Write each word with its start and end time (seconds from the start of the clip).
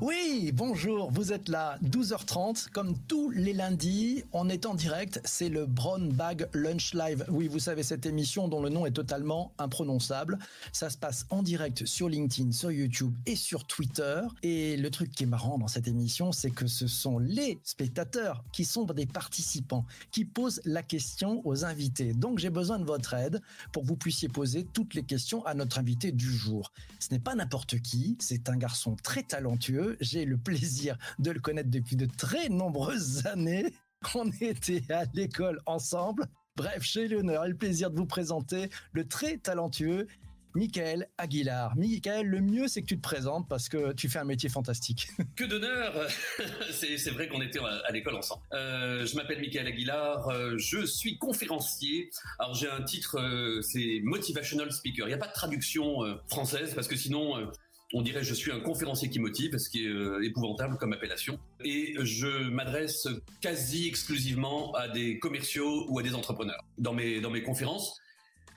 Oui, 0.00 0.50
bonjour, 0.52 1.12
vous 1.12 1.32
êtes 1.32 1.48
là, 1.48 1.78
12h30, 1.84 2.70
comme 2.70 2.98
tous 3.06 3.30
les 3.30 3.52
lundis, 3.52 4.24
on 4.32 4.48
est 4.48 4.66
en 4.66 4.74
direct, 4.74 5.20
c'est 5.24 5.48
le 5.48 5.66
Brown 5.66 6.12
Bag 6.12 6.48
Lunch 6.52 6.94
Live. 6.94 7.24
Oui, 7.28 7.46
vous 7.46 7.60
savez, 7.60 7.84
cette 7.84 8.04
émission 8.04 8.48
dont 8.48 8.60
le 8.60 8.70
nom 8.70 8.86
est 8.86 8.92
totalement 8.92 9.52
imprononçable. 9.58 10.38
Ça 10.72 10.90
se 10.90 10.98
passe 10.98 11.26
en 11.30 11.44
direct 11.44 11.86
sur 11.86 12.08
LinkedIn, 12.08 12.50
sur 12.50 12.72
YouTube 12.72 13.14
et 13.24 13.36
sur 13.36 13.64
Twitter. 13.64 14.22
Et 14.42 14.76
le 14.76 14.90
truc 14.90 15.12
qui 15.12 15.22
est 15.22 15.26
marrant 15.26 15.58
dans 15.58 15.68
cette 15.68 15.86
émission, 15.86 16.32
c'est 16.32 16.50
que 16.50 16.66
ce 16.66 16.88
sont 16.88 17.20
les 17.20 17.60
spectateurs 17.62 18.42
qui 18.52 18.64
sont 18.64 18.84
des 18.84 19.06
participants, 19.06 19.86
qui 20.10 20.24
posent 20.24 20.60
la 20.64 20.82
question 20.82 21.40
aux 21.46 21.64
invités. 21.64 22.14
Donc 22.14 22.40
j'ai 22.40 22.50
besoin 22.50 22.80
de 22.80 22.84
votre 22.84 23.14
aide 23.14 23.40
pour 23.70 23.84
que 23.84 23.88
vous 23.88 23.96
puissiez 23.96 24.28
poser 24.28 24.64
toutes 24.64 24.94
les 24.94 25.04
questions 25.04 25.44
à 25.46 25.54
notre 25.54 25.78
invité 25.78 26.10
du 26.10 26.32
jour. 26.32 26.72
Ce 26.98 27.10
n'est 27.12 27.20
pas 27.20 27.36
n'importe 27.36 27.80
qui, 27.80 28.16
c'est 28.20 28.48
un 28.48 28.56
garçon 28.56 28.96
très 29.02 29.22
très 29.22 29.51
talentueux. 29.52 29.96
J'ai 30.00 30.24
le 30.24 30.36
plaisir 30.36 30.96
de 31.18 31.30
le 31.30 31.40
connaître 31.40 31.70
depuis 31.70 31.96
de 31.96 32.06
très 32.06 32.48
nombreuses 32.48 33.26
années. 33.26 33.66
On 34.14 34.30
était 34.40 34.82
à 34.92 35.04
l'école 35.14 35.60
ensemble. 35.66 36.26
Bref, 36.56 36.82
j'ai 36.82 37.08
l'honneur 37.08 37.44
et 37.44 37.48
le 37.48 37.56
plaisir 37.56 37.90
de 37.90 37.96
vous 37.96 38.06
présenter 38.06 38.68
le 38.92 39.06
très 39.06 39.38
talentueux 39.38 40.06
Michael 40.54 41.08
Aguilar. 41.16 41.74
Michael, 41.76 42.26
le 42.26 42.40
mieux 42.42 42.68
c'est 42.68 42.82
que 42.82 42.86
tu 42.86 42.96
te 42.96 43.02
présentes 43.02 43.48
parce 43.48 43.70
que 43.70 43.92
tu 43.94 44.10
fais 44.10 44.18
un 44.18 44.24
métier 44.24 44.50
fantastique. 44.50 45.08
Que 45.36 45.44
d'honneur 45.44 45.94
C'est 46.70 47.10
vrai 47.10 47.28
qu'on 47.28 47.40
était 47.40 47.58
à 47.58 47.90
l'école 47.90 48.16
ensemble. 48.16 48.42
Euh, 48.52 49.06
je 49.06 49.16
m'appelle 49.16 49.40
Michael 49.40 49.66
Aguilar, 49.66 50.28
euh, 50.28 50.58
je 50.58 50.84
suis 50.84 51.16
conférencier. 51.16 52.10
Alors 52.38 52.54
j'ai 52.54 52.68
un 52.68 52.82
titre, 52.82 53.18
euh, 53.18 53.62
c'est 53.62 54.00
Motivational 54.02 54.70
Speaker. 54.72 55.06
Il 55.06 55.10
n'y 55.10 55.14
a 55.14 55.18
pas 55.18 55.28
de 55.28 55.32
traduction 55.32 56.00
française 56.28 56.74
parce 56.74 56.86
que 56.86 56.96
sinon 56.96 57.50
on 57.92 58.02
dirait 58.02 58.22
je 58.22 58.34
suis 58.34 58.52
un 58.52 58.60
conférencier 58.60 59.10
qui 59.10 59.18
motive, 59.18 59.56
ce 59.58 59.68
qui 59.68 59.84
est 59.84 59.88
euh, 59.88 60.24
épouvantable 60.24 60.76
comme 60.78 60.92
appellation. 60.92 61.38
Et 61.64 61.94
je 62.00 62.48
m'adresse 62.48 63.08
quasi 63.40 63.88
exclusivement 63.88 64.72
à 64.74 64.88
des 64.88 65.18
commerciaux 65.18 65.86
ou 65.88 65.98
à 65.98 66.02
des 66.02 66.14
entrepreneurs. 66.14 66.64
Dans 66.78 66.94
mes, 66.94 67.20
dans 67.20 67.30
mes 67.30 67.42
conférences, 67.42 68.00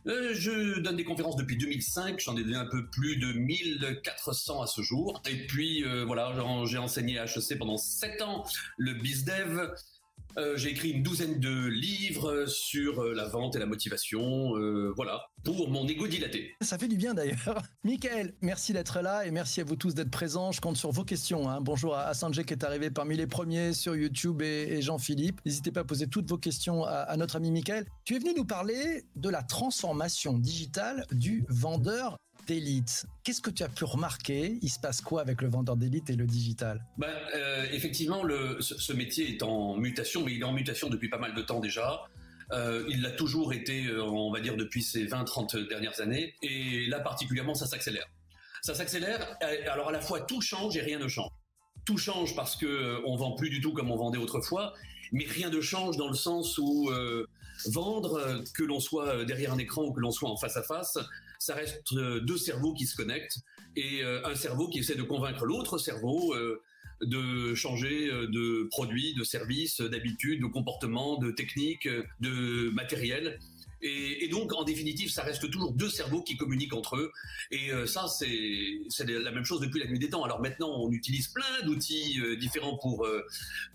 euh, 0.07 0.33
je 0.33 0.79
donne 0.79 0.97
des 0.97 1.03
conférences 1.03 1.35
depuis 1.35 1.57
2005, 1.57 2.19
j'en 2.19 2.37
ai 2.37 2.43
donné 2.43 2.57
un 2.57 2.67
peu 2.67 2.87
plus 2.87 3.17
de 3.17 3.33
1400 3.33 4.61
à 4.61 4.67
ce 4.67 4.81
jour. 4.81 5.21
Et 5.27 5.47
puis 5.47 5.83
euh, 5.83 6.05
voilà, 6.05 6.33
j'ai 6.65 6.77
enseigné 6.77 7.17
à 7.17 7.25
HEC 7.25 7.57
pendant 7.57 7.77
7 7.77 8.21
ans 8.21 8.45
le 8.77 8.93
BizDev, 8.93 9.73
euh, 10.37 10.57
j'ai 10.57 10.71
écrit 10.71 10.89
une 10.89 11.01
douzaine 11.01 11.39
de 11.39 11.67
livres 11.67 12.45
sur 12.45 13.01
euh, 13.01 13.13
la 13.13 13.25
vente 13.25 13.55
et 13.55 13.59
la 13.59 13.65
motivation, 13.65 14.57
euh, 14.57 14.91
voilà, 14.95 15.27
pour 15.45 15.69
mon 15.69 15.87
ego 15.87 16.07
dilaté. 16.07 16.53
Ça 16.61 16.77
fait 16.77 16.89
du 16.89 16.97
bien 16.97 17.13
d'ailleurs. 17.13 17.61
Michael, 17.85 18.33
merci 18.41 18.73
d'être 18.73 18.99
là 19.01 19.25
et 19.25 19.31
merci 19.31 19.61
à 19.61 19.63
vous 19.63 19.77
tous 19.77 19.93
d'être 19.93 20.11
présents. 20.11 20.51
Je 20.51 20.59
compte 20.59 20.75
sur 20.75 20.91
vos 20.91 21.05
questions. 21.05 21.49
Hein. 21.49 21.61
Bonjour 21.61 21.95
à 21.95 22.13
Sanjay 22.13 22.43
qui 22.43 22.53
est 22.53 22.65
arrivé 22.65 22.91
parmi 22.91 23.15
les 23.15 23.27
premiers 23.27 23.73
sur 23.73 23.95
YouTube 23.95 24.41
et, 24.41 24.81
Jean-Philippe. 24.81 25.39
N'hésitez 25.45 25.71
pas 25.71 25.81
à 25.81 25.85
poser 25.85 26.07
toutes 26.07 26.29
vos 26.29 26.37
questions 26.37 26.83
à, 26.83 26.91
à 26.91 27.15
notre 27.15 27.37
ami 27.37 27.51
Michael. 27.51 27.85
Tu 28.03 28.15
es 28.15 28.19
venu 28.19 28.33
nous 28.35 28.45
parler 28.45 29.05
de 29.15 29.29
la 29.29 29.41
transformation 29.41 30.37
digitale 30.37 31.05
du 31.11 31.45
vendeur 31.47 32.17
d'élite. 32.45 33.05
Qu'est-ce 33.23 33.41
que 33.41 33.49
tu 33.49 33.63
as 33.63 33.69
pu 33.69 33.83
remarquer? 33.83 34.57
Il 34.61 34.69
se 34.69 34.79
passe 34.79 35.01
quoi 35.01 35.21
avec 35.21 35.41
le 35.41 35.49
vendeur 35.49 35.75
d'élite 35.75 36.09
et 36.09 36.15
le 36.15 36.25
digital? 36.25 36.85
Ben, 36.97 37.07
euh, 37.35 37.65
Effectivement, 37.71 38.23
ce, 38.59 38.93
métier 38.93 39.29
est 39.29 39.43
en 39.43 39.75
mutation, 39.75 40.23
mais 40.23 40.33
il 40.33 40.41
est 40.41 40.45
en 40.45 40.53
mutation 40.53 40.89
depuis 40.89 41.09
pas 41.09 41.17
mal 41.17 41.33
de 41.33 41.41
temps 41.41 41.59
déjà. 41.59 42.03
Euh, 42.51 42.85
il 42.89 43.01
l'a 43.01 43.11
toujours 43.11 43.53
été, 43.53 43.87
euh, 43.87 44.03
on 44.03 44.31
va 44.31 44.39
dire, 44.39 44.55
depuis 44.55 44.83
ces 44.83 45.05
20-30 45.05 45.67
dernières 45.67 45.99
années. 45.99 46.35
Et 46.41 46.85
là, 46.87 46.99
particulièrement, 46.99 47.55
ça 47.55 47.65
s'accélère. 47.65 48.05
Ça 48.61 48.75
s'accélère. 48.75 49.37
Alors, 49.71 49.89
à 49.89 49.91
la 49.91 50.01
fois, 50.01 50.21
tout 50.21 50.41
change 50.41 50.77
et 50.77 50.81
rien 50.81 50.99
ne 50.99 51.07
change. 51.07 51.29
Tout 51.85 51.97
change 51.97 52.35
parce 52.35 52.55
que 52.55 53.01
on 53.05 53.15
vend 53.15 53.33
plus 53.33 53.49
du 53.49 53.61
tout 53.61 53.73
comme 53.73 53.91
on 53.91 53.95
vendait 53.95 54.17
autrefois, 54.17 54.73
mais 55.11 55.25
rien 55.25 55.49
ne 55.49 55.61
change 55.61 55.97
dans 55.97 56.07
le 56.07 56.15
sens 56.15 56.57
où 56.57 56.89
vendre, 57.67 58.43
que 58.55 58.63
l'on 58.63 58.79
soit 58.79 59.23
derrière 59.25 59.53
un 59.53 59.59
écran 59.59 59.83
ou 59.83 59.93
que 59.93 59.99
l'on 59.99 60.09
soit 60.09 60.29
en 60.29 60.35
face 60.35 60.57
à 60.57 60.63
face, 60.63 60.97
ça 61.39 61.55
reste 61.55 61.81
euh, 61.93 62.19
deux 62.19 62.37
cerveaux 62.37 62.73
qui 62.73 62.85
se 62.85 62.95
connectent 62.95 63.39
et 63.75 64.03
euh, 64.03 64.25
un 64.25 64.35
cerveau 64.35 64.69
qui 64.69 64.79
essaie 64.79 64.95
de 64.95 65.03
convaincre 65.03 65.45
l'autre 65.45 65.77
cerveau 65.77 66.33
euh, 66.33 66.61
de 67.01 67.53
changer 67.55 68.07
de 68.07 68.69
produit, 68.71 69.13
de 69.15 69.23
service, 69.25 69.81
d'habitude, 69.81 70.39
de 70.39 70.45
comportement, 70.45 71.17
de 71.17 71.29
technique, 71.29 71.89
de 72.21 72.69
matériel. 72.69 73.37
Et, 73.81 74.29
donc, 74.29 74.53
en 74.53 74.63
définitive, 74.63 75.11
ça 75.11 75.23
reste 75.23 75.51
toujours 75.51 75.73
deux 75.73 75.89
cerveaux 75.89 76.23
qui 76.23 76.37
communiquent 76.37 76.73
entre 76.73 76.95
eux. 76.95 77.11
Et 77.51 77.69
ça, 77.85 78.07
c'est 78.07 79.05
la 79.05 79.31
même 79.31 79.43
chose 79.43 79.59
depuis 79.59 79.81
la 79.81 79.87
nuit 79.87 79.99
des 79.99 80.09
temps. 80.09 80.23
Alors 80.23 80.41
maintenant, 80.41 80.71
on 80.73 80.89
utilise 80.89 81.27
plein 81.27 81.65
d'outils 81.65 82.17
différents 82.39 82.77
pour, 82.77 83.05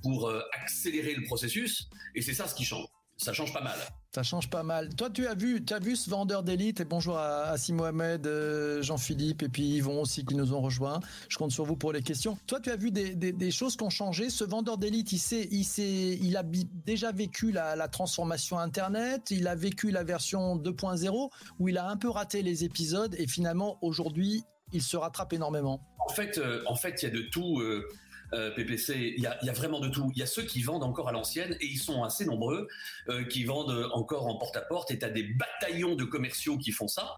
pour 0.03 0.33
accélérer 0.55 1.15
le 1.15 1.23
processus. 1.25 1.91
Et 2.15 2.23
c'est 2.23 2.35
ça 2.35 2.49
ce 2.49 2.55
qui 2.55 2.65
change 2.65 2.87
ça 3.21 3.33
change 3.35 3.53
pas 3.53 3.61
mal. 3.61 3.79
Ça 4.15 4.23
change 4.23 4.49
pas 4.49 4.63
mal. 4.63 4.95
Toi, 4.95 5.11
tu 5.11 5.27
as 5.27 5.35
vu, 5.35 5.65
tu 5.65 5.75
as 5.75 5.79
vu 5.79 5.95
ce 5.95 6.09
vendeur 6.09 6.43
d'élite 6.43 6.81
et 6.81 6.85
bonjour 6.85 7.19
à, 7.19 7.51
à 7.51 7.59
Si 7.59 7.73
Mohamed, 7.73 8.27
euh, 8.27 8.83
Jean-Philippe 8.83 9.43
et 9.43 9.49
puis 9.49 9.63
Yvon 9.63 10.01
aussi 10.01 10.25
qui 10.25 10.35
nous 10.35 10.55
ont 10.55 10.61
rejoints. 10.61 11.01
Je 11.29 11.37
compte 11.37 11.53
sur 11.53 11.65
vous 11.65 11.77
pour 11.77 11.93
les 11.93 12.03
questions. 12.03 12.39
Toi, 12.47 12.61
tu 12.61 12.71
as 12.71 12.77
vu 12.77 12.91
des, 12.91 13.15
des, 13.15 13.33
des 13.33 13.51
choses 13.51 13.77
qui 13.77 13.85
ont 13.85 13.91
changé? 13.91 14.31
Ce 14.31 14.43
vendeur 14.43 14.79
d'élite, 14.79 15.13
il 15.13 15.19
sait, 15.19 15.47
il 15.51 15.65
sait, 15.65 16.19
il 16.21 16.37
a 16.37 16.43
déjà 16.43 17.13
vécu 17.13 17.53
la, 17.53 17.77
la, 17.77 17.89
transformation 17.89 18.59
Internet. 18.59 19.31
Il 19.31 19.47
a 19.47 19.55
vécu 19.55 19.91
la 19.91 20.03
version 20.03 20.57
2.0 20.57 21.31
où 21.59 21.69
il 21.69 21.79
a 21.79 21.89
un 21.89 21.97
peu 21.97 22.09
raté 22.09 22.43
les 22.43 22.65
épisodes 22.65 23.15
et 23.19 23.27
finalement 23.27 23.79
aujourd'hui, 23.83 24.43
il 24.73 24.83
se 24.83 24.97
rattrape 24.97 25.35
énormément. 25.35 25.81
En 25.99 26.13
fait, 26.13 26.39
euh, 26.39 26.63
en 26.67 26.75
fait, 26.75 27.03
il 27.03 27.05
y 27.05 27.09
a 27.09 27.15
de 27.15 27.23
tout. 27.31 27.61
Euh, 27.61 27.87
euh, 28.33 28.51
PPC, 28.53 29.15
il 29.17 29.23
y 29.23 29.27
a, 29.27 29.53
vraiment 29.53 29.81
de 29.81 29.89
tout. 29.89 30.11
Il 30.15 30.19
y 30.19 30.23
a 30.23 30.27
ceux 30.27 30.43
qui 30.43 30.63
vendent 30.63 30.85
encore 30.85 31.09
à 31.09 31.13
l'ancienne 31.13 31.57
et 31.61 31.67
ils 31.67 31.79
sont 31.79 32.05
assez 32.05 32.25
nombreux, 32.25 32.69
euh, 33.09 33.25
qui 33.25 33.45
vendent 33.45 33.89
encore 33.93 34.27
en 34.27 34.37
porte-à-porte 34.37 34.91
et 34.91 34.99
tu 34.99 35.05
as 35.05 35.11
des 35.11 35.25
bataillons 35.25 35.97
de 35.97 36.05
commerciaux 36.05 36.57
qui 36.57 36.73
font 36.73 36.89
ça. 36.89 37.17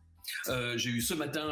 Euh, 0.48 0.78
j'ai 0.78 0.90
eu 0.90 1.02
ce 1.02 1.14
matin 1.14 1.42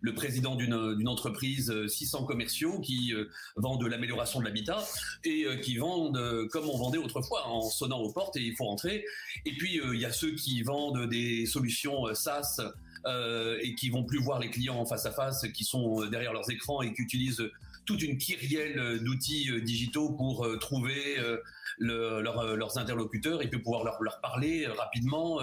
le 0.00 0.14
président 0.14 0.56
d'une 0.56 1.08
entreprise, 1.08 1.72
600 1.86 2.24
commerciaux 2.24 2.80
qui 2.80 3.14
vendent 3.56 3.80
de 3.80 3.86
l'amélioration 3.86 4.40
de 4.40 4.44
l'habitat 4.44 4.84
et 5.24 5.46
qui 5.62 5.76
vendent 5.76 6.48
comme 6.50 6.68
on 6.68 6.76
vendait 6.76 6.98
autrefois 6.98 7.46
en 7.46 7.62
sonnant 7.62 7.98
aux 7.98 8.12
portes 8.12 8.36
et 8.36 8.42
il 8.42 8.56
faut 8.56 8.64
rentrer. 8.64 9.04
Et 9.46 9.52
puis 9.52 9.80
il 9.92 10.00
y 10.00 10.04
a 10.04 10.12
ceux 10.12 10.32
qui 10.32 10.62
vendent 10.62 11.08
des 11.08 11.46
solutions 11.46 12.12
SaaS 12.12 12.60
et 13.62 13.74
qui 13.76 13.88
vont 13.88 14.04
plus 14.04 14.20
voir 14.20 14.40
les 14.40 14.50
clients 14.50 14.76
en 14.76 14.84
face 14.84 15.06
à 15.06 15.12
face, 15.12 15.46
qui 15.54 15.64
sont 15.64 16.04
derrière 16.06 16.32
leurs 16.32 16.50
écrans 16.50 16.82
et 16.82 16.92
qui 16.92 17.02
utilisent 17.02 17.48
toute 17.88 18.02
une 18.02 18.18
kyrielle 18.18 18.78
euh, 18.78 18.98
d'outils 18.98 19.50
euh, 19.50 19.62
digitaux 19.62 20.10
pour 20.10 20.44
euh, 20.44 20.58
trouver 20.58 21.16
leurs 21.78 22.76
interlocuteurs 22.76 23.40
et 23.40 23.48
puis 23.48 23.60
pouvoir 23.60 23.82
leur, 23.82 24.20
parler 24.20 24.66
rapidement. 24.66 25.40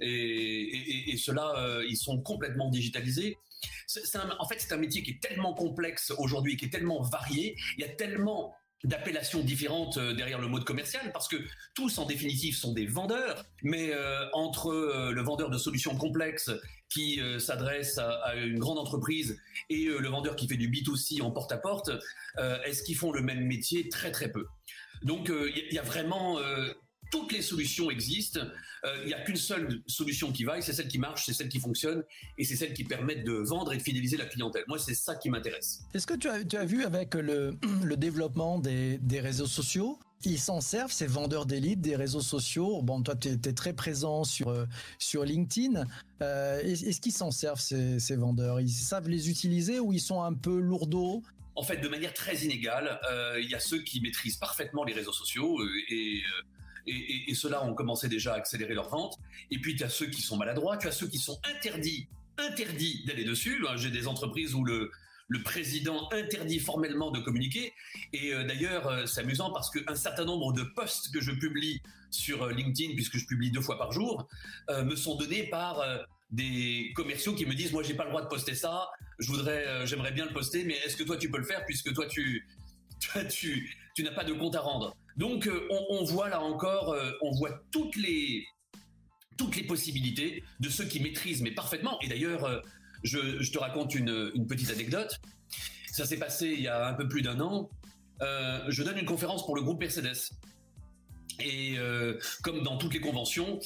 Et, 0.00 1.16
cela, 1.16 1.80
ils 1.88 1.96
sont 1.96 2.20
complètement 2.20 2.68
digitalisés. 2.68 3.38
en 4.38 4.48
fait, 4.48 4.56
c'est 4.58 4.72
un 4.72 4.76
métier 4.76 5.02
qui 5.02 5.12
est 5.12 5.22
tellement 5.22 5.54
complexe 5.54 6.12
aujourd'hui, 6.18 6.56
qui 6.56 6.66
est 6.66 6.70
tellement 6.70 7.00
varié. 7.02 7.56
Il 7.76 7.82
y 7.82 7.84
a 7.84 7.88
tellement 7.88 8.54
d'appellations 8.84 9.42
différentes 9.42 9.98
derrière 9.98 10.40
le 10.40 10.48
mot 10.48 10.58
de 10.58 10.64
commercial 10.64 11.12
parce 11.12 11.28
que 11.28 11.36
tous 11.74 11.98
en 11.98 12.06
définitive 12.06 12.54
sont 12.54 12.72
des 12.72 12.86
vendeurs 12.86 13.44
mais 13.62 13.92
entre 14.32 15.10
le 15.12 15.22
vendeur 15.22 15.50
de 15.50 15.58
solutions 15.58 15.96
complexes 15.96 16.50
qui 16.88 17.20
euh, 17.20 17.38
s'adresse 17.38 17.98
à, 17.98 18.34
une 18.36 18.58
grande 18.58 18.78
entreprise 18.78 19.38
et 19.70 19.86
euh, 19.86 19.98
le 19.98 20.08
vendeur 20.08 20.36
qui 20.36 20.48
fait 20.48 20.56
du 20.56 20.70
B2C 20.70 21.22
en 21.22 21.30
porte-à-porte, 21.30 21.90
euh, 22.38 22.60
est-ce 22.62 22.82
qu'ils 22.82 22.96
font 22.96 23.12
le 23.12 23.22
même 23.22 23.44
métier 23.46 23.88
Très 23.88 24.10
très 24.10 24.30
peu? 24.30 24.46
Donc 25.02 25.30
il 25.30 25.72
y, 25.72 25.78
a 25.78 25.82
vraiment 25.82 26.40
toutes 27.12 27.30
les 27.30 27.40
solutions 27.40 27.88
existent. 27.88 28.40
Il 29.02 29.06
n'y 29.06 29.14
a 29.14 29.20
qu'une 29.20 29.36
seule 29.36 29.80
solution 29.86 30.32
qui 30.32 30.42
vaille, 30.42 30.60
c'est 30.60 30.72
celle 30.72 30.88
qui 30.88 30.98
marche, 30.98 31.26
c'est 31.26 31.32
celle 31.32 31.48
qui 31.48 31.60
fonctionne 31.60 32.02
et 32.36 32.44
c'est 32.44 32.56
celle 32.56 32.74
qui 32.74 32.82
permet 32.82 33.14
de 33.14 33.32
vendre 33.32 33.72
et 33.72 33.76
de 33.76 33.82
fidéliser 33.82 34.16
la 34.16 34.26
clientèle. 34.26 34.64
Moi, 34.66 34.80
c'est 34.80 34.94
ça 34.94 35.14
qui 35.14 35.30
m'intéresse. 35.30 35.84
Est-ce 35.94 36.08
que 36.08 36.14
tu 36.14 36.28
as, 36.28 36.64
vu 36.64 36.82
avec 36.84 37.14
le, 37.14 37.56
développement 37.96 38.58
des 38.58 39.20
réseaux 39.20 39.46
sociaux 39.46 40.00
ils 40.24 40.38
s'en 40.38 40.60
servent, 40.60 40.92
ces 40.92 41.06
vendeurs 41.06 41.46
d'élite 41.46 41.80
des 41.80 41.96
réseaux 41.96 42.20
sociaux. 42.20 42.82
Bon, 42.82 43.02
toi, 43.02 43.14
tu 43.16 43.28
es, 43.28 43.52
très 43.52 43.72
présent 43.72 44.24
sur, 44.24 44.48
euh, 44.48 44.66
sur 44.98 45.24
LinkedIn. 45.24 45.84
Euh, 46.22 46.60
Est-ce 46.62 47.00
qu'ils 47.00 47.12
s'en 47.12 47.30
servent, 47.30 47.60
ces, 47.60 48.16
vendeurs? 48.16 48.60
Ils 48.60 48.70
savent 48.70 49.08
les 49.08 49.30
utiliser 49.30 49.80
ou 49.80 49.92
ils 49.92 50.00
sont 50.00 50.22
un 50.22 50.34
peu 50.34 50.58
lourdeaux? 50.58 51.22
En 51.54 51.62
fait, 51.62 51.78
de 51.78 51.88
manière 51.88 52.14
très 52.14 52.36
inégale. 52.36 53.00
Il 53.40 53.48
y 53.48 53.54
a 53.54 53.60
ceux 53.60 53.82
qui 53.82 54.00
maîtrisent 54.00 54.36
parfaitement 54.36 54.84
les 54.84 54.92
réseaux 54.92 55.12
sociaux 55.12 55.58
et, 55.90 56.22
et, 56.86 57.34
ceux-là 57.34 57.64
ont 57.64 57.74
commencé 57.74 58.08
déjà 58.08 58.34
à 58.34 58.36
accélérer 58.36 58.74
leur 58.74 58.88
vente. 58.88 59.18
Et 59.50 59.58
puis, 59.58 59.74
tu 59.74 59.82
as 59.82 59.88
ceux 59.88 60.06
qui 60.06 60.22
sont 60.22 60.36
maladroits, 60.36 60.76
tu 60.76 60.86
as 60.86 60.92
ceux 60.92 61.08
qui 61.08 61.18
sont 61.18 61.38
interdits 61.44 62.08
interdits 62.38 63.04
d'aller 63.06 63.24
dessus. 63.24 63.64
J'ai 63.76 63.90
des 63.90 64.06
entreprises 64.06 64.54
où 64.54 64.64
le, 64.64 64.90
le 65.28 65.42
président 65.42 66.08
interdit 66.10 66.58
formellement 66.58 67.10
de 67.10 67.20
communiquer. 67.20 67.74
Et 68.12 68.32
euh, 68.32 68.44
d'ailleurs, 68.44 68.86
euh, 68.86 69.06
c'est 69.06 69.20
amusant 69.20 69.52
parce 69.52 69.70
qu'un 69.70 69.94
certain 69.94 70.24
nombre 70.24 70.52
de 70.52 70.62
posts 70.62 71.12
que 71.12 71.20
je 71.20 71.32
publie 71.32 71.80
sur 72.10 72.42
euh, 72.42 72.52
LinkedIn, 72.52 72.94
puisque 72.94 73.18
je 73.18 73.26
publie 73.26 73.50
deux 73.50 73.60
fois 73.60 73.78
par 73.78 73.92
jour, 73.92 74.26
me 74.70 74.96
sont 74.96 75.16
donnés 75.16 75.44
par 75.44 75.82
des 76.30 76.92
commerciaux 76.94 77.34
qui 77.34 77.46
me 77.46 77.54
disent 77.54 77.72
moi 77.72 77.82
j'ai 77.82 77.94
pas 77.94 78.04
le 78.04 78.10
droit 78.10 78.22
de 78.22 78.28
poster 78.28 78.54
ça, 78.54 78.86
je 79.18 79.28
voudrais, 79.28 79.86
j'aimerais 79.86 80.12
bien 80.12 80.26
le 80.26 80.32
poster, 80.32 80.64
mais 80.64 80.74
est-ce 80.84 80.96
que 80.96 81.02
toi 81.02 81.16
tu 81.16 81.30
peux 81.30 81.38
le 81.38 81.44
faire 81.44 81.64
puisque 81.64 81.92
toi 81.94 82.06
tu 82.06 82.46
tu, 83.30 83.74
n'as 83.98 84.12
pas 84.12 84.24
de 84.24 84.32
compte 84.32 84.54
à 84.56 84.60
rendre? 84.60 84.96
Donc 85.16 85.48
on, 85.70 85.86
on, 85.90 86.04
voit 86.04 86.28
là 86.28 86.40
encore, 86.40 86.96
on 87.22 87.30
voit 87.32 87.62
toutes 87.70 87.96
les 87.96 88.46
toutes 89.36 89.56
les 89.56 89.64
possibilités 89.64 90.42
de 90.60 90.68
ceux 90.68 90.84
qui 90.84 91.00
maîtrisent 91.00 91.42
mais 91.42 91.52
parfaitement. 91.52 91.98
Et 92.02 92.08
d'ailleurs 92.08 92.62
je, 93.02 93.50
te 93.50 93.58
raconte 93.58 93.94
une, 93.94 94.46
petite 94.46 94.70
anecdote. 94.70 95.20
Ça 95.90 96.06
s'est 96.06 96.18
passé 96.18 96.48
il 96.48 96.60
y 96.60 96.68
a 96.68 96.88
un 96.88 96.94
peu 96.94 97.08
plus 97.08 97.22
d'un 97.22 97.40
an. 97.40 97.70
Euh, 98.22 98.60
je 98.68 98.82
donne 98.82 98.98
une 98.98 99.06
conférence 99.06 99.44
pour 99.44 99.56
le 99.56 99.62
groupe 99.62 99.80
Mercedes. 99.80 100.30
Et 101.40 101.78
euh, 101.78 102.18
comme 102.42 102.62
dans 102.62 102.76
toutes 102.78 102.94
les 102.94 103.00
conventions, 103.00 103.60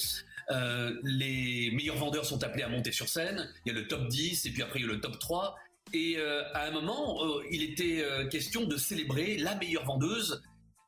euh, 0.50 0.94
les 1.02 1.70
meilleurs 1.72 1.96
vendeurs 1.96 2.26
sont 2.26 2.42
appelés 2.42 2.62
à 2.62 2.68
monter 2.68 2.92
sur 2.92 3.08
scène. 3.08 3.50
Il 3.64 3.72
y 3.72 3.76
a 3.76 3.78
le 3.78 3.88
top 3.88 4.08
10 4.08 4.46
et 4.46 4.50
puis 4.50 4.62
après 4.62 4.80
il 4.80 4.86
y 4.86 4.88
a 4.88 4.92
le 4.92 5.00
top 5.00 5.18
3. 5.18 5.56
Et 5.94 6.16
à 6.18 6.68
un 6.68 6.70
moment, 6.70 7.20
il 7.50 7.62
était 7.62 8.02
question 8.30 8.64
de 8.64 8.78
célébrer 8.78 9.36
la 9.36 9.56
meilleure 9.56 9.84
vendeuse 9.84 10.40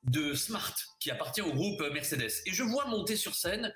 de 0.04 0.32
Smart 0.32 0.74
qui 0.98 1.10
appartient 1.10 1.42
au 1.42 1.52
groupe 1.52 1.82
Mercedes. 1.92 2.30
Et 2.46 2.52
je 2.52 2.62
vois 2.62 2.86
monter 2.86 3.16
sur 3.16 3.34
scène 3.34 3.70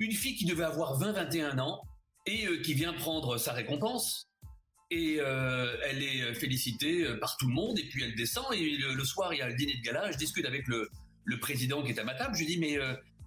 une 0.00 0.10
fille 0.10 0.34
qui 0.34 0.44
devait 0.44 0.64
avoir 0.64 1.00
20-21 1.00 1.60
ans 1.60 1.82
et 2.26 2.46
euh, 2.46 2.60
qui 2.62 2.74
vient 2.74 2.92
prendre 2.92 3.38
sa 3.38 3.52
récompense. 3.52 4.28
Et 4.90 5.16
euh, 5.20 5.74
elle 5.84 6.02
est 6.02 6.34
félicitée 6.34 7.04
euh, 7.04 7.18
par 7.18 7.36
tout 7.38 7.48
le 7.48 7.54
monde, 7.54 7.78
et 7.78 7.88
puis 7.88 8.04
elle 8.04 8.14
descend, 8.14 8.44
et 8.52 8.76
le, 8.76 9.04
soir, 9.04 9.32
il 9.32 9.38
y 9.38 9.42
a 9.42 9.48
le 9.48 9.54
dîner 9.54 9.74
de 9.74 9.80
gala, 9.80 10.10
je 10.12 10.18
discute 10.18 10.44
avec 10.44 10.66
le, 10.66 10.90
président 11.40 11.82
qui 11.82 11.92
est 11.92 11.98
à 11.98 12.04
ma 12.04 12.14
table, 12.14 12.34
je 12.34 12.40
lui 12.40 12.46
dis, 12.46 12.58
mais 12.58 12.76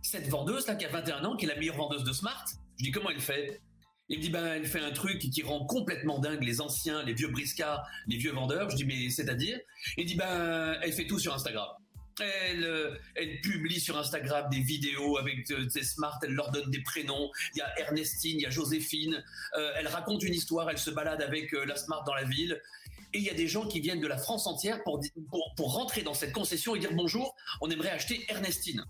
cette 0.04 0.28
vendeuse, 0.28 0.68
là, 0.68 0.76
qui 0.76 0.86
a 0.86 0.90
21 0.90 1.26
ans, 1.26 1.36
qui 1.36 1.46
est 1.46 1.48
la 1.48 1.56
meilleure 1.56 1.78
vendeuse 1.78 2.04
de 2.04 2.14
Smart, 2.14 2.46
je 2.78 2.84
dis, 2.84 2.92
comment 2.92 3.10
elle 3.10 3.20
fait? 3.20 3.62
Il 4.10 4.20
me 4.20 4.24
dit, 4.24 4.30
ben, 4.30 4.46
elle 4.46 4.68
fait 4.68 4.82
un 4.82 4.92
truc 4.92 5.18
qui 5.18 5.42
rend 5.42 5.66
complètement 5.66 6.20
dingue 6.20 6.44
les 6.44 6.62
anciens, 6.62 7.02
les 7.04 7.14
vieux 7.14 7.30
briscards, 7.30 7.88
les 8.08 8.18
vieux 8.18 8.32
vendeurs. 8.32 8.70
Je 8.70 8.76
dis, 8.76 8.86
mais 8.86 9.10
c'est-à-dire? 9.10 9.58
Il 9.98 10.06
dit, 10.06 10.14
ben, 10.14 10.78
elle 10.84 10.94
fait 10.94 11.08
tout 11.08 11.18
sur 11.18 11.34
Instagram. 11.34 11.68
Elle, 12.22 12.64
euh, 12.64 12.98
elle 13.16 13.42
publie 13.42 13.80
sur 13.80 13.98
Instagram 13.98 14.48
des 14.50 14.62
vidéos 14.62 15.18
avec 15.18 15.52
euh, 15.52 15.66
des 15.66 15.84
smart, 15.84 16.18
elle 16.24 16.32
leur 16.32 16.52
donne 16.52 16.72
des 16.72 16.82
prénoms. 16.82 17.30
Il 17.54 17.60
y 17.60 17.62
a 17.62 17.80
Ernestine, 17.80 18.40
il 18.40 18.44
y 18.44 18.46
a 18.46 18.50
Joséphine. 18.50 19.24
Euh, 19.58 19.72
elle 19.78 19.88
raconte 19.88 20.24
une 20.24 20.34
histoire, 20.34 20.70
elle 20.70 20.78
se 20.78 20.92
balade 20.92 21.22
avec 21.22 21.52
la 21.52 21.76
smart 21.76 22.04
dans 22.06 22.14
la 22.14 22.24
ville. 22.24 22.62
Et 23.14 23.20
il 23.20 23.24
y 23.24 23.30
a 23.30 23.34
des 23.34 23.48
gens 23.48 23.68
qui 23.68 23.80
viennent 23.80 24.00
de 24.00 24.08
la 24.08 24.18
France 24.18 24.48
entière 24.48 24.84
pour, 24.84 25.02
pour, 25.30 25.54
pour 25.56 25.74
rentrer 25.74 26.04
dans 26.04 26.14
cette 26.14 26.32
concession 26.32 26.76
et 26.76 26.80
dire 26.80 26.94
bonjour, 26.94 27.36
on 27.62 27.70
aimerait 27.70 27.92
acheter 27.92 28.26
Ernestine. 28.30 28.86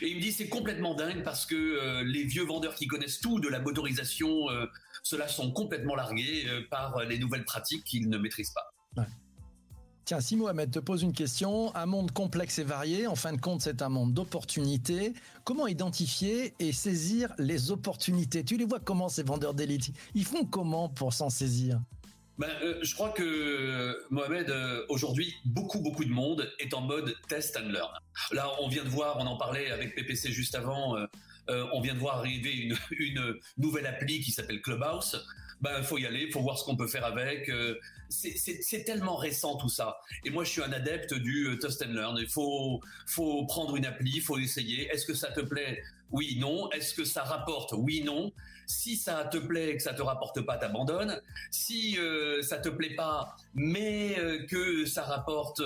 Et 0.00 0.08
il 0.08 0.16
me 0.16 0.20
dit 0.20 0.32
c'est 0.32 0.48
complètement 0.48 0.94
dingue 0.94 1.22
parce 1.22 1.46
que 1.46 2.02
les 2.02 2.24
vieux 2.24 2.44
vendeurs 2.44 2.74
qui 2.74 2.86
connaissent 2.88 3.20
tout 3.20 3.38
de 3.38 3.48
la 3.48 3.60
motorisation, 3.60 4.48
ceux-là 5.04 5.28
sont 5.28 5.52
complètement 5.52 5.94
largués 5.94 6.44
par 6.70 7.04
les 7.04 7.18
nouvelles 7.18 7.44
pratiques 7.44 7.84
qu'ils 7.84 8.08
ne 8.08 8.18
maîtrisent 8.18 8.50
pas. 8.50 9.06
Tiens, 10.04 10.20
si 10.20 10.36
Mohamed 10.36 10.68
te 10.70 10.80
pose 10.80 11.02
une 11.02 11.12
question, 11.12 11.74
un 11.76 11.86
monde 11.86 12.10
complexe 12.10 12.58
et 12.58 12.64
varié, 12.64 13.06
en 13.06 13.14
fin 13.14 13.32
de 13.32 13.40
compte, 13.40 13.60
c'est 13.60 13.82
un 13.82 13.88
monde 13.88 14.12
d'opportunités. 14.12 15.14
Comment 15.44 15.68
identifier 15.68 16.54
et 16.58 16.72
saisir 16.72 17.32
les 17.38 17.70
opportunités? 17.70 18.42
Tu 18.44 18.56
les 18.56 18.64
vois 18.64 18.80
comment 18.80 19.08
ces 19.08 19.22
vendeurs 19.22 19.54
d'élite? 19.54 19.92
Ils 20.14 20.24
font 20.24 20.44
comment 20.44 20.88
pour 20.88 21.12
s'en 21.12 21.30
saisir? 21.30 21.80
Ben, 22.38 22.48
euh, 22.64 22.80
je 22.82 22.94
crois 22.94 23.10
que 23.10 23.96
Mohamed, 24.10 24.50
euh, 24.50 24.84
aujourd'hui, 24.88 25.34
beaucoup, 25.44 25.80
beaucoup 25.80 26.04
de 26.04 26.10
monde 26.10 26.50
est 26.58 26.74
en 26.74 26.80
mode 26.80 27.14
test 27.28 27.56
and 27.56 27.68
learn. 27.68 27.92
Là, 28.32 28.50
on 28.60 28.68
vient 28.68 28.82
de 28.82 28.88
voir, 28.88 29.18
on 29.20 29.26
en 29.26 29.36
parlait 29.36 29.70
avec 29.70 29.94
PPC 29.94 30.32
juste 30.32 30.56
avant, 30.56 30.96
euh, 31.48 31.66
on 31.72 31.80
vient 31.80 31.94
de 31.94 31.98
voir 31.98 32.18
arriver 32.18 32.72
une, 32.90 33.38
nouvelle 33.58 33.86
appli 33.86 34.20
qui 34.20 34.32
s'appelle 34.32 34.60
Clubhouse. 34.62 35.24
Ben, 35.60 35.82
faut 35.82 35.98
y 35.98 36.06
aller, 36.06 36.28
faut 36.30 36.40
voir 36.40 36.58
ce 36.58 36.64
qu'on 36.64 36.76
peut 36.76 36.88
faire 36.88 37.04
avec 37.04 37.48
c'est 38.12 38.84
tellement 38.84 39.16
récent 39.16 39.56
tout 39.56 39.68
ça. 39.68 39.98
Et 40.24 40.30
moi, 40.30 40.44
je 40.44 40.50
suis 40.50 40.62
un 40.62 40.72
adepte 40.72 41.14
du 41.14 41.48
euh, 41.48 41.56
test 41.56 41.82
and 41.82 41.92
learn. 41.92 42.18
Il 42.18 42.28
faut, 42.28 42.80
prendre 43.46 43.76
une 43.76 43.86
appli, 43.86 44.20
faut 44.20 44.38
essayer. 44.38 44.88
Est-ce 44.88 45.06
que 45.06 45.14
ça 45.14 45.30
te 45.32 45.40
plaît? 45.40 45.82
Oui, 46.10 46.36
non. 46.38 46.70
Est-ce 46.72 46.94
que 46.94 47.04
ça 47.04 47.22
rapporte? 47.22 47.74
Oui, 47.76 48.02
non. 48.04 48.32
Si 48.66 48.96
ça 48.96 49.24
te 49.24 49.38
plaît 49.38 49.70
et 49.70 49.76
que 49.76 49.82
ça 49.82 49.94
te 49.94 50.02
rapporte 50.02 50.40
pas, 50.42 50.56
t'abandonnes. 50.56 51.20
Si 51.50 51.98
euh, 51.98 52.42
ça 52.42 52.58
te 52.58 52.68
plaît 52.68 52.94
pas, 52.94 53.36
mais 53.54 54.18
euh, 54.18 54.46
que 54.46 54.84
ça 54.86 55.02
rapporte, 55.02 55.62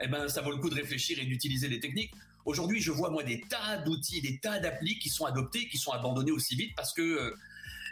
eh 0.00 0.08
ben, 0.08 0.28
ça 0.28 0.40
vaut 0.40 0.50
le 0.50 0.58
coup 0.58 0.70
de 0.70 0.74
réfléchir 0.74 1.18
et 1.20 1.26
d'utiliser 1.26 1.68
les 1.68 1.80
techniques. 1.80 2.12
Aujourd'hui, 2.44 2.80
je 2.80 2.90
vois 2.90 3.10
moi 3.10 3.22
des 3.22 3.40
tas 3.40 3.78
d'outils, 3.78 4.20
des 4.20 4.38
tas 4.38 4.58
d'applis 4.58 4.98
qui 4.98 5.08
sont 5.08 5.24
adoptés, 5.26 5.68
qui 5.68 5.78
sont 5.78 5.92
abandonnés 5.92 6.32
aussi 6.32 6.56
vite 6.56 6.72
parce 6.76 6.92
que 6.92 7.34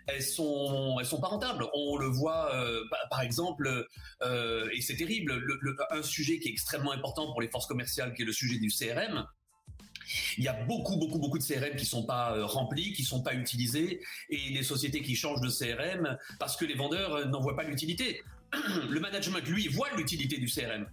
elles 0.07 0.23
sont 0.23 0.97
elles 0.99 1.07
sont 1.07 1.21
pas 1.21 1.29
rentables. 1.29 1.67
On 1.75 1.97
le 1.97 2.07
voit 2.07 2.55
euh, 2.55 2.83
par 3.11 3.23
exemple 3.23 3.87
euh, 4.23 4.69
et 4.73 4.81
c'est 4.81 4.97
terrible. 4.97 5.35
Le, 5.35 5.77
un 5.91 6.03
sujet 6.03 6.39
qui 6.39 6.49
est 6.49 6.53
extrêmement 6.53 6.93
important 6.93 7.31
pour 7.31 7.41
les 7.41 7.49
forces 7.49 7.67
commerciales, 7.67 8.15
qui 8.15 8.23
est 8.23 8.27
le 8.27 8.33
sujet 8.33 8.59
du 8.59 8.69
CRM. 8.69 9.27
Il 10.39 10.45
y 10.45 10.49
a 10.49 10.65
beaucoup, 10.65 10.97
beaucoup, 10.97 11.21
beaucoup 11.21 11.39
de 11.39 11.45
CRM 11.45 11.77
qui 11.77 11.87
sont 11.87 12.05
pas 12.05 12.37
euh, 12.37 12.45
remplis, 12.45 12.93
qui 12.93 13.05
sont 13.05 13.23
pas 13.23 13.35
utilisés, 13.35 14.01
et 14.29 14.51
des 14.51 14.65
sociétés 14.65 15.03
qui 15.03 15.15
changent 15.15 15.41
de 15.41 15.51
CRM 15.51 16.19
parce 16.41 16.57
que 16.57 16.65
les 16.65 16.75
vendeurs 16.75 17.29
n'en 17.29 17.41
voient 17.41 17.57
pas 17.57 17.63
l'utilité. 17.63 18.23
Le 18.89 18.99
management, 18.99 19.47
lui, 19.47 19.69
voit 19.69 19.91
l'utilité 19.97 20.39
du 20.39 20.47
CRM 20.47 20.87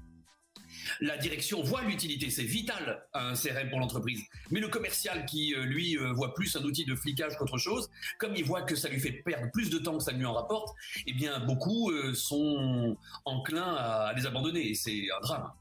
la 1.01 1.17
direction 1.17 1.61
voit 1.63 1.81
l'utilité, 1.83 2.29
c'est 2.29 2.43
vital 2.43 3.05
un 3.13 3.33
CRM 3.33 3.69
pour 3.69 3.79
l'entreprise. 3.79 4.21
Mais 4.51 4.59
le 4.59 4.67
commercial 4.67 5.25
qui, 5.25 5.53
euh, 5.53 5.63
lui, 5.63 5.97
euh, 5.97 6.11
voit 6.13 6.33
plus 6.33 6.55
un 6.55 6.63
outil 6.63 6.85
de 6.85 6.95
flicage 6.95 7.37
qu'autre 7.37 7.57
chose, 7.57 7.89
comme 8.19 8.35
il 8.35 8.43
voit 8.45 8.61
que 8.63 8.75
ça 8.75 8.89
lui 8.89 8.99
fait 8.99 9.11
perdre 9.11 9.47
plus 9.51 9.69
de 9.69 9.77
temps 9.77 9.97
que 9.97 10.03
ça 10.03 10.11
lui 10.11 10.25
en 10.25 10.33
rapporte, 10.33 10.75
eh 11.05 11.13
bien, 11.13 11.39
beaucoup 11.39 11.91
euh, 11.91 12.13
sont 12.13 12.97
enclins 13.25 13.75
à 13.75 14.13
les 14.15 14.25
abandonner. 14.25 14.73
C'est 14.73 15.07
un 15.15 15.21
drame. 15.21 15.51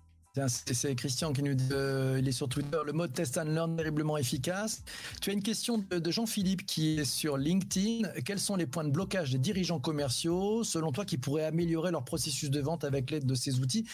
C'est 0.49 0.95
Christian 0.95 1.33
qui 1.33 1.43
nous 1.43 1.55
dit, 1.55 1.69
euh, 1.73 2.19
il 2.19 2.29
est 2.29 2.33
sur 2.33 2.49
Twitter, 2.49 2.79
le 2.85 2.93
mode 2.93 3.13
test 3.13 3.39
and 3.39 3.45
learn 3.45 3.77
terriblement 3.77 4.19
efficace. 4.19 4.83
Tu 5.23 5.31
as 5.31 5.33
une 5.33 5.43
question 5.43 5.79
de, 5.79 6.11
Jean-Philippe 6.11 6.67
qui 6.67 6.99
est 6.99 7.05
sur 7.05 7.39
LinkedIn. 7.39 8.09
Quels 8.25 8.39
sont 8.39 8.57
les 8.57 8.67
points 8.67 8.85
de 8.85 8.91
blocage 8.91 9.31
des 9.31 9.39
dirigeants 9.39 9.81
commerciaux, 9.81 10.63
selon 10.63 10.93
toi, 10.93 11.05
qui 11.05 11.17
pourraient 11.17 11.47
améliorer 11.47 11.91
leur 11.91 12.05
processus 12.05 12.51
de 12.51 12.61
vente 12.61 12.85
avec 12.85 13.11
l'aide 13.11 13.25
de 13.25 13.35
ces 13.35 13.61
outils? 13.61 13.87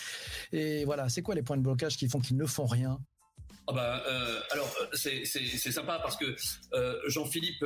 Et 0.52 0.84
voilà, 0.84 1.08
c'est 1.08 1.22
quoi 1.22 1.34
les 1.34 1.42
points 1.42 1.56
de 1.56 1.62
blocage 1.62 1.96
qui 1.96 2.08
font 2.08 2.20
qu'ils 2.20 2.36
ne 2.36 2.46
font 2.46 2.66
rien? 2.66 2.98
Ah 3.68 3.72
bah, 3.72 4.02
euh, 4.08 4.40
alors 4.50 4.74
c'est 4.94 5.24
sympa 5.24 6.00
parce 6.02 6.16
que 6.16 6.34
euh, 6.74 6.98
Jean-Philippe 7.06 7.64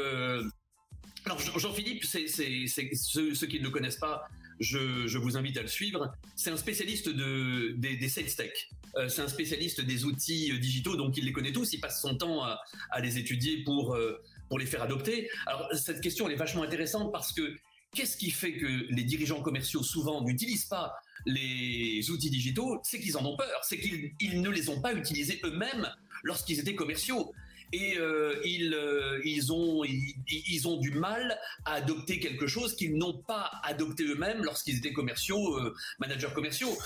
alors 1.24 1.40
Jean-Philippe, 1.40 2.04
c'est 2.04 2.28
ceux, 2.28 3.34
ceux, 3.34 3.46
qui 3.48 3.58
ne 3.58 3.64
le 3.64 3.70
connaissent 3.70 3.98
pas, 3.98 4.28
je, 4.60 5.18
vous 5.18 5.36
invite 5.36 5.56
à 5.56 5.62
le 5.62 5.68
suivre. 5.68 6.12
C'est 6.34 6.50
un 6.50 6.56
spécialiste 6.56 7.08
de, 7.08 7.72
des, 7.76 7.96
des 7.96 8.08
sales 8.08 8.34
tech. 8.34 8.68
Euh, 8.96 9.08
c'est 9.08 9.22
un 9.22 9.28
spécialiste 9.28 9.80
des 9.80 10.04
outils 10.04 10.52
euh, 10.52 10.58
digitaux, 10.58 10.96
donc 10.96 11.16
il 11.16 11.24
les 11.24 11.32
connaît 11.32 11.52
tous. 11.52 11.72
Il 11.72 11.80
passe 11.80 12.00
son 12.00 12.16
temps 12.16 12.42
à, 12.42 12.60
les 13.00 13.18
étudier 13.18 13.62
pour, 13.64 13.94
euh, 13.94 14.22
pour 14.48 14.58
les 14.58 14.66
faire 14.66 14.82
adopter. 14.82 15.28
Alors 15.46 15.68
cette 15.74 16.00
question 16.00 16.26
elle 16.26 16.34
est 16.34 16.38
vachement 16.38 16.62
intéressante 16.62 17.12
parce 17.12 17.32
que 17.32 17.56
qu'est-ce 17.94 18.16
qui 18.16 18.30
fait 18.30 18.54
que 18.54 18.66
les 18.66 19.04
dirigeants 19.04 19.42
commerciaux 19.42 19.82
souvent 19.82 20.22
n'utilisent 20.22 20.66
pas 20.66 20.94
les 21.26 22.10
outils 22.10 22.30
digitaux? 22.30 22.80
C'est 22.82 23.00
qu'ils 23.00 23.16
en 23.16 23.24
ont 23.24 23.36
peur. 23.36 23.60
C'est 23.62 23.78
qu'ils 23.78 24.40
ne 24.40 24.50
les 24.50 24.68
ont 24.68 24.80
pas 24.80 24.94
utilisés 24.94 25.40
eux-mêmes 25.44 25.90
lorsqu'ils 26.22 26.58
étaient 26.58 26.74
commerciaux 26.74 27.32
et 27.72 27.96
euh, 27.98 28.40
ils, 28.44 28.74
euh, 28.74 29.20
ils, 29.24 29.52
ont, 29.52 29.84
ils, 29.84 30.68
ont 30.68 30.76
du 30.76 30.92
mal 30.92 31.38
à 31.64 31.74
adopter 31.74 32.20
quelque 32.20 32.46
chose 32.46 32.76
qu'ils 32.76 32.96
n'ont 32.96 33.18
pas 33.18 33.50
adopté 33.62 34.04
eux-mêmes 34.04 34.42
lorsqu'ils 34.44 34.78
étaient 34.78 34.92
commerciaux, 34.92 35.58
euh, 35.58 35.74
managers 35.98 36.32
commerciaux. 36.34 36.76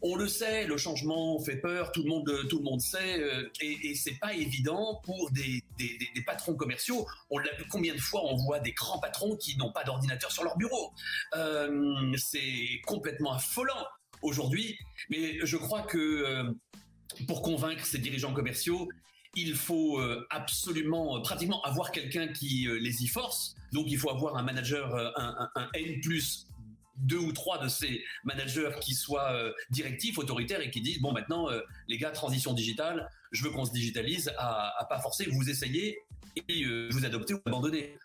On 0.00 0.14
le 0.14 0.28
sait, 0.28 0.64
le 0.66 0.76
changement 0.76 1.40
fait 1.40 1.56
peur, 1.56 1.90
tout 1.90 2.04
le 2.04 2.08
monde, 2.08 2.46
tout 2.48 2.58
le 2.58 2.64
monde 2.64 2.80
sait, 2.80 3.20
et, 3.60 3.90
et 3.90 3.94
c'est 3.96 4.16
pas 4.20 4.32
évident 4.32 5.00
pour 5.04 5.28
des, 5.32 5.64
des, 5.76 5.98
des, 6.14 6.22
patrons 6.22 6.54
commerciaux. 6.54 7.04
On 7.30 7.38
l'a 7.38 7.52
vu 7.56 7.64
combien 7.68 7.94
de 7.94 8.00
fois 8.00 8.22
on 8.24 8.36
voit 8.36 8.60
des 8.60 8.70
grands 8.70 9.00
patrons 9.00 9.36
qui 9.36 9.56
n'ont 9.56 9.72
pas 9.72 9.82
d'ordinateur 9.82 10.30
sur 10.30 10.44
leur 10.44 10.56
bureau? 10.56 10.92
c'est 12.16 12.80
complètement 12.86 13.32
affolant 13.32 13.88
aujourd'hui, 14.22 14.78
mais 15.10 15.44
je 15.44 15.56
crois 15.56 15.82
que 15.82 16.54
pour 17.26 17.42
convaincre 17.42 17.84
ces 17.84 17.98
dirigeants 17.98 18.32
commerciaux, 18.32 18.88
il 19.40 19.54
faut 19.54 20.00
euh, 20.00 20.26
absolument, 20.30 21.16
euh, 21.16 21.20
pratiquement 21.20 21.62
avoir 21.62 21.92
quelqu'un 21.92 22.28
qui 22.28 22.66
euh, 22.66 22.78
les 22.78 23.02
y 23.02 23.06
force. 23.06 23.54
Donc 23.72 23.86
il 23.88 23.98
faut 23.98 24.10
avoir 24.10 24.36
un 24.36 24.42
manager, 24.42 24.94
un, 25.16 25.68
N 25.74 26.00
deux 26.98 27.18
ou 27.18 27.32
trois 27.32 27.58
de 27.58 27.68
ces 27.68 28.02
managers 28.24 28.72
qui 28.80 28.94
soient 28.94 29.32
euh, 29.32 29.52
directifs, 29.70 30.18
autoritaires 30.18 30.60
et 30.60 30.70
qui 30.70 30.80
disent 30.80 31.00
bon 31.00 31.12
maintenant 31.12 31.50
euh, 31.50 31.60
les 31.86 31.98
gars 31.98 32.10
transition 32.10 32.52
digitale, 32.52 33.08
je 33.32 33.44
veux 33.44 33.50
qu'on 33.50 33.64
se 33.64 33.72
digitalise, 33.72 34.32
à, 34.38 34.86
pas 34.88 35.00
forcer, 35.00 35.28
vous 35.30 35.48
essayez 35.48 35.98
et 36.48 36.64
euh, 36.64 36.88
vous 36.90 37.04
adoptez 37.04 37.34
ou 37.34 37.40
abandonnez. 37.46 37.96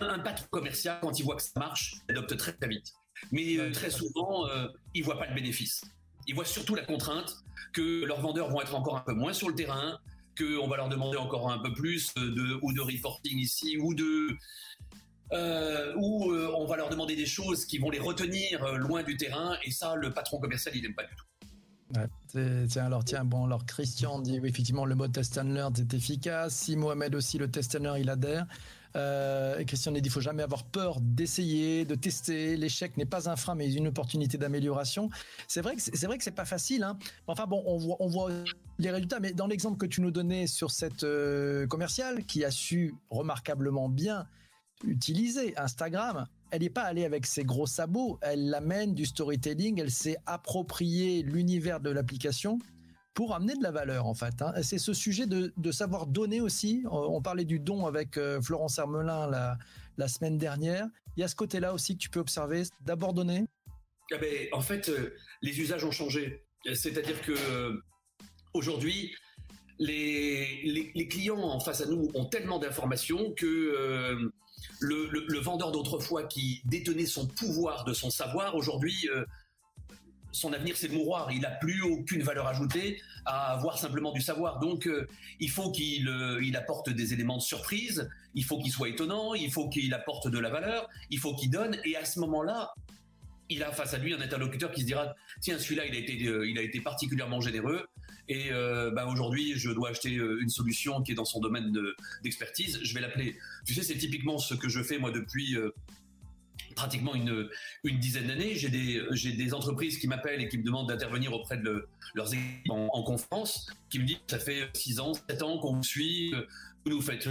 un 0.00 0.18
patron 0.20 0.46
commercial 0.50 0.98
quand 1.00 1.18
il 1.18 1.24
voit 1.24 1.36
que 1.36 1.42
ça 1.42 1.52
marche, 1.56 1.94
il 2.08 2.12
adopte 2.12 2.36
très 2.36 2.52
très 2.52 2.68
vite. 2.68 2.92
Mais 3.32 3.56
très 3.72 3.90
souvent, 3.90 4.48
il 4.94 5.02
voit 5.02 5.18
pas 5.18 5.26
le 5.26 5.34
bénéfice. 5.34 5.82
Il 6.28 6.34
voit 6.34 6.44
surtout 6.44 6.74
la 6.74 6.84
contrainte 6.84 7.38
que 7.72 8.04
leurs 8.04 8.20
vendeurs 8.20 8.50
vont 8.50 8.60
être 8.60 8.74
encore 8.74 8.96
un 8.96 9.00
peu 9.00 9.14
moins 9.14 9.32
sur 9.32 9.48
le 9.48 9.54
terrain, 9.54 9.98
qu'on 10.38 10.68
va 10.68 10.76
leur 10.76 10.88
demander 10.88 11.16
encore 11.16 11.50
un 11.50 11.58
peu 11.58 11.72
plus 11.72 12.14
de 12.14 12.58
ou 12.62 12.72
de 12.72 12.80
reporting 12.80 13.38
ici 13.38 13.76
ou 13.78 13.94
de 13.94 14.36
euh, 15.32 15.92
où 15.96 16.32
euh, 16.32 16.50
on 16.56 16.64
va 16.64 16.76
leur 16.76 16.88
demander 16.88 17.14
des 17.14 17.26
choses 17.26 17.66
qui 17.66 17.78
vont 17.78 17.90
les 17.90 17.98
retenir 17.98 18.64
euh, 18.64 18.78
loin 18.78 19.02
du 19.02 19.16
terrain, 19.16 19.56
et 19.62 19.70
ça, 19.70 19.94
le 19.94 20.10
patron 20.10 20.38
commercial, 20.38 20.74
il 20.74 20.82
n'aime 20.82 20.94
pas 20.94 21.04
du 21.04 21.14
tout. 21.14 22.68
tiens, 22.68 22.86
alors 22.86 23.04
tiens, 23.04 23.24
bon, 23.24 23.44
alors 23.44 23.66
Christian 23.66 24.20
dit 24.20 24.36
effectivement 24.36 24.86
le 24.86 24.94
mode 24.94 25.12
test 25.12 25.36
and 25.36 25.52
learn 25.52 25.74
est 25.78 25.92
efficace. 25.92 26.54
Si 26.54 26.76
Mohamed 26.76 27.14
aussi 27.14 27.36
le 27.36 27.50
test 27.50 27.74
and 27.76 27.80
learn 27.80 28.00
il 28.00 28.08
adhère. 28.08 28.46
Et 28.94 29.64
Christian 29.64 29.92
dit 29.92 30.00
il 30.02 30.10
faut 30.10 30.20
jamais 30.20 30.42
avoir 30.42 30.64
peur 30.64 31.00
d'essayer, 31.00 31.84
de 31.84 31.94
tester. 31.94 32.56
L'échec 32.56 32.96
n'est 32.96 33.04
pas 33.04 33.28
un 33.30 33.36
frein, 33.36 33.54
mais 33.54 33.72
une 33.72 33.88
opportunité 33.88 34.38
d'amélioration. 34.38 35.10
C'est 35.46 35.60
vrai 35.60 35.76
que 35.76 35.82
c'est 35.82 36.06
vrai 36.06 36.18
que 36.18 36.24
c'est 36.24 36.30
pas 36.30 36.44
facile. 36.44 36.82
Hein. 36.82 36.98
Enfin 37.26 37.46
bon, 37.46 37.62
on 37.66 38.06
voit 38.08 38.30
les 38.78 38.90
résultats, 38.90 39.20
mais 39.20 39.32
dans 39.32 39.46
l'exemple 39.46 39.78
que 39.78 39.86
tu 39.86 40.00
nous 40.00 40.10
donnais 40.10 40.46
sur 40.46 40.70
cette 40.70 41.06
commerciale 41.68 42.24
qui 42.24 42.44
a 42.44 42.50
su 42.50 42.94
remarquablement 43.10 43.88
bien 43.88 44.26
utiliser 44.84 45.56
Instagram. 45.56 46.26
Elle 46.50 46.62
n'est 46.62 46.70
pas 46.70 46.82
allée 46.82 47.04
avec 47.04 47.26
ses 47.26 47.44
gros 47.44 47.66
sabots, 47.66 48.18
elle 48.22 48.48
l'amène 48.48 48.94
du 48.94 49.04
storytelling, 49.04 49.80
elle 49.80 49.90
s'est 49.90 50.16
approprié 50.26 51.22
l'univers 51.22 51.80
de 51.80 51.90
l'application 51.90 52.58
pour 53.18 53.34
amener 53.34 53.56
de 53.56 53.64
la 53.64 53.72
valeur 53.72 54.06
en 54.06 54.14
fait. 54.14 54.40
Hein. 54.42 54.52
C'est 54.62 54.78
ce 54.78 54.92
sujet 54.92 55.26
de, 55.26 55.72
savoir 55.72 56.06
donner 56.06 56.40
aussi. 56.40 56.84
On 56.88 57.20
parlait 57.20 57.44
du 57.44 57.58
don 57.58 57.86
avec 57.86 58.16
euh, 58.16 58.40
Florence 58.40 58.78
Hermelin 58.78 59.26
la, 59.96 60.06
semaine 60.06 60.38
dernière. 60.38 60.86
Il 61.16 61.22
y 61.22 61.24
a 61.24 61.28
ce 61.28 61.34
côté-là 61.34 61.74
aussi 61.74 61.94
que 61.94 61.98
tu 61.98 62.10
peux 62.10 62.20
observer, 62.20 62.62
d'abord 62.86 63.14
donner. 63.14 63.46
Ah 64.12 64.18
ben, 64.18 64.46
en 64.52 64.60
fait, 64.60 64.88
euh, 64.88 65.16
les 65.42 65.60
usages 65.60 65.82
ont 65.82 65.90
changé. 65.90 66.44
C'est-à-dire 66.72 67.20
que 67.22 67.32
euh, 67.32 67.82
aujourd'hui, 68.54 69.12
les, 69.80 71.08
clients 71.10 71.42
en 71.42 71.58
face 71.58 71.80
à 71.80 71.86
nous 71.86 72.12
ont 72.14 72.26
tellement 72.26 72.60
d'informations 72.60 73.32
que 73.32 74.30
le, 74.80 75.38
vendeur 75.40 75.72
d'autrefois 75.72 76.24
qui 76.24 76.62
détenait 76.66 77.06
son 77.06 77.26
pouvoir 77.26 77.84
de 77.84 77.92
son 77.92 78.10
savoir, 78.10 78.54
aujourd'hui, 78.54 79.08
euh, 79.12 79.24
son 80.32 80.52
avenir 80.52 80.76
c'est 80.76 80.88
le 80.88 80.94
mouroir. 80.94 81.30
Il 81.32 81.40
n'a 81.40 81.50
plus 81.50 81.82
aucune 81.82 82.22
valeur 82.22 82.46
ajoutée 82.46 83.00
à 83.24 83.52
avoir 83.52 83.78
simplement 83.78 84.12
du 84.12 84.20
savoir. 84.20 84.58
Donc, 84.58 84.86
euh, 84.86 85.06
il 85.40 85.50
faut 85.50 85.70
qu'il 85.70 86.08
euh, 86.08 86.40
apporte 86.54 86.90
des 86.90 87.12
éléments 87.12 87.36
de 87.36 87.42
surprise, 87.42 88.08
il 88.34 88.44
faut 88.44 88.58
qu'il 88.60 88.72
soit 88.72 88.88
étonnant, 88.88 89.34
il 89.34 89.50
faut 89.50 89.68
qu'il 89.68 89.92
apporte 89.94 90.28
de 90.28 90.38
la 90.38 90.50
valeur, 90.50 90.88
il 91.10 91.18
faut 91.18 91.34
qu'il 91.34 91.50
donne. 91.50 91.76
Et 91.84 91.96
à 91.96 92.04
ce 92.04 92.18
moment-là, 92.20 92.72
il 93.48 93.62
a 93.62 93.72
face 93.72 93.94
à 93.94 93.98
lui 93.98 94.12
un 94.12 94.20
interlocuteur 94.20 94.70
qui 94.72 94.82
se 94.82 94.86
dira 94.86 95.14
tiens 95.40 95.58
celui-là 95.58 95.86
il 95.86 95.94
a 95.94 95.98
été 95.98 96.12
il 96.12 96.58
a 96.58 96.60
été 96.60 96.82
particulièrement 96.82 97.40
généreux 97.40 97.86
et 98.28 98.48
euh, 98.52 98.90
bah, 98.90 99.06
aujourd'hui 99.06 99.54
je 99.56 99.70
dois 99.70 99.90
acheter 99.90 100.16
euh, 100.16 100.40
une 100.40 100.50
solution 100.50 101.02
qui 101.02 101.12
est 101.12 101.14
dans 101.14 101.24
son 101.24 101.40
domaine 101.40 101.74
d'expertise, 102.22 102.80
je 102.82 102.94
vais 102.94 103.00
l'appeler. 103.00 103.36
Tu 103.64 103.74
sais, 103.74 103.82
c'est 103.82 103.96
typiquement 103.96 104.38
ce 104.38 104.54
que 104.54 104.68
je 104.68 104.82
fais 104.82 104.98
moi 104.98 105.10
depuis 105.10 105.56
euh, 105.56 105.70
pratiquement 106.78 107.14
une, 107.14 107.48
une 107.84 107.98
dizaine 107.98 108.28
d'années. 108.28 108.54
J'ai 108.54 108.68
des, 108.68 109.02
j'ai 109.10 109.32
des 109.32 109.52
entreprises 109.52 109.98
qui 109.98 110.06
m'appellent 110.06 110.40
et 110.40 110.48
qui 110.48 110.58
me 110.58 110.62
demandent 110.62 110.88
d'intervenir 110.88 111.32
auprès 111.32 111.58
de 111.58 111.88
leurs 112.14 112.32
équipes 112.32 112.70
en, 112.70 113.02
conférence, 113.02 113.66
qui 113.90 113.98
me 113.98 114.04
disent 114.04 114.20
ça 114.28 114.38
fait 114.38 114.70
6 114.72 115.00
ans, 115.00 115.12
7 115.28 115.42
ans 115.42 115.58
qu'on 115.58 115.74
vous 115.74 115.82
suit, 115.82 116.32
vous 116.84 116.92
nous 116.92 117.02
faites 117.02 117.28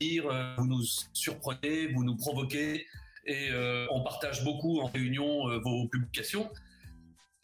rire, 0.00 0.54
vous 0.58 0.66
nous 0.66 0.82
surprenez, 1.12 1.88
vous 1.88 2.04
nous 2.04 2.16
provoquez 2.16 2.86
et 3.26 3.50
on 3.90 4.02
partage 4.02 4.42
beaucoup 4.42 4.80
en 4.80 4.86
réunion 4.86 5.60
vos 5.60 5.86
publications. 5.88 6.50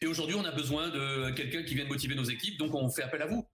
Et 0.00 0.06
aujourd'hui, 0.06 0.36
on 0.36 0.44
a 0.44 0.52
besoin 0.52 0.88
de 0.88 1.30
quelqu'un 1.30 1.62
qui 1.62 1.74
vienne 1.74 1.88
motiver 1.88 2.14
nos 2.14 2.24
équipes, 2.24 2.58
donc 2.58 2.74
on 2.74 2.88
fait 2.88 3.02
appel 3.02 3.22
à 3.22 3.26
vous. 3.26 3.46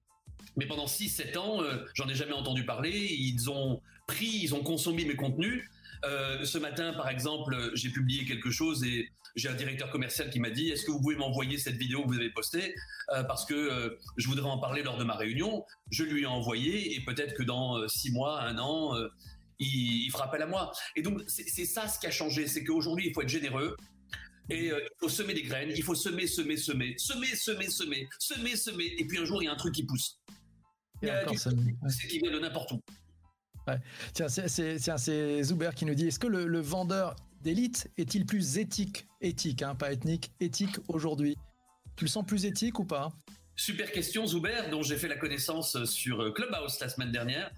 Mais 0.56 0.66
pendant 0.66 0.86
6-7 0.86 1.38
ans, 1.38 1.62
euh, 1.62 1.84
j'en 1.94 2.08
ai 2.08 2.14
jamais 2.14 2.32
entendu 2.32 2.64
parler. 2.64 2.90
Ils 2.90 3.50
ont 3.50 3.80
pris, 4.06 4.40
ils 4.42 4.54
ont 4.54 4.62
consommé 4.62 5.04
mes 5.04 5.16
contenus. 5.16 5.68
Euh, 6.04 6.44
ce 6.44 6.58
matin, 6.58 6.92
par 6.92 7.08
exemple, 7.08 7.70
j'ai 7.74 7.90
publié 7.90 8.24
quelque 8.24 8.50
chose 8.50 8.84
et 8.84 9.10
j'ai 9.36 9.48
un 9.48 9.54
directeur 9.54 9.90
commercial 9.90 10.30
qui 10.30 10.40
m'a 10.40 10.50
dit 10.50 10.70
Est-ce 10.70 10.84
que 10.84 10.90
vous 10.90 11.00
pouvez 11.00 11.16
m'envoyer 11.16 11.58
cette 11.58 11.76
vidéo 11.76 12.02
que 12.02 12.08
vous 12.08 12.18
avez 12.18 12.30
postée? 12.30 12.74
Euh, 13.10 13.22
Parce 13.24 13.44
que 13.44 13.98
je 14.16 14.26
voudrais 14.26 14.48
en 14.48 14.58
parler 14.58 14.82
lors 14.82 14.98
de 14.98 15.04
ma 15.04 15.14
réunion. 15.14 15.64
Je 15.90 16.04
lui 16.04 16.22
ai 16.22 16.26
envoyé 16.26 16.94
et 16.94 17.00
peut-être 17.04 17.34
que 17.34 17.42
dans 17.42 17.86
6 17.86 18.12
mois, 18.12 18.42
un 18.42 18.58
an, 18.58 18.94
il, 19.58 20.04
il 20.04 20.10
fera 20.10 20.24
appel 20.24 20.42
à 20.42 20.46
moi. 20.46 20.72
Et 20.96 21.02
donc, 21.02 21.22
c'est 21.28 21.64
ça 21.64 21.86
ce 21.86 21.98
qui 21.98 22.06
a 22.06 22.10
changé 22.10 22.46
c'est 22.46 22.64
qu'aujourd'hui, 22.64 23.08
il 23.08 23.14
faut 23.14 23.22
être 23.22 23.28
généreux. 23.28 23.76
Et 24.50 24.72
euh, 24.72 24.80
il 24.80 24.98
faut 24.98 25.08
semer 25.08 25.32
des 25.32 25.42
graines, 25.42 25.70
il 25.70 25.82
faut 25.82 25.94
semer, 25.94 26.26
semer, 26.26 26.56
semer, 26.56 26.94
semer, 26.98 27.36
semer, 27.36 27.70
semer, 27.70 28.08
semer, 28.18 28.56
semer, 28.56 28.94
et 28.98 29.06
puis 29.06 29.18
un 29.18 29.24
jour 29.24 29.40
il 29.42 29.46
y 29.46 29.48
a 29.48 29.52
un 29.52 29.56
truc 29.56 29.72
qui 29.74 29.84
pousse. 29.84 30.18
C'est 31.88 32.08
qui 32.08 32.18
vient 32.18 32.32
de 32.32 32.40
n'importe 32.40 32.72
où. 32.72 32.80
Tiens, 34.12 34.28
c'est 34.28 35.42
Zuber 35.42 35.70
qui 35.74 35.84
nous 35.84 35.94
dit 35.94 36.08
est-ce 36.08 36.18
que 36.18 36.26
le, 36.26 36.60
vendeur 36.60 37.16
d'élite 37.42 37.90
est-il 37.96 38.26
plus 38.26 38.58
éthique, 38.58 39.06
éthique, 39.20 39.62
hein, 39.62 39.74
pas 39.74 39.92
ethnique, 39.92 40.32
éthique 40.40 40.76
aujourd'hui? 40.88 41.36
Tu 41.96 42.04
le 42.04 42.10
sens 42.10 42.24
plus 42.26 42.46
éthique 42.46 42.78
ou 42.78 42.84
pas? 42.84 43.10
Super 43.56 43.92
question, 43.92 44.26
Zuber, 44.26 44.70
dont 44.70 44.82
j'ai 44.82 44.96
fait 44.96 45.08
la 45.08 45.16
connaissance 45.16 45.84
sur 45.84 46.22
euh, 46.22 46.32
Clubhouse 46.32 46.80
la 46.80 46.88
semaine 46.88 47.12
dernière. 47.12 47.50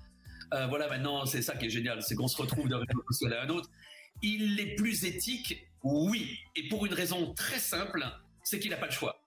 Euh, 0.52 0.66
voilà, 0.66 0.88
maintenant, 0.88 1.24
c'est 1.26 1.42
ça 1.42 1.56
qui 1.56 1.66
est 1.66 1.70
génial, 1.70 2.02
c'est 2.02 2.14
qu'on 2.14 2.28
se 2.28 2.36
retrouve 2.36 2.68
d'un 2.68 2.78
réseau 2.78 3.02
social 3.10 3.32
à 3.34 3.42
un 3.44 3.48
autre. 3.48 3.70
Il 4.20 4.58
est 4.60 4.74
plus 4.74 5.04
éthique 5.04 5.66
oui, 5.84 6.38
et 6.54 6.68
pour 6.68 6.86
une 6.86 6.94
raison 6.94 7.34
très 7.34 7.58
simple, 7.58 8.04
c'est 8.44 8.60
qu'il 8.60 8.70
n'a 8.70 8.76
pas 8.76 8.86
le 8.86 8.92
choix. 8.92 9.20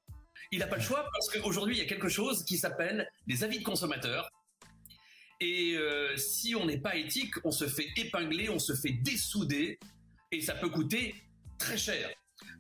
Il 0.52 0.60
n'a 0.60 0.68
pas 0.68 0.78
le 0.78 0.82
choix 0.82 1.06
parce 1.12 1.30
qu'aujourd'hui, 1.30 1.76
il 1.76 1.80
y 1.80 1.82
a 1.82 1.88
quelque 1.88 2.08
chose 2.08 2.46
qui 2.46 2.58
s'appelle 2.58 3.10
les 3.28 3.44
avis 3.44 3.60
de 3.60 3.64
consommateurs. 3.64 4.30
Et 5.46 5.76
euh, 5.78 6.18
si 6.18 6.56
on 6.56 6.66
n'est 6.66 6.80
pas 6.80 6.96
éthique, 6.96 7.36
on 7.44 7.52
se 7.52 7.68
fait 7.68 7.88
épingler, 7.98 8.50
on 8.50 8.58
se 8.58 8.74
fait 8.74 8.94
dessouder, 9.04 9.78
et 10.32 10.42
ça 10.42 10.56
peut 10.56 10.70
coûter 10.70 11.14
très 11.60 11.78
cher. 11.78 12.10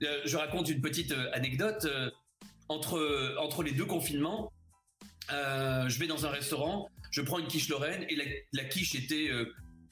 Euh, 0.04 0.22
je 0.25 0.38
raconte 0.38 0.70
une 0.70 0.82
petite 0.82 1.12
euh, 1.12 1.32
anecdote. 1.34 1.88
entre, 2.70 3.36
entre 3.39 3.63
les 3.63 3.72
deux 3.72 3.86
confinements, 3.86 4.51
je 5.30 6.00
vais 6.00 6.06
dans 6.06 6.27
un 6.27 6.30
restaurant, 6.30 6.88
je 7.10 7.22
prends 7.22 7.39
une 7.39 7.48
quiche 7.48 7.70
Lorraine, 7.70 8.06
et 8.08 8.46
la, 8.54 8.63
quiche 8.65 8.94
était, 8.94 9.30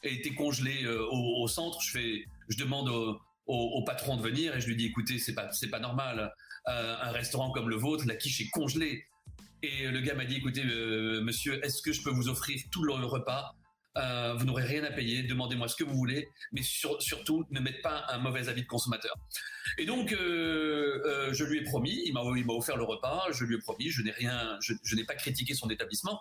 était 0.04 0.36
congelée 0.36 0.88
au, 0.88 1.48
centre. 1.48 1.82
Je, 1.82 1.92
fais, 1.92 2.26
je 2.50 2.58
demande 2.58 2.90
au, 2.90 3.20
au, 3.48 3.84
patron 3.84 4.18
de 4.18 4.22
venir 4.22 4.56
et 4.56 4.62
je 4.62 4.68
lui 4.68 4.76
dis 4.76 4.86
écoutez 4.86 5.20
c'est 5.20 5.36
pas 5.36 5.50
pas 5.72 5.80
normal 5.80 6.34
un 6.66 7.12
restaurant 7.12 7.52
comme 7.52 7.70
le 7.70 7.76
vôtre 7.76 8.06
la 8.08 8.16
quiche 8.16 8.42
est 8.42 8.50
congelée 8.50 9.06
et 9.64 9.88
le 9.88 10.02
gars 10.02 10.14
m'a 10.14 10.26
dit 10.26 10.36
écoutez 10.36 10.64
euh, 10.66 11.22
monsieur 11.22 11.66
est-ce 11.66 11.82
que 11.82 11.94
je 11.94 12.04
peux 12.04 12.10
vous 12.10 12.28
offrir 12.28 12.60
tout 12.70 12.84
le 12.84 12.94
repas? 12.94 13.56
Euh, 13.96 14.34
vous 14.34 14.46
n'aurez 14.46 14.64
rien 14.64 14.84
à 14.84 14.92
payer, 14.92 15.22
demandez-moi 15.22 15.68
ce 15.68 15.76
que 15.76 15.84
vous 15.84 15.94
voulez, 15.94 16.28
mais 16.52 16.62
surtout 16.64 17.46
ne 17.52 17.60
mettez 17.60 17.80
pas 17.82 18.06
un 18.10 18.18
mauvais 18.18 18.50
avis 18.50 18.64
de 18.64 18.68
consommateur. 18.68 19.14
Et 19.78 19.86
donc, 19.86 20.12
euh, 20.14 21.32
je 21.32 21.44
lui 21.44 21.60
ai 21.60 21.64
promis, 21.64 22.02
il 22.04 22.12
m'a, 22.12 22.22
offert 22.22 22.76
le 22.76 22.86
repas, 22.86 23.28
je 23.32 23.46
lui 23.46 23.54
ai 23.54 23.60
promis, 23.60 23.92
je 23.92 24.02
n'ai 24.02 24.10
rien, 24.10 24.58
je, 24.62 24.96
n'ai 24.96 25.04
pas 25.04 25.14
critiqué 25.14 25.54
son 25.54 25.70
établissement, 25.70 26.20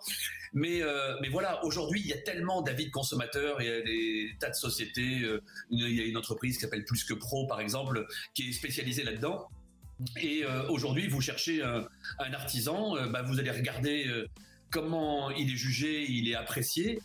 mais, 0.53 0.83
mais 1.23 1.31
voilà, 1.31 1.65
aujourd'hui, 1.65 2.03
il 2.03 2.09
y 2.09 2.13
a 2.13 2.19
tellement 2.19 2.61
d'avis 2.61 2.87
de 2.87 2.91
consommateurs, 2.91 3.63
il 3.63 3.67
y 3.67 3.71
a 3.71 3.81
des 3.81 4.37
tas 4.39 4.51
de 4.51 4.55
sociétés, 4.55 5.27
il 5.71 5.95
y 5.95 6.01
a 6.03 6.05
une 6.05 6.19
entreprise 6.19 6.57
qui 6.57 6.61
s'appelle 6.61 6.85
Plus 6.85 7.05
que 7.05 7.15
Pro, 7.15 7.47
par 7.47 7.61
exemple, 7.61 8.07
qui 8.35 8.51
est 8.51 8.53
spécialisée 8.53 9.03
là-dedans. 9.03 9.49
Et 10.21 10.45
aujourd'hui, 10.69 11.09
vous 11.09 11.21
cherchez 11.21 11.63
un, 11.63 12.33
artisan, 12.33 12.95
bah, 13.11 13.23
vous 13.23 13.39
allez 13.39 13.51
regarder 13.51 14.07
comment 14.71 15.31
il 15.31 15.53
est 15.53 15.57
jugé, 15.57 16.05
il 16.09 16.29
est 16.29 16.35
apprécié, 16.35 16.99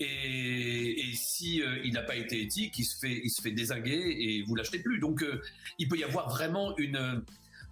et, 0.00 1.12
si 1.14 1.62
euh, 1.62 1.78
il 1.84 1.92
n'a 1.92 2.02
pas 2.02 2.16
été 2.16 2.42
éthique, 2.42 2.78
il 2.78 2.84
se 2.84 2.98
fait, 2.98 3.22
il 3.24 3.54
désinguer 3.54 4.16
et 4.18 4.42
vous 4.42 4.54
l'achetez 4.54 4.80
plus. 4.80 4.98
Donc, 4.98 5.22
euh, 5.22 5.40
il 5.78 5.88
peut 5.88 5.96
y 5.96 6.04
avoir 6.04 6.28
vraiment 6.28 6.74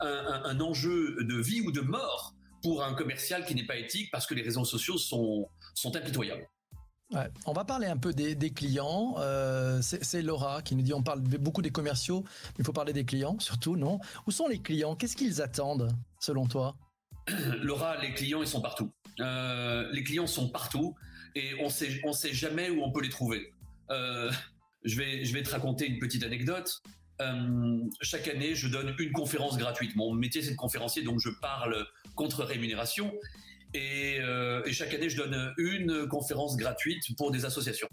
un, 0.01 0.61
enjeu 0.61 1.17
de 1.21 1.41
vie 1.41 1.61
ou 1.62 1.73
de 1.73 1.81
mort 1.81 2.35
pour 2.62 2.85
un 2.85 2.95
commercial 2.95 3.45
qui 3.45 3.55
n'est 3.55 3.67
pas 3.67 3.77
éthique 3.77 4.11
parce 4.12 4.27
que 4.27 4.35
les 4.35 4.43
réseaux 4.43 4.65
sociaux 4.65 4.99
sont 4.99 5.49
impitoyables. 5.85 6.47
On 7.47 7.52
va 7.52 7.64
parler 7.64 7.87
un 7.87 7.97
peu 7.97 8.12
des, 8.12 8.50
clients. 8.50 9.16
Euh, 9.19 9.81
c'est 9.83 10.23
Laura 10.23 10.62
qui 10.62 10.75
nous 10.75 10.83
dit 10.83 10.95
on 10.95 11.02
parle 11.02 11.21
beaucoup 11.21 11.62
des 11.62 11.71
commerciaux, 11.71 12.23
mais 12.25 12.61
il 12.61 12.64
faut 12.64 12.73
parler 12.73 12.92
des 12.92 13.04
clients 13.04 13.38
surtout, 13.38 13.76
non? 13.76 14.00
Où 14.26 14.31
sont 14.31 14.49
les 14.49 14.61
clients? 14.61 14.97
Qu'est-ce 14.97 15.16
qu'ils 15.16 15.42
attendent 15.42 15.88
selon 16.21 16.47
toi? 16.47 16.76
Laura, 17.62 17.97
les 18.00 18.14
clients, 18.14 18.42
ils 18.42 18.49
sont 18.49 18.61
partout. 18.61 18.90
les 19.19 20.02
clients 20.04 20.26
sont 20.26 20.49
partout 20.49 20.95
et 21.35 21.54
on 21.61 21.69
sait, 21.69 22.00
sait 22.12 22.33
jamais 22.33 22.71
où 22.71 22.83
on 22.83 22.92
peut 22.92 23.02
les 23.02 23.09
trouver. 23.09 23.52
Euh, 23.90 24.31
je 24.85 24.97
vais 24.97 25.42
te 25.42 25.50
raconter 25.50 25.87
une 25.87 25.99
petite 25.99 26.25
anecdote. 26.25 26.83
chaque 28.00 28.28
année, 28.28 28.54
je 28.54 28.69
donne 28.69 28.95
une 28.99 29.12
conférence 29.12 29.57
gratuite. 29.57 29.97
Mon 29.97 30.12
métier, 30.12 30.42
c'est 30.42 30.52
de 30.52 30.57
conférencier, 30.57 31.02
donc 31.02 31.21
je 31.21 31.31
parle 31.40 31.87
contre 32.14 32.45
rémunération. 32.45 33.12
Et, 33.75 34.21
chaque 34.73 34.95
année, 34.95 35.09
je 35.09 35.17
donne 35.17 35.55
une 35.59 36.07
conférence 36.09 36.57
gratuite 36.57 37.02
pour 37.17 37.31
des 37.31 37.45
associations. 37.45 37.88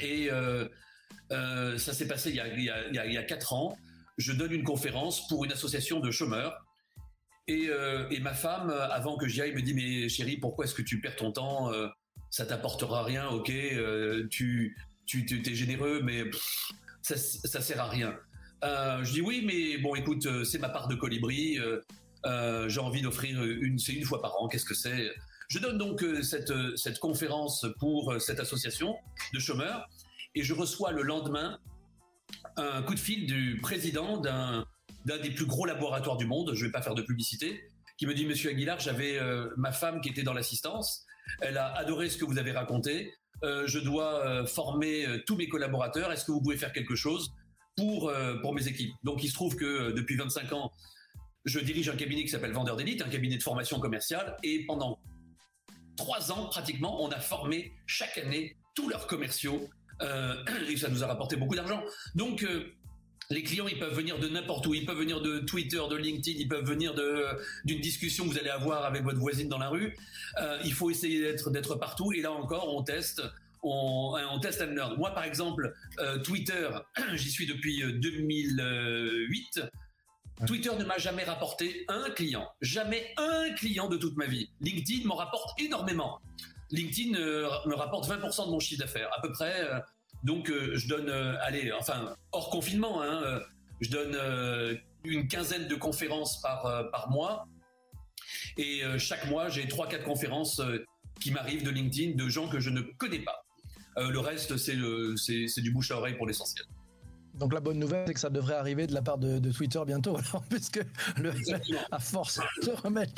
Et 0.00 0.28
ça 1.30 1.92
s'est 1.92 2.08
passé 2.08 2.30
il 2.30 2.36
y, 2.36 2.40
a, 2.70 3.06
il, 3.06 3.26
quatre 3.26 3.52
ans. 3.52 3.76
Je 4.16 4.32
donne 4.32 4.52
une 4.52 4.64
conférence 4.64 5.28
pour 5.28 5.44
une 5.44 5.52
association 5.52 6.00
de 6.00 6.10
chômeurs. 6.10 6.64
Et, 7.46 7.70
ma 8.20 8.34
femme, 8.34 8.70
avant 8.70 9.16
que 9.16 9.28
j'y 9.28 9.42
aille, 9.42 9.54
me 9.54 9.62
dit 9.62 9.74
Mais 9.74 10.08
chérie, 10.08 10.36
pourquoi 10.36 10.64
est-ce 10.64 10.74
que 10.74 10.82
tu 10.82 11.00
perds 11.00 11.16
ton 11.16 11.32
temps 11.32 11.70
Ça 12.30 12.46
t'apportera 12.46 13.04
rien, 13.04 13.28
ok 13.28 13.52
Tu 14.30 14.76
tu 15.06 15.50
es 15.50 15.54
généreux, 15.54 16.02
mais 16.02 16.24
ça, 17.02 17.16
ça 17.16 17.60
sert 17.60 17.80
à 17.80 17.88
rien. 17.88 18.14
Euh, 18.64 19.04
je 19.04 19.12
dis 19.12 19.20
oui, 19.20 19.42
mais 19.44 19.78
bon, 19.78 19.94
écoute, 19.94 20.26
euh, 20.26 20.44
c'est 20.44 20.58
ma 20.58 20.68
part 20.68 20.88
de 20.88 20.94
colibri. 20.94 21.58
Euh, 22.28 22.68
j'ai 22.68 22.80
envie 22.80 23.02
d'offrir 23.02 23.42
une, 23.42 23.78
c'est 23.78 23.92
une 23.92 24.04
fois 24.04 24.20
par 24.20 24.40
an. 24.40 24.48
Qu'est-ce 24.48 24.64
que 24.64 24.74
c'est? 24.74 25.10
Je 25.48 25.58
donne 25.58 25.78
donc 25.78 26.04
cette, 26.22 26.52
cette 26.76 26.98
conférence 26.98 27.66
pour 27.78 28.20
cette 28.20 28.38
association 28.38 28.96
de 29.32 29.38
chômeurs 29.38 29.88
et 30.34 30.42
je 30.42 30.52
reçois 30.52 30.92
le 30.92 31.02
lendemain 31.02 31.58
un 32.56 32.82
coup 32.82 32.94
de 32.94 33.00
fil 33.00 33.26
du 33.26 33.58
président 33.62 34.18
d'un 34.18 34.66
d'un 35.06 35.18
des 35.18 35.30
plus 35.30 35.46
gros 35.46 35.64
laboratoires 35.64 36.18
du 36.18 36.26
monde. 36.26 36.50
Je 36.52 36.66
vais 36.66 36.72
pas 36.72 36.82
faire 36.82 36.94
de 36.94 37.00
publicité. 37.02 37.62
Qui 37.96 38.06
me 38.06 38.12
dit 38.12 38.26
Monsieur 38.26 38.50
Aguilar, 38.50 38.78
j'avais 38.78 39.18
ma 39.56 39.72
femme 39.72 40.02
qui 40.02 40.10
était 40.10 40.22
dans 40.22 40.34
l'assistance. 40.34 41.06
Elle 41.40 41.56
a 41.56 41.72
adoré 41.76 42.10
ce 42.10 42.18
que 42.18 42.26
vous 42.26 42.36
avez 42.36 42.52
raconté. 42.52 43.14
je 43.42 43.78
dois 43.78 44.46
former 44.46 45.06
tous 45.26 45.36
mes 45.36 45.48
collaborateurs. 45.48 46.12
Est-ce 46.12 46.24
que 46.24 46.32
vous 46.32 46.42
pouvez 46.42 46.56
faire 46.56 46.72
quelque 46.72 46.94
chose 46.94 47.32
pour, 47.76 48.08
euh, 48.08 48.36
pour 48.40 48.54
mes 48.54 48.68
équipes? 48.68 48.92
Donc 49.02 49.22
il 49.24 49.28
se 49.28 49.34
trouve 49.34 49.56
que 49.56 49.64
euh, 49.64 49.92
depuis 49.92 50.16
25 50.16 50.52
ans, 50.52 50.72
je 51.44 51.60
dirige 51.60 51.88
un 51.88 51.96
cabinet 51.96 52.22
qui 52.22 52.28
s'appelle 52.28 52.52
Vendeur 52.52 52.76
d'élite, 52.76 53.02
un 53.02 53.08
cabinet 53.08 53.36
de 53.36 53.42
formation 53.42 53.80
commerciale, 53.80 54.36
et 54.42 54.64
pendant 54.66 54.98
trois 55.96 56.30
ans 56.32 56.46
pratiquement, 56.46 57.02
on 57.02 57.10
a 57.10 57.20
formé 57.20 57.72
chaque 57.86 58.18
année 58.18 58.56
tous 58.74 58.88
leurs 58.88 59.06
commerciaux, 59.06 59.68
euh, 60.02 60.34
ça 60.76 60.88
nous 60.88 61.02
a 61.02 61.06
rapporté 61.06 61.36
beaucoup 61.36 61.56
d'argent. 61.56 61.82
Donc 62.14 62.46
les 63.30 63.42
clients, 63.42 63.68
ils 63.68 63.78
peuvent 63.78 63.94
venir 63.94 64.18
de 64.18 64.28
n'importe 64.28 64.66
où. 64.66 64.74
Ils 64.74 64.86
peuvent 64.86 64.98
venir 64.98 65.20
de 65.20 65.40
Twitter, 65.40 65.80
de 65.90 65.96
LinkedIn. 65.96 66.38
Ils 66.38 66.48
peuvent 66.48 66.64
venir 66.64 66.94
d'une 67.64 67.80
discussion 67.80 68.24
que 68.24 68.30
vous 68.30 68.38
allez 68.38 68.48
avoir 68.48 68.84
avec 68.84 69.02
votre 69.02 69.18
voisine 69.18 69.48
dans 69.48 69.58
la 69.58 69.68
rue. 69.68 69.96
il 70.64 70.72
faut 70.72 70.90
essayer 70.90 71.20
d'être 71.20 71.74
partout. 71.74 72.12
Et 72.12 72.22
là 72.22 72.32
encore, 72.32 72.74
on 72.74 72.82
teste 72.82 73.22
on, 73.62 74.38
teste 74.40 74.62
and 74.62 74.74
learn. 74.74 74.96
Moi, 74.96 75.12
par 75.14 75.24
exemple, 75.24 75.74
euh, 75.98 76.18
Twitter, 76.18 76.68
j'y 77.14 77.30
suis 77.30 77.46
depuis 77.46 77.82
2008. 77.82 79.60
Euh, 80.40 80.46
Twitter 80.46 80.70
ne 80.78 80.84
m'a 80.84 80.98
jamais 80.98 81.24
rapporté 81.24 81.84
un 81.88 82.10
client, 82.10 82.48
jamais 82.60 83.14
un 83.16 83.52
client 83.54 83.88
de 83.88 83.96
toute 83.96 84.16
ma 84.16 84.26
vie. 84.26 84.50
LinkedIn 84.60 85.06
m'en 85.06 85.16
rapporte 85.16 85.60
énormément. 85.60 86.20
LinkedIn 86.70 87.18
euh, 87.18 87.48
me 87.66 87.74
rapporte 87.74 88.08
20% 88.08 88.46
de 88.46 88.50
mon 88.50 88.60
chiffre 88.60 88.80
d'affaires, 88.80 89.10
à 89.16 89.20
peu 89.22 89.32
près. 89.32 89.66
donc, 90.22 90.50
je 90.50 90.88
donne, 90.88 91.10
allez, 91.42 91.72
enfin, 91.72 92.14
hors 92.32 92.50
confinement, 92.50 93.02
hein, 93.02 93.40
je 93.80 93.90
donne 93.90 94.78
une 95.04 95.28
quinzaine 95.28 95.68
de 95.68 95.74
conférences 95.74 96.40
par, 96.42 96.90
par 96.90 97.10
mois. 97.10 97.46
Et 98.56 98.82
chaque 98.98 99.26
mois, 99.26 99.48
j'ai 99.48 99.64
3-4 99.66 100.02
conférences 100.02 100.60
qui 101.20 101.30
m'arrivent 101.30 101.64
de 101.64 101.70
LinkedIn 101.70 102.16
de 102.16 102.28
gens 102.28 102.48
que 102.48 102.60
je 102.60 102.70
ne 102.70 102.82
connais 102.82 103.20
pas. 103.20 103.44
Euh, 103.98 104.10
le 104.10 104.20
reste, 104.20 104.56
c'est 104.56 105.60
du 105.60 105.70
bouche 105.72 105.90
à 105.90 105.96
oreille 105.96 106.14
pour 106.14 106.26
l'essentiel. 106.26 106.64
Donc 107.38 107.52
la 107.52 107.60
bonne 107.60 107.78
nouvelle, 107.78 108.04
c'est 108.06 108.14
que 108.14 108.20
ça 108.20 108.30
devrait 108.30 108.54
arriver 108.54 108.86
de 108.86 108.94
la 108.94 109.02
part 109.02 109.18
de, 109.18 109.38
Twitter 109.52 109.80
bientôt, 109.86 110.16
puisque 110.50 110.84
le, 111.16 111.32
à 111.90 111.98
force 111.98 112.40
de 112.62 112.70
remettre 112.70 113.12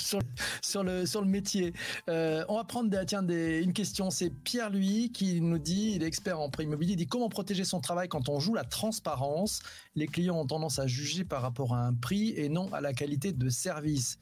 sur, 0.63 0.83
le, 0.83 1.07
sur 1.07 1.23
le 1.23 1.27
métier. 1.27 1.73
Euh, 2.09 2.45
on 2.49 2.57
va 2.57 2.65
prendre 2.65 2.91
des, 2.91 3.05
tiens, 3.07 3.23
des, 3.23 3.63
une 3.63 3.73
question, 3.73 4.11
c'est 4.11 4.31
Pierre 4.31 4.71
lui 4.71 5.11
qui 5.13 5.41
nous 5.41 5.59
dit, 5.59 5.93
il 5.97 6.03
est 6.03 6.07
expert 6.07 6.39
en 6.39 6.51
prix 6.51 6.65
immobilier, 6.65 6.93
il 6.93 6.97
dit 6.97 7.07
comment 7.07 7.29
protéger 7.29 7.65
son 7.65 7.81
travail 7.81 8.09
quand 8.09 8.29
on 8.29 8.41
joue 8.41 8.55
la 8.55 8.65
transparence? 8.65 9.61
Les 9.97 10.07
clients 10.07 10.39
ont 10.39 10.47
tendance 10.47 10.79
à 10.79 10.87
juger 10.87 11.25
par 11.25 11.43
rapport 11.43 11.75
à 11.75 11.87
un 11.87 11.95
prix 11.95 12.35
et 12.37 12.49
non 12.49 12.73
à 12.73 12.81
la 12.81 12.93
qualité 12.93 13.33
de 13.33 13.49
service. 13.49 14.19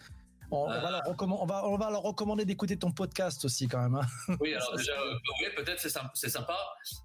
On, 0.51 0.67
va 0.67 0.91
leur 0.91 1.03
on, 1.07 1.47
va, 1.47 1.67
on, 1.67 1.77
va 1.77 1.91
leur 1.91 2.03
recommander 2.03 2.45
d'écouter 2.45 2.77
ton 2.77 2.91
podcast 2.91 3.45
aussi 3.45 3.69
quand 3.69 3.83
même. 3.83 3.95
Hein. 3.97 4.37
Oui, 4.41 4.55
alors 4.55 4.77
déjà, 4.77 4.93
euh, 4.93 5.15
oui, 5.41 5.47
peut-être 5.57 5.81
c'est 5.81 5.91
sympa. 5.91 6.11
sympa. 6.15 6.57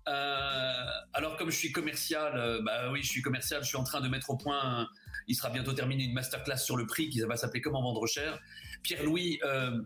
Euh, 0.07 0.85
alors 1.13 1.35
comme 1.35 1.49
je 1.49 1.57
suis 1.57 1.71
commercial, 1.71 2.37
euh, 2.37 2.61
bah 2.61 2.91
oui, 2.91 3.03
je 3.03 3.09
suis 3.09 3.21
commercial, 3.21 3.61
je 3.61 3.67
suis 3.67 3.77
en 3.77 3.83
train 3.83 3.99
de 3.99 4.07
mettre 4.07 4.29
au 4.29 4.37
point, 4.37 4.87
il 5.27 5.35
sera 5.35 5.49
bientôt 5.49 5.73
terminé 5.73 6.05
une 6.05 6.13
masterclass 6.13 6.57
sur 6.57 6.77
le 6.77 6.85
prix 6.85 7.09
qui 7.09 7.19
va 7.21 7.35
s'appeler 7.35 7.61
Comment 7.61 7.81
vendre 7.81 8.07
cher. 8.07 8.39
Pierre-Louis, 8.83 9.39
euh, 9.43 9.81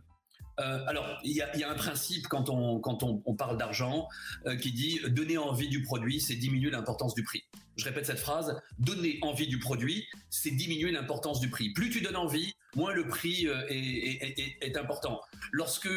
euh, 0.60 0.80
alors, 0.88 1.20
il 1.24 1.34
y 1.34 1.42
a, 1.42 1.70
un 1.70 1.76
principe 1.76 2.28
quand 2.28 2.50
on, 2.50 2.80
quand 2.80 3.04
on, 3.04 3.36
parle 3.36 3.58
d'argent 3.58 4.08
euh, 4.48 4.56
qui 4.56 4.72
dit 4.72 5.00
donner 5.10 5.38
envie 5.38 5.70
du 5.70 5.84
produit, 5.84 6.20
c'est 6.20 6.36
diminuer 6.36 6.72
l'importance 6.72 7.14
du 7.14 7.24
prix. 7.24 7.44
Je 7.76 7.86
répète 7.86 8.08
cette 8.08 8.20
phrase 8.20 8.60
donner 8.80 9.20
envie 9.22 9.48
du 9.48 9.60
produit, 9.60 10.08
c'est 10.32 10.50
diminuer 10.50 10.92
l'importance 10.92 11.40
du 11.40 11.50
prix. 11.50 11.74
Plus 11.74 11.92
tu 11.92 12.02
donnes 12.02 12.16
envie, 12.16 12.56
moins 12.76 12.92
le 12.92 13.08
prix 13.08 13.48
euh, 13.48 13.62
est, 13.70 14.76
important. 14.78 15.22
Lorsque 15.52 15.90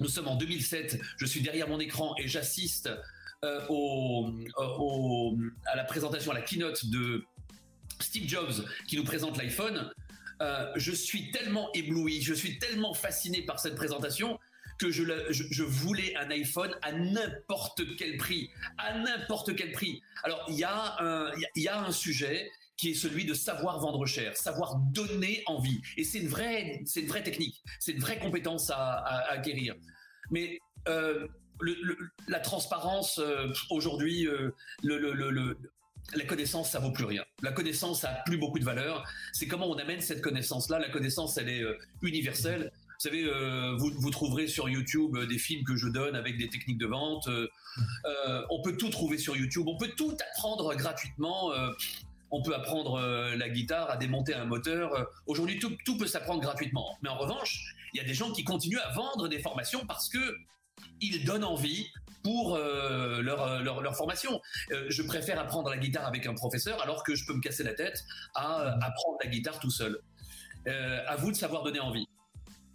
nous 0.00 0.08
sommes 0.08 0.28
en 0.28 0.36
2007, 0.36 1.00
je 1.16 1.24
suis 1.24 1.40
derrière 1.40 1.68
mon 1.68 1.80
écran 1.80 2.14
et 2.18 2.28
j'assiste 2.28 2.90
à 3.42 3.66
la 5.76 5.84
présentation, 5.84 6.32
à 6.32 6.34
la 6.34 6.42
keynote 6.42 6.86
de 6.86 7.24
Steve 8.00 8.28
Jobs 8.28 8.64
qui 8.86 8.96
nous 8.96 9.04
présente 9.04 9.38
l'iPhone. 9.38 9.90
Euh, 10.40 10.72
je 10.76 10.92
suis 10.92 11.30
tellement 11.30 11.70
ébloui, 11.72 12.20
je 12.20 12.34
suis 12.34 12.58
tellement 12.58 12.94
fasciné 12.94 13.42
par 13.42 13.58
cette 13.60 13.74
présentation 13.74 14.38
que 14.78 14.90
je, 14.90 15.62
voulais 15.62 16.16
un 16.16 16.30
iPhone 16.30 16.74
à 16.82 16.92
n'importe 16.92 17.96
quel 17.96 18.16
prix, 18.16 18.50
à 18.78 18.98
n'importe 18.98 19.54
quel 19.54 19.70
prix. 19.72 20.02
Alors 20.24 20.44
il 20.48 20.56
y 20.56 20.64
a 20.64 20.96
un, 21.78 21.92
sujet 21.92 22.50
qui 22.76 22.90
est 22.90 22.94
celui 22.94 23.24
de 23.24 23.34
savoir 23.34 23.78
vendre 23.78 24.04
cher, 24.04 24.36
savoir 24.36 24.76
donner 24.92 25.44
envie. 25.46 25.80
Et 25.96 26.02
c'est 26.02 26.18
une 26.18 26.28
vraie, 26.28 26.82
c'est 26.86 27.02
une 27.02 27.06
vraie 27.06 27.22
technique, 27.22 27.62
c'est 27.78 27.92
une 27.92 28.00
vraie 28.00 28.18
compétence 28.18 28.70
à, 28.70 29.04
acquérir. 29.30 29.76
Mais 30.30 30.58
euh, 30.88 31.28
la 32.26 32.40
transparence 32.40 33.18
euh, 33.18 33.46
aujourd'hui, 33.70 34.26
le, 34.82 35.56
la 36.14 36.24
connaissance, 36.24 36.70
ça 36.70 36.78
vaut 36.78 36.90
plus 36.90 37.04
rien. 37.04 37.24
La 37.42 37.52
connaissance 37.52 38.04
a 38.04 38.08
plus 38.26 38.36
beaucoup 38.36 38.58
de 38.58 38.64
valeur. 38.64 39.04
C'est 39.32 39.46
comment 39.46 39.68
on 39.68 39.76
amène 39.76 40.00
cette 40.00 40.20
connaissance-là. 40.20 40.78
La 40.78 40.88
connaissance, 40.88 41.36
elle 41.38 41.48
est 41.48 41.62
euh, 41.62 41.78
universelle. 42.02 42.70
Vous 42.74 43.10
savez, 43.10 43.24
euh, 43.24 43.76
vous, 43.76 44.10
trouverez 44.10 44.46
sur 44.46 44.68
YouTube 44.68 45.16
euh, 45.16 45.26
des 45.26 45.38
films 45.38 45.64
que 45.64 45.76
je 45.76 45.88
donne 45.88 46.14
avec 46.14 46.38
des 46.38 46.48
techniques 46.48 46.78
de 46.78 46.86
vente. 46.86 47.28
on 48.50 48.62
peut 48.62 48.76
tout 48.76 48.90
trouver 48.90 49.18
sur 49.18 49.36
YouTube. 49.36 49.66
On 49.66 49.76
peut 49.76 49.90
tout 49.96 50.16
apprendre 50.32 50.74
gratuitement. 50.74 51.52
on 52.30 52.42
peut 52.42 52.54
apprendre 52.54 53.00
la 53.36 53.48
guitare, 53.48 53.90
à 53.90 53.96
démonter 53.96 54.34
un 54.34 54.44
moteur. 54.44 55.08
Aujourd'hui, 55.26 55.58
tout 55.58 55.98
peut 55.98 56.06
s'apprendre 56.06 56.40
gratuitement. 56.40 56.96
Mais 57.02 57.08
en 57.08 57.18
revanche, 57.18 57.74
il 57.92 57.98
y 57.98 58.00
a 58.00 58.04
des 58.04 58.14
gens 58.14 58.32
qui 58.32 58.44
continuent 58.44 58.78
à 58.84 58.92
vendre 58.92 59.28
des 59.28 59.40
formations 59.40 59.86
parce 59.86 60.08
que 60.08 60.36
ils 61.12 61.24
donnent 61.24 61.44
envie 61.44 61.88
pour 62.24 62.56
euh, 62.56 63.20
leur, 63.22 63.62
leur, 63.62 63.82
leur, 63.82 63.94
formation. 63.94 64.40
Euh, 64.72 64.86
je 64.88 65.02
préfère 65.02 65.38
apprendre 65.38 65.70
la 65.70 65.76
guitare 65.76 66.06
avec 66.06 66.26
un 66.26 66.34
professeur 66.34 66.82
alors 66.82 67.04
que 67.04 67.14
je 67.14 67.24
peux 67.26 67.34
me 67.34 67.40
casser 67.40 67.62
la 67.62 67.74
tête 67.74 68.02
à 68.34 68.62
euh, 68.62 68.70
apprendre 68.80 69.18
la 69.22 69.30
guitare 69.30 69.60
tout 69.60 69.70
seul. 69.70 70.00
à 70.66 71.16
vous 71.16 71.30
de 71.30 71.36
savoir 71.36 71.62
donner 71.62 71.80
envie. 71.80 72.08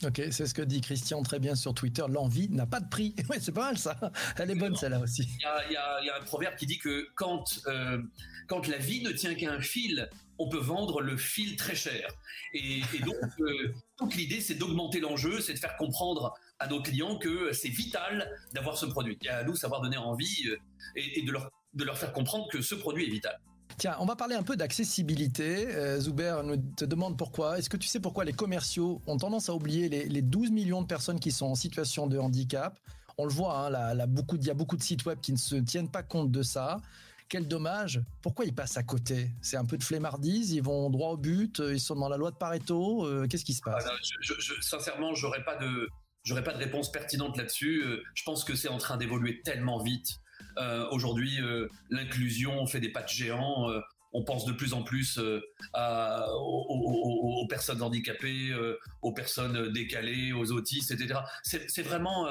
Ok, 0.06 0.22
c'est 0.32 0.46
ce 0.46 0.54
que 0.54 0.62
dit 0.62 0.80
Christian 0.80 1.22
très 1.24 1.40
bien 1.40 1.56
sur 1.56 1.74
Twitter. 1.74 2.04
L'envie 2.08 2.48
n'a 2.50 2.66
pas 2.66 2.80
de 2.80 2.88
prix. 2.88 3.16
Ouais, 3.30 3.40
c'est 3.42 3.52
pas 3.52 3.66
mal 3.66 3.78
ça. 3.78 3.98
Elle 4.38 4.52
est 4.52 4.56
bonne 4.56 4.76
celle-là 4.76 5.00
aussi. 5.00 5.28
Il 5.28 5.42
y, 5.42 5.76
a, 5.76 6.02
y 6.02 6.06
y 6.06 6.10
un 6.10 6.24
proverbe 6.24 6.56
qui 6.56 6.68
dit 6.68 6.78
que 6.78 7.10
quand, 7.16 7.60
quand 8.48 8.68
la 8.68 8.78
vie 8.78 9.02
ne 9.02 9.12
tient 9.12 9.34
qu'à 9.34 9.52
un 9.52 9.60
fil, 9.60 10.10
on 10.38 10.48
peut 10.48 10.60
vendre 10.60 11.02
le 11.02 11.18
fil 11.18 11.58
très 11.58 11.76
cher. 11.76 12.08
Et, 12.54 12.82
et 12.94 13.00
donc, 13.00 13.18
toute 13.98 14.16
l'idée, 14.16 14.40
c'est 14.40 14.56
d'augmenter 14.56 15.02
l'enjeu, 15.02 15.42
c'est 15.42 15.54
de 15.54 15.60
faire 15.60 15.76
comprendre 15.76 16.34
à 16.60 16.68
nos 16.68 16.82
clients 16.82 17.18
que 17.18 17.54
c'est 17.54 17.70
vital 17.70 18.30
d'avoir 18.54 18.78
ce 18.78 18.86
produit. 18.86 19.18
A 19.30 19.38
à 19.38 19.44
nous 19.44 19.56
savoir 19.56 19.82
donner 19.82 19.98
envie 19.98 20.48
euh, 20.50 20.58
et, 20.96 21.22
de, 21.22 21.32
leur, 21.32 21.50
de 21.74 21.84
leur 21.84 21.98
faire 21.98 22.14
comprendre 22.14 22.48
que 22.50 22.62
ce 22.62 22.76
produit 22.76 23.08
est 23.08 23.12
vital. 23.12 23.40
Tiens, 23.78 23.96
on 24.00 24.06
va 24.06 24.18
parler 24.18 24.36
un 24.36 24.44
peu 24.44 24.58
d'accessibilité. 24.58 25.68
Euh, 25.74 26.00
Zuber 26.02 26.42
nous 26.44 26.58
te 26.58 26.84
demande 26.84 27.18
pourquoi. 27.18 27.58
Est-ce 27.58 27.70
que 27.70 27.78
tu 27.78 27.88
sais 27.88 28.02
pourquoi 28.02 28.26
les 28.26 28.34
commerciaux 28.34 29.02
ont 29.08 29.18
tendance 29.18 29.48
à 29.48 29.54
oublier 29.54 29.88
les, 29.88 30.22
12 30.22 30.52
millions 30.52 30.82
de 30.82 30.88
personnes 30.88 31.20
qui 31.20 31.32
sont 31.32 31.46
en 31.46 31.56
situation 31.56 32.06
de 32.08 32.18
handicap? 32.18 32.78
On 33.18 33.26
le 33.26 33.32
voit, 33.32 33.68
hein, 33.68 34.08
beaucoup, 34.08 34.36
il 34.36 34.46
y 34.46 34.50
a 34.50 34.54
beaucoup 34.54 34.76
de 34.76 34.84
sites 34.84 35.06
web 35.06 35.20
qui 35.22 35.32
ne 35.32 35.38
se 35.38 35.56
tiennent 35.56 35.90
pas 35.90 36.04
compte 36.04 36.32
de 36.32 36.42
ça. 36.42 36.78
Quel 37.30 37.48
dommage. 37.48 38.02
Pourquoi 38.22 38.46
ils 38.46 38.54
passent 38.54 38.76
à 38.76 38.84
côté? 38.84 39.30
C'est 39.42 39.56
un 39.56 39.66
peu 39.66 39.78
de 39.78 39.84
flemmardise, 39.84 40.52
ils 40.52 40.64
vont 40.64 40.90
droit 40.90 41.12
au 41.12 41.18
but, 41.18 41.60
ils 41.60 41.80
sont 41.80 41.96
dans 41.96 42.10
la 42.10 42.18
loi 42.18 42.32
de 42.32 42.38
Pareto. 42.38 43.06
Euh, 43.06 43.28
qu'est-ce 43.28 43.46
qui 43.46 43.54
se 43.54 43.62
passe? 43.62 43.86
Ah, 43.88 43.94
je, 44.22 44.34
je, 44.40 44.54
Sincèrement, 44.62 45.14
j'aurais 45.14 45.44
pas 45.44 45.56
de, 45.58 45.88
J'aurais 46.24 46.44
pas 46.44 46.54
de 46.54 46.58
réponse 46.58 46.92
pertinente 46.92 47.38
là-dessus. 47.38 47.84
Euh, 47.84 48.04
je 48.14 48.24
pense 48.24 48.44
que 48.44 48.56
c'est 48.56 48.68
en 48.68 48.78
train 48.78 48.98
d'évoluer 48.98 49.42
tellement 49.42 49.82
vite. 49.82 50.18
Euh, 50.58 50.88
Aujourd'hui, 50.92 51.42
euh, 51.42 51.68
l'inclusion 51.90 52.66
fait 52.66 52.80
des 52.80 52.92
pas 52.92 53.04
de 53.04 53.08
géants. 53.08 53.70
on 54.12 54.24
pense 54.24 54.46
de 54.46 54.54
plus 54.54 54.74
en 54.74 54.82
plus 54.84 55.20
aux, 55.20 55.42
personnes 57.48 57.82
handicapées, 57.82 58.54
aux 59.02 59.14
personnes 59.14 59.72
décalées, 59.72 60.34
aux 60.34 60.52
autistes, 60.52 60.92
etc. 60.92 61.20
C'est 61.44 61.84
vraiment 61.84 62.28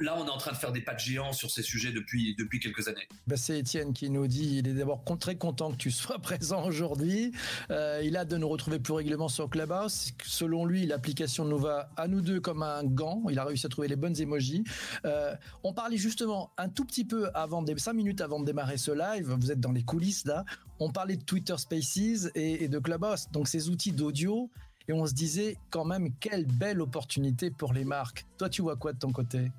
là, 0.00 0.16
on 0.18 0.26
est 0.26 0.30
en 0.30 0.36
train 0.36 0.52
de 0.52 0.56
faire 0.56 0.72
des 0.72 0.80
pas 0.80 0.94
de 0.94 0.98
géants 0.98 1.32
sur 1.32 1.50
ces 1.50 1.62
sujets 1.62 1.92
depuis, 1.92 2.34
depuis 2.38 2.60
quelques 2.60 2.88
années. 2.88 3.08
Bah, 3.26 3.36
c'est 3.36 3.58
Étienne 3.58 3.92
qui 3.92 4.10
nous 4.10 4.26
dit 4.26 4.58
il 4.58 4.68
est 4.68 4.74
d'abord 4.74 5.02
très 5.18 5.36
content 5.36 5.72
que 5.72 5.76
tu 5.76 5.90
sois 5.90 6.18
présent 6.22 6.64
aujourd'hui. 6.64 7.32
Euh, 7.70 8.00
il 8.04 8.16
a 8.16 8.24
de 8.24 8.36
nous 8.36 8.48
retrouver 8.48 8.78
plus 8.78 8.92
régulièrement 8.92 9.28
sur 9.28 9.48
Clubhouse. 9.48 10.12
Selon 10.24 10.64
lui, 10.64 10.86
l'application 10.86 11.44
nous 11.44 11.58
va 11.58 11.90
à 11.96 12.08
nous 12.08 12.20
deux 12.20 12.40
comme 12.40 12.62
un 12.62 12.84
gant. 12.84 13.22
Il 13.30 13.38
a 13.38 13.44
réussi 13.44 13.66
à 13.66 13.68
trouver 13.68 13.88
les 13.88 13.96
bonnes 13.96 14.18
émojis. 14.20 14.64
Euh, 15.04 15.34
on 15.64 15.72
parlait 15.72 15.96
justement 15.96 16.52
un 16.58 16.68
tout 16.68 16.84
petit 16.84 17.04
peu 17.04 17.30
avant, 17.34 17.62
des 17.62 17.76
5 17.76 17.92
minutes 17.92 18.20
avant 18.20 18.40
de 18.40 18.44
démarrer 18.44 18.76
ce 18.76 18.92
live. 18.92 19.34
Vous 19.38 19.50
êtes 19.50 19.60
dans 19.60 19.72
les 19.72 19.82
coulisses 19.82 20.26
là. 20.26 20.44
On 20.78 20.90
parlait 20.90 21.16
de 21.16 21.24
Twitter 21.24 21.56
Spaces 21.56 22.30
et 22.34 22.68
de 22.68 22.78
Clubhouse. 22.78 23.28
Donc 23.32 23.48
ces 23.48 23.68
outils 23.68 23.92
d'audio. 23.92 24.50
Et 24.88 24.92
on 24.92 25.06
se 25.06 25.14
disait 25.14 25.56
quand 25.70 25.84
même 25.84 26.12
quelle 26.18 26.46
belle 26.46 26.80
opportunité 26.80 27.50
pour 27.50 27.72
les 27.72 27.84
marques. 27.84 28.26
Toi, 28.38 28.48
tu 28.48 28.62
vois 28.62 28.76
quoi 28.76 28.92
de 28.92 28.98
ton 28.98 29.12
côté? 29.12 29.52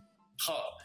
Ah, 0.47 0.77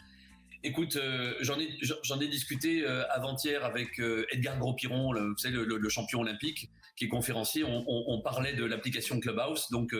écoute, 0.62 0.96
euh, 0.96 1.34
j'en 1.40 1.58
ai 1.58 1.78
j'en 2.02 2.20
ai 2.20 2.28
discuté 2.28 2.84
euh, 2.84 3.04
avant-hier 3.10 3.64
avec 3.64 4.00
euh, 4.00 4.26
Edgar 4.30 4.58
Gros-Piron, 4.58 5.12
le, 5.12 5.34
le, 5.44 5.88
champion 5.88 6.20
olympique, 6.20 6.70
qui 6.96 7.04
est 7.04 7.08
conférencier. 7.08 7.64
On, 7.64 8.20
parlait 8.22 8.54
de 8.54 8.64
l'application 8.64 9.20
Clubhouse, 9.20 9.70
donc 9.70 9.90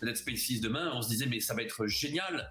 peut-être 0.00 0.16
Spaces 0.16 0.60
demain. 0.60 0.92
On 0.94 1.02
se 1.02 1.08
disait 1.08 1.26
mais 1.26 1.40
ça 1.40 1.54
va 1.54 1.62
être 1.62 1.86
génial 1.86 2.50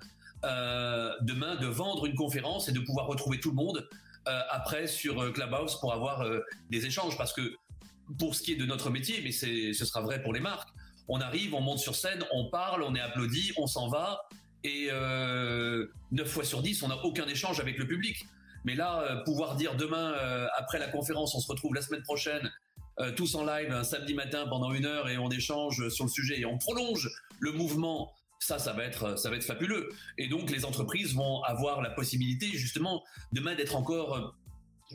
demain 1.21 1.56
de 1.56 1.67
vendre 1.67 2.06
une 2.06 2.15
conférence 2.15 2.67
et 2.67 2.73
de 2.73 2.80
pouvoir 2.80 3.08
retrouver 3.08 3.39
tout 3.39 3.49
le 3.49 3.56
monde 3.56 3.88
après 4.26 4.88
sur 4.88 5.32
Clubhouse 5.34 5.80
pour 5.80 5.93
avoir 5.93 6.26
des 6.69 6.86
échanges, 6.86 7.17
parce 7.17 7.34
que 7.34 7.56
pour 8.19 8.36
ce 8.36 8.43
qui 8.43 8.52
est 8.52 8.58
de 8.58 8.65
notre 8.65 8.89
métier, 8.89 9.21
mais 9.23 9.32
ce 9.32 9.86
sera 9.86 10.02
vrai 10.02 10.21
pour 10.21 10.34
les 10.34 10.41
marques. 10.41 10.69
On 11.08 11.19
arrive, 11.19 11.54
on 11.54 11.62
monte 11.62 11.80
sur 11.80 11.95
scène, 11.95 12.23
on 12.32 12.49
parle, 12.49 12.84
on 12.84 12.95
est 12.95 13.02
applaudi, 13.02 13.52
on 13.58 13.67
s'en 13.67 13.88
va, 13.89 14.21
et 14.63 14.88
euh, 14.91 15.88
9 16.12 16.28
fois 16.28 16.43
sur 16.43 16.62
10, 16.62 16.84
on 16.84 16.88
n'a 16.88 16.97
aucun 17.04 17.28
échange 17.28 17.60
avec 17.60 17.78
le 17.78 17.88
public. 17.88 18.26
Mais 18.65 18.76
là, 18.76 19.02
euh, 19.02 19.23
pouvoir 19.23 19.56
dire 19.56 19.76
demain, 19.76 20.13
euh, 20.13 20.47
après 20.58 20.80
la 20.80 20.88
conférence, 20.88 21.36
on 21.36 21.39
se 21.39 21.47
retrouve 21.47 21.73
la 21.73 21.82
semaine 21.82 22.04
prochaine, 22.04 22.52
euh, 22.99 23.12
tous 23.12 23.36
en 23.36 23.45
live, 23.45 23.71
un 23.71 23.84
samedi 23.84 24.13
matin 24.13 24.45
pendant 24.49 24.71
une 24.71 24.86
heure, 24.86 25.10
et 25.10 25.17
on 25.17 25.30
échange 25.30 25.89
sur 25.89 26.06
le 26.06 26.10
sujet, 26.10 26.39
et 26.39 26.45
on 26.45 26.58
prolonge 26.58 27.10
le 27.39 27.52
mouvement, 27.52 28.13
ça, 28.39 28.60
ça 28.60 28.73
va 28.73 28.84
être, 28.84 29.17
ça 29.17 29.30
va 29.30 29.36
être 29.36 29.43
fabuleux. 29.43 29.89
Et 30.17 30.28
donc, 30.28 30.49
les 30.49 30.65
entreprises 30.65 31.13
vont 31.13 31.41
avoir 31.43 31.82
la 31.82 31.89
possibilité, 31.89 32.47
justement, 32.47 33.04
demain 33.32 33.56
d'être 33.56 33.76
encore 33.76 34.36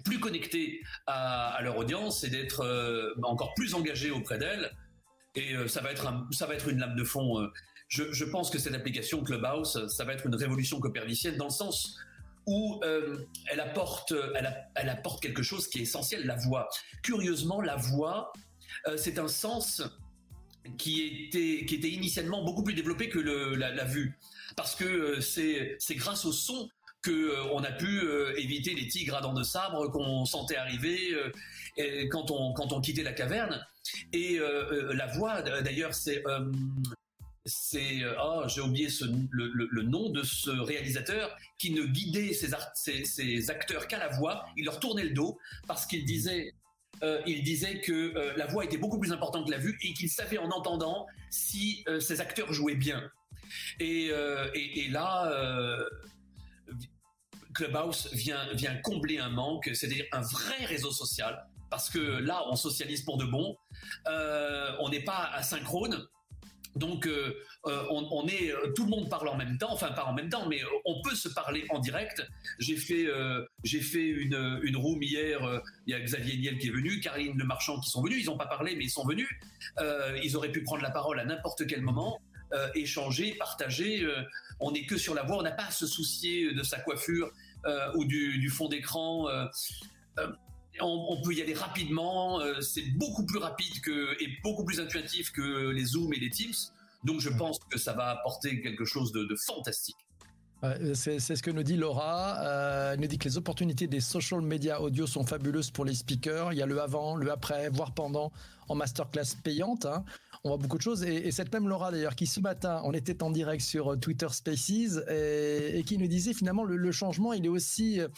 plus 0.04 0.20
connectées 0.20 0.80
à, 1.06 1.58
leur 1.62 1.76
audience 1.76 2.24
et 2.24 2.30
d'être 2.30 3.14
encore 3.22 3.54
plus 3.54 3.74
engagées 3.74 4.10
auprès 4.10 4.38
d'elles. 4.38 4.70
Et 5.34 5.54
ça 5.66 5.80
va 5.80 5.92
être 5.92 6.06
ça 6.30 6.46
va 6.46 6.54
être 6.54 6.68
une 6.68 6.78
lame 6.78 6.94
de 6.94 7.04
fond 7.04 7.48
je, 7.88 8.24
pense 8.24 8.50
que 8.50 8.58
cette 8.58 8.74
application 8.74 9.22
Clubhouse, 9.22 9.86
ça 9.88 10.04
va 10.04 10.12
être 10.12 10.26
une 10.26 10.34
révolution 10.34 10.78
copernicienne 10.78 11.36
dans 11.36 11.46
le 11.46 11.50
sens 11.50 11.98
où 12.46 12.80
euh, 12.82 13.18
elle, 13.50 13.60
apporte, 13.60 14.14
elle, 14.74 14.88
apporte 14.88 15.22
quelque 15.22 15.42
chose 15.42 15.68
qui 15.68 15.78
est 15.78 15.82
essentiel, 15.82 16.26
la 16.26 16.36
voix. 16.36 16.68
Curieusement, 17.02 17.60
la 17.60 17.76
voix, 17.76 18.32
euh, 18.86 18.96
c'est 18.96 19.18
un 19.18 19.28
sens 19.28 19.82
qui 20.76 21.28
était, 21.30 21.88
initialement 21.88 22.44
beaucoup 22.44 22.62
plus 22.62 22.74
développé 22.74 23.08
que 23.08 23.18
la, 23.18 23.84
vue. 23.84 24.18
Parce 24.56 24.74
que 24.74 24.84
euh, 24.84 25.20
c'est 25.78 25.94
grâce 25.94 26.24
au 26.24 26.32
son 26.32 26.68
qu'on 27.04 27.12
on 27.52 27.62
a 27.62 27.70
pu 27.70 28.00
éviter 28.36 28.74
les 28.74 28.88
tigres 28.88 29.14
à 29.14 29.20
dents 29.20 29.32
de 29.32 29.44
sabre 29.44 29.88
qu'on 29.92 30.24
sentait 30.24 30.56
arriver 30.56 31.14
quand 32.10 32.30
on 32.32 32.80
quittait 32.80 33.04
la 33.04 33.12
caverne. 33.12 33.64
Et 34.12 34.40
la 34.40 35.06
voix, 35.06 35.42
d'ailleurs, 35.42 35.94
c'est 35.94 36.24
c'est 37.48 38.02
oh, 38.22 38.42
j'ai 38.46 38.60
oublié 38.60 38.88
le, 39.30 39.82
nom 39.82 40.10
de 40.10 40.22
ce 40.22 40.50
réalisateur 40.50 41.34
qui 41.58 41.72
ne 41.72 41.84
guidait 41.84 42.32
ses, 42.32 43.50
acteurs 43.50 43.88
qu'à 43.88 43.98
la 43.98 44.08
voix. 44.08 44.46
Il 44.56 44.66
leur 44.66 44.78
tournait 44.78 45.04
le 45.04 45.14
dos 45.14 45.38
parce 45.66 45.86
qu'il 45.86 46.04
disait 46.04 46.52
euh, 47.02 47.22
disait 47.24 47.80
que 47.80 47.92
euh, 47.92 48.36
la 48.36 48.46
voix 48.46 48.64
était 48.64 48.76
beaucoup 48.76 48.98
plus 48.98 49.12
importante 49.12 49.46
que 49.46 49.50
la 49.50 49.58
vue 49.58 49.78
et 49.82 49.92
qu'il 49.94 50.10
savait 50.10 50.38
en 50.38 50.50
entendant 50.50 51.06
si 51.30 51.84
ses 52.00 52.20
acteurs 52.20 52.52
jouaient 52.52 52.74
bien. 52.74 53.10
Et, 53.80 54.10
là, 54.90 55.32
Clubhouse 57.54 58.08
vient, 58.12 58.52
vient 58.52 58.76
combler 58.82 59.18
un 59.18 59.30
manque, 59.30 59.70
c'est-à-dire 59.72 60.04
un 60.12 60.20
vrai 60.20 60.64
réseau 60.66 60.90
social, 60.90 61.46
parce 61.70 61.88
que 61.88 61.98
là, 61.98 62.44
on 62.50 62.56
socialise 62.56 63.02
pour 63.02 63.16
de 63.16 63.24
bon. 63.24 63.56
on 64.06 64.88
n'est 64.90 65.04
pas 65.04 65.30
asynchrone. 65.34 66.06
Donc, 66.76 67.06
euh, 67.06 67.34
euh, 67.66 67.82
on, 67.90 68.26
est, 68.28 68.52
euh, 68.52 68.72
tout 68.74 68.84
le 68.84 68.90
monde 68.90 69.10
parle 69.10 69.28
en 69.28 69.36
même 69.36 69.58
temps, 69.58 69.72
enfin 69.72 69.90
pas 69.92 70.04
en 70.04 70.12
même 70.12 70.28
temps, 70.28 70.46
mais 70.48 70.60
on 70.84 71.00
peut 71.02 71.14
se 71.14 71.28
parler 71.28 71.64
en 71.70 71.78
direct. 71.78 72.22
J'ai 72.58 72.76
fait, 72.76 73.06
j'ai 73.64 73.80
fait 73.80 74.06
une, 74.06 74.60
une 74.62 74.76
room 74.76 75.02
hier. 75.02 75.40
Il 75.86 75.92
y 75.92 75.94
a 75.94 76.00
Xavier 76.00 76.36
Niel 76.36 76.58
qui 76.58 76.68
est 76.68 76.72
venu, 76.72 77.00
Karine 77.00 77.36
Le 77.36 77.44
Marchand 77.44 77.80
qui 77.80 77.90
sont 77.90 78.02
venus. 78.02 78.22
Ils 78.22 78.26
n'ont 78.26 78.38
pas 78.38 78.46
parlé, 78.46 78.76
mais 78.76 78.84
ils 78.84 78.90
sont 78.90 79.06
venus. 79.06 79.28
ils 80.22 80.36
auraient 80.36 80.52
pu 80.52 80.62
prendre 80.62 80.82
la 80.82 80.90
parole 80.90 81.18
à 81.20 81.24
n'importe 81.24 81.66
quel 81.66 81.82
moment, 81.82 82.20
échanger, 82.74 83.34
partager. 83.38 84.06
on 84.60 84.72
n'est 84.72 84.86
que 84.86 84.96
sur 84.96 85.14
la 85.14 85.22
voix. 85.22 85.38
On 85.38 85.42
n'a 85.42 85.52
pas 85.52 85.66
à 85.66 85.70
se 85.70 85.86
soucier 85.86 86.52
de 86.52 86.62
sa 86.62 86.78
coiffure 86.80 87.30
ou 87.94 88.04
du, 88.04 88.50
fond 88.50 88.68
d'écran. 88.68 89.28
On, 90.80 91.20
peut 91.22 91.34
y 91.34 91.42
aller 91.42 91.54
rapidement, 91.54 92.40
c'est 92.60 92.88
beaucoup 92.96 93.24
plus 93.24 93.38
rapide 93.38 93.80
que, 93.82 94.22
et 94.22 94.28
beaucoup 94.42 94.64
plus 94.64 94.80
intuitif 94.80 95.32
que 95.32 95.70
les 95.70 95.84
Zoom 95.84 96.12
et 96.12 96.18
les 96.18 96.30
Teams. 96.30 96.54
Donc 97.04 97.20
je 97.20 97.30
pense 97.30 97.58
que 97.70 97.78
ça 97.78 97.92
va 97.92 98.10
apporter 98.10 98.60
quelque 98.60 98.84
chose 98.84 99.12
de, 99.12 99.34
fantastique. 99.36 99.96
C'est 100.94 101.20
ce 101.20 101.42
que 101.42 101.50
nous 101.50 101.62
dit 101.62 101.76
Laura. 101.76 102.40
Euh, 102.40 102.92
elle 102.92 103.00
nous 103.00 103.06
dit 103.06 103.18
que 103.18 103.28
les 103.28 103.36
opportunités 103.36 103.86
des 103.86 104.00
social 104.00 104.40
media 104.40 104.80
audio 104.80 105.06
sont 105.06 105.24
fabuleuses 105.24 105.70
pour 105.70 105.84
les 105.84 105.94
speakers. 105.94 106.52
Il 106.52 106.58
y 106.58 106.62
a 106.62 106.66
le 106.66 106.80
avant, 106.80 107.14
le 107.14 107.30
après, 107.30 107.68
voire 107.68 107.92
pendant 107.92 108.32
en 108.68 108.74
masterclass 108.74 109.36
payante. 109.42 109.86
Hein 109.86 110.04
on 110.44 110.50
voit 110.50 110.58
beaucoup 110.58 110.78
de 110.78 110.82
choses. 110.82 111.02
Et, 111.04 111.30
cette 111.30 111.52
même 111.52 111.68
Laura 111.68 111.90
d'ailleurs, 111.90 112.14
qui 112.14 112.26
ce 112.26 112.40
matin, 112.40 112.80
on 112.84 112.92
était 112.92 113.22
en 113.22 113.30
direct 113.30 113.62
sur 113.62 113.92
euh, 113.92 113.96
Twitter 113.96 114.28
Spaces 114.30 115.00
et, 115.08 115.82
qui 115.86 115.98
nous 115.98 116.06
disait 116.06 116.34
finalement 116.34 116.64
le, 116.64 116.92
changement, 116.92 117.32
il 117.32 117.44
est 117.44 117.50
aussi, 117.50 118.00
euh, 118.00 118.08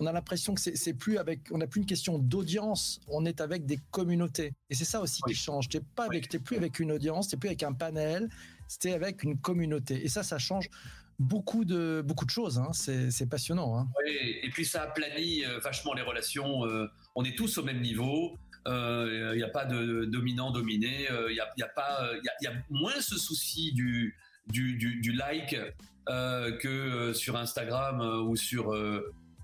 on 0.00 0.06
a 0.06 0.12
l'impression 0.12 0.54
que 0.54 0.60
c'est 0.60 0.94
plus 0.94 1.18
avec, 1.18 1.40
on 1.50 1.58
n'a 1.58 1.66
plus 1.66 1.80
une 1.80 1.86
question 1.86 2.18
d'audience, 2.18 3.00
on 3.08 3.24
est 3.24 3.40
avec 3.40 3.66
des 3.66 3.78
communautés. 3.90 4.52
Et 4.70 4.74
c'est 4.74 4.84
ça 4.84 5.00
aussi 5.00 5.22
qui 5.22 5.34
change. 5.34 5.68
Pas 5.94 6.04
avec, 6.04 6.28
t'es 6.28 6.38
plus 6.38 6.56
avec 6.56 6.78
une 6.80 6.92
audience, 6.92 7.28
t'es 7.28 7.36
plus 7.36 7.48
avec 7.48 7.62
un 7.62 7.72
panel, 7.72 8.28
c'était 8.66 8.92
avec 8.92 9.22
une 9.22 9.38
communauté. 9.38 10.04
Et 10.04 10.08
ça, 10.08 10.22
ça 10.22 10.38
change 10.38 10.68
beaucoup 11.18 11.64
de 11.64 12.02
beaucoup 12.04 12.24
de 12.24 12.30
choses. 12.30 12.58
Hein. 12.58 12.70
C'est 12.72 13.28
passionnant. 13.28 13.78
Hein. 13.78 13.88
Et 14.06 14.48
puis 14.50 14.64
ça 14.64 14.82
aplanit 14.82 15.44
euh, 15.44 15.58
vachement 15.58 15.94
les 15.94 16.02
relations. 16.02 16.62
on 17.14 17.24
est 17.24 17.36
tous 17.36 17.58
au 17.58 17.62
même 17.62 17.80
niveau 17.80 18.36
il 18.68 18.72
euh, 18.74 19.36
n'y 19.36 19.42
a 19.42 19.48
pas 19.48 19.64
de 19.64 20.04
dominant-dominé, 20.04 21.06
il 21.08 21.14
euh, 21.14 21.32
y 21.32 21.40
a, 21.40 21.48
y 21.56 21.62
a, 21.62 21.68
pas, 21.68 22.10
il 22.14 22.44
y, 22.44 22.46
a, 22.46 22.52
moins 22.70 23.00
ce 23.00 23.16
souci 23.16 23.72
du, 23.72 24.16
du, 24.48 24.76
du, 24.76 25.12
like 25.12 25.56
euh, 26.08 26.56
que 26.58 27.12
sur 27.12 27.36
Instagram 27.36 28.00
ou 28.28 28.36
sur 28.36 28.76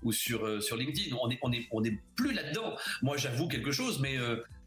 ou 0.03 0.11
sur 0.11 0.61
sur 0.61 0.77
LinkedIn. 0.77 1.15
On 1.19 1.29
est 1.29 1.39
on 1.41 1.51
est 1.51 1.67
on 1.71 1.83
est 1.83 1.97
plus 2.15 2.33
là-dedans. 2.33 2.75
Moi, 3.01 3.17
j'avoue 3.17 3.47
quelque 3.47 3.71
chose, 3.71 3.99
mais 3.99 4.17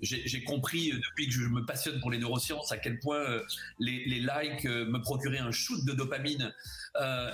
j'ai 0.01 0.45
compris 0.45 0.93
depuis 0.93 1.27
que 1.27 1.33
je 1.33 1.41
me 1.41 1.65
passionne 1.65 2.01
pour 2.01 2.11
les 2.11 2.19
neurosciences 2.19 2.73
à 2.73 2.79
quel 2.79 2.99
point 2.99 3.25
les, 3.79 4.05
les, 4.07 4.21
likes 4.21 4.65
me 4.65 5.01
procuraient 5.01 5.39
un 5.39 5.51
shoot 5.51 5.85
de 5.85 5.93
dopamine 5.93 6.53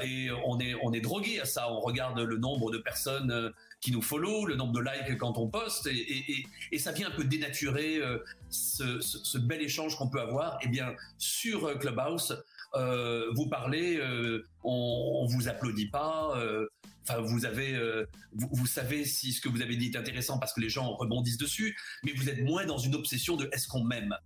et 0.03 0.31
on 0.47 0.59
est 0.61 0.75
on 0.83 0.93
est 0.93 1.01
drogué 1.01 1.41
à 1.41 1.45
ça. 1.45 1.71
On 1.71 1.81
regarde 1.81 2.19
le 2.19 2.37
nombre 2.37 2.71
de 2.71 2.79
personnes 2.79 3.53
qui 3.85 3.93
nous 3.93 4.01
follow, 4.01 4.47
le 4.47 4.57
nombre 4.57 4.73
de 4.73 4.81
likes 4.81 5.19
quand 5.19 5.37
on 5.37 5.47
poste, 5.47 5.89
et, 5.89 6.79
ça 6.79 6.91
vient 6.91 7.09
un 7.09 7.11
peu 7.11 7.23
dénaturer 7.23 7.99
euh, 7.99 8.19
ce, 8.49 9.37
bel 9.37 9.61
échange 9.61 9.97
qu'on 9.99 10.09
peut 10.09 10.23
avoir. 10.23 10.55
Et 10.63 10.65
eh 10.65 10.69
bien, 10.69 10.95
sur 11.19 11.67
euh, 11.67 11.75
Clubhouse, 11.75 12.43
euh, 12.77 13.31
vous 13.35 13.47
parlez, 13.47 14.01
on, 14.65 15.21
on 15.23 15.27
vous 15.27 15.49
applaudit 15.49 15.91
pas. 15.91 16.35
Enfin, 17.03 17.21
vous 17.21 17.45
avez, 17.45 17.79
vous, 18.33 18.67
savez 18.67 19.05
si 19.05 19.35
ce 19.35 19.43
que 19.43 19.51
vous 19.51 19.61
avez 19.61 19.77
dit 19.77 19.91
est 19.93 19.99
intéressant 19.99 20.39
parce 20.39 20.55
que 20.55 20.63
les 20.63 20.71
gens 20.71 20.95
rebondissent 20.95 21.37
dessus, 21.37 21.77
mais 22.05 22.13
vous 22.13 22.31
êtes 22.31 22.43
moins 22.43 22.65
dans 22.65 22.79
une 22.79 22.95
obsession 22.95 23.37
de 23.37 23.51
est-ce 23.53 23.69
qu'on 23.69 23.85
m'aime. 23.85 24.17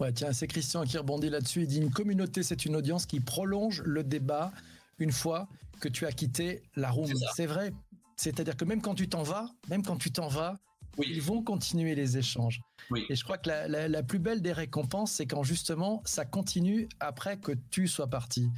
Ouais, 0.00 0.12
tiens, 0.12 0.34
c'est 0.34 0.48
Christian 0.48 0.84
qui 0.84 0.98
rebondit 0.98 1.30
là-dessus. 1.30 1.62
Il 1.62 1.66
dit 1.66 1.78
une 1.78 1.90
communauté, 1.90 2.42
c'est 2.42 2.66
une 2.66 2.76
audience 2.76 3.06
qui 3.06 3.20
prolonge 3.20 3.80
le 3.86 4.04
débat 4.04 4.52
une 4.98 5.12
fois 5.12 5.48
que 5.80 5.88
tu 5.88 6.04
as 6.04 6.12
quitté 6.12 6.62
la 6.76 6.90
room. 6.90 7.10
C'est 7.34 7.46
vrai. 7.46 7.72
C'est-à-dire 8.16 8.56
que 8.56 8.64
même 8.64 8.80
quand 8.80 8.94
tu 8.94 9.08
t'en 9.08 9.22
vas, 9.22 9.48
même 9.68 9.82
quand 9.82 9.96
tu 9.96 10.12
t'en 10.12 10.28
vas, 10.28 10.56
ils 11.02 11.22
vont 11.22 11.42
continuer 11.42 11.94
les 11.94 12.18
échanges. 12.18 12.60
Et 13.08 13.16
je 13.16 13.24
crois 13.24 13.38
que 13.38 13.48
la, 13.48 14.02
plus 14.02 14.18
belle 14.18 14.42
des 14.42 14.52
récompenses, 14.52 15.12
c'est 15.12 15.26
quand 15.26 15.42
justement 15.42 16.02
ça 16.04 16.24
continue 16.24 16.88
après 17.00 17.38
que 17.38 17.52
tu 17.70 17.88
sois 17.88 18.08
parti. 18.08 18.48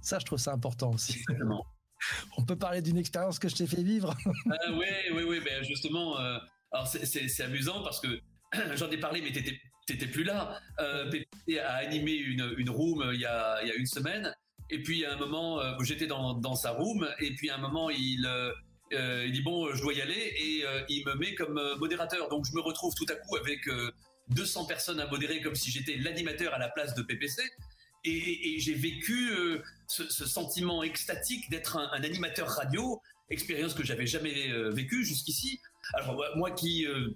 Ça, 0.00 0.18
je 0.18 0.24
trouve 0.24 0.38
ça 0.38 0.52
important 0.52 0.92
aussi. 0.92 1.22
On 2.36 2.44
peut 2.44 2.56
parler 2.56 2.82
d'une 2.82 2.98
expérience 2.98 3.38
que 3.38 3.48
je 3.48 3.56
t'ai 3.56 3.66
fait 3.66 3.82
vivre. 3.82 4.14
oui, 4.46 4.86
oui, 5.14 5.22
oui. 5.26 5.40
Ben 5.42 5.62
justement, 5.62 6.18
euh, 6.20 6.38
Alors 6.70 6.86
c'est 6.86 7.42
amusant 7.42 7.82
parce 7.82 8.00
que 8.00 8.20
j'en 8.76 8.90
ai 8.90 8.98
parlé, 8.98 9.22
mais 9.22 9.32
t'étais 9.32 9.58
t'étais 9.86 10.06
plus 10.06 10.24
là. 10.24 10.58
Euh, 10.80 11.10
Pépé 11.10 11.60
a 11.60 11.74
animé 11.74 12.12
une, 12.12 12.54
une 12.58 12.70
room 12.70 13.10
il 13.12 13.20
y, 13.20 13.26
a, 13.26 13.62
il 13.62 13.68
y 13.68 13.70
a 13.70 13.74
une 13.74 13.86
semaine. 13.86 14.34
Et 14.70 14.82
puis 14.82 15.04
à 15.04 15.14
un 15.14 15.16
moment, 15.16 15.60
j'étais 15.82 16.06
dans, 16.06 16.34
dans 16.34 16.54
sa 16.54 16.70
room, 16.72 17.06
et 17.20 17.34
puis 17.34 17.50
à 17.50 17.56
un 17.56 17.58
moment, 17.58 17.90
il, 17.90 18.26
il 18.90 19.32
dit 19.32 19.42
bon, 19.42 19.74
je 19.74 19.80
dois 19.80 19.92
y 19.92 20.00
aller, 20.00 20.14
et 20.14 20.64
il 20.88 21.04
me 21.06 21.14
met 21.14 21.34
comme 21.34 21.60
modérateur. 21.78 22.28
Donc 22.28 22.44
je 22.46 22.54
me 22.54 22.60
retrouve 22.60 22.94
tout 22.94 23.06
à 23.08 23.14
coup 23.14 23.36
avec 23.36 23.68
200 24.28 24.66
personnes 24.66 25.00
à 25.00 25.06
modérer 25.06 25.40
comme 25.40 25.54
si 25.54 25.70
j'étais 25.70 25.96
l'animateur 25.96 26.54
à 26.54 26.58
la 26.58 26.68
place 26.68 26.94
de 26.94 27.02
PPC. 27.02 27.42
Et, 28.06 28.58
j'ai 28.58 28.74
vécu 28.74 29.30
euh, 29.30 29.62
ce, 29.86 30.26
sentiment 30.26 30.82
extatique 30.82 31.48
d'être 31.48 31.78
un, 31.78 32.02
animateur 32.02 32.48
radio, 32.48 33.00
expérience 33.30 33.72
que 33.72 33.82
j'avais 33.82 34.06
jamais 34.06 34.50
euh, 34.50 34.70
vécue 34.70 35.04
jusqu'ici. 35.04 35.60
Alors 35.94 36.22
moi 36.36 36.50
qui 36.50 36.86
euh, 36.86 37.10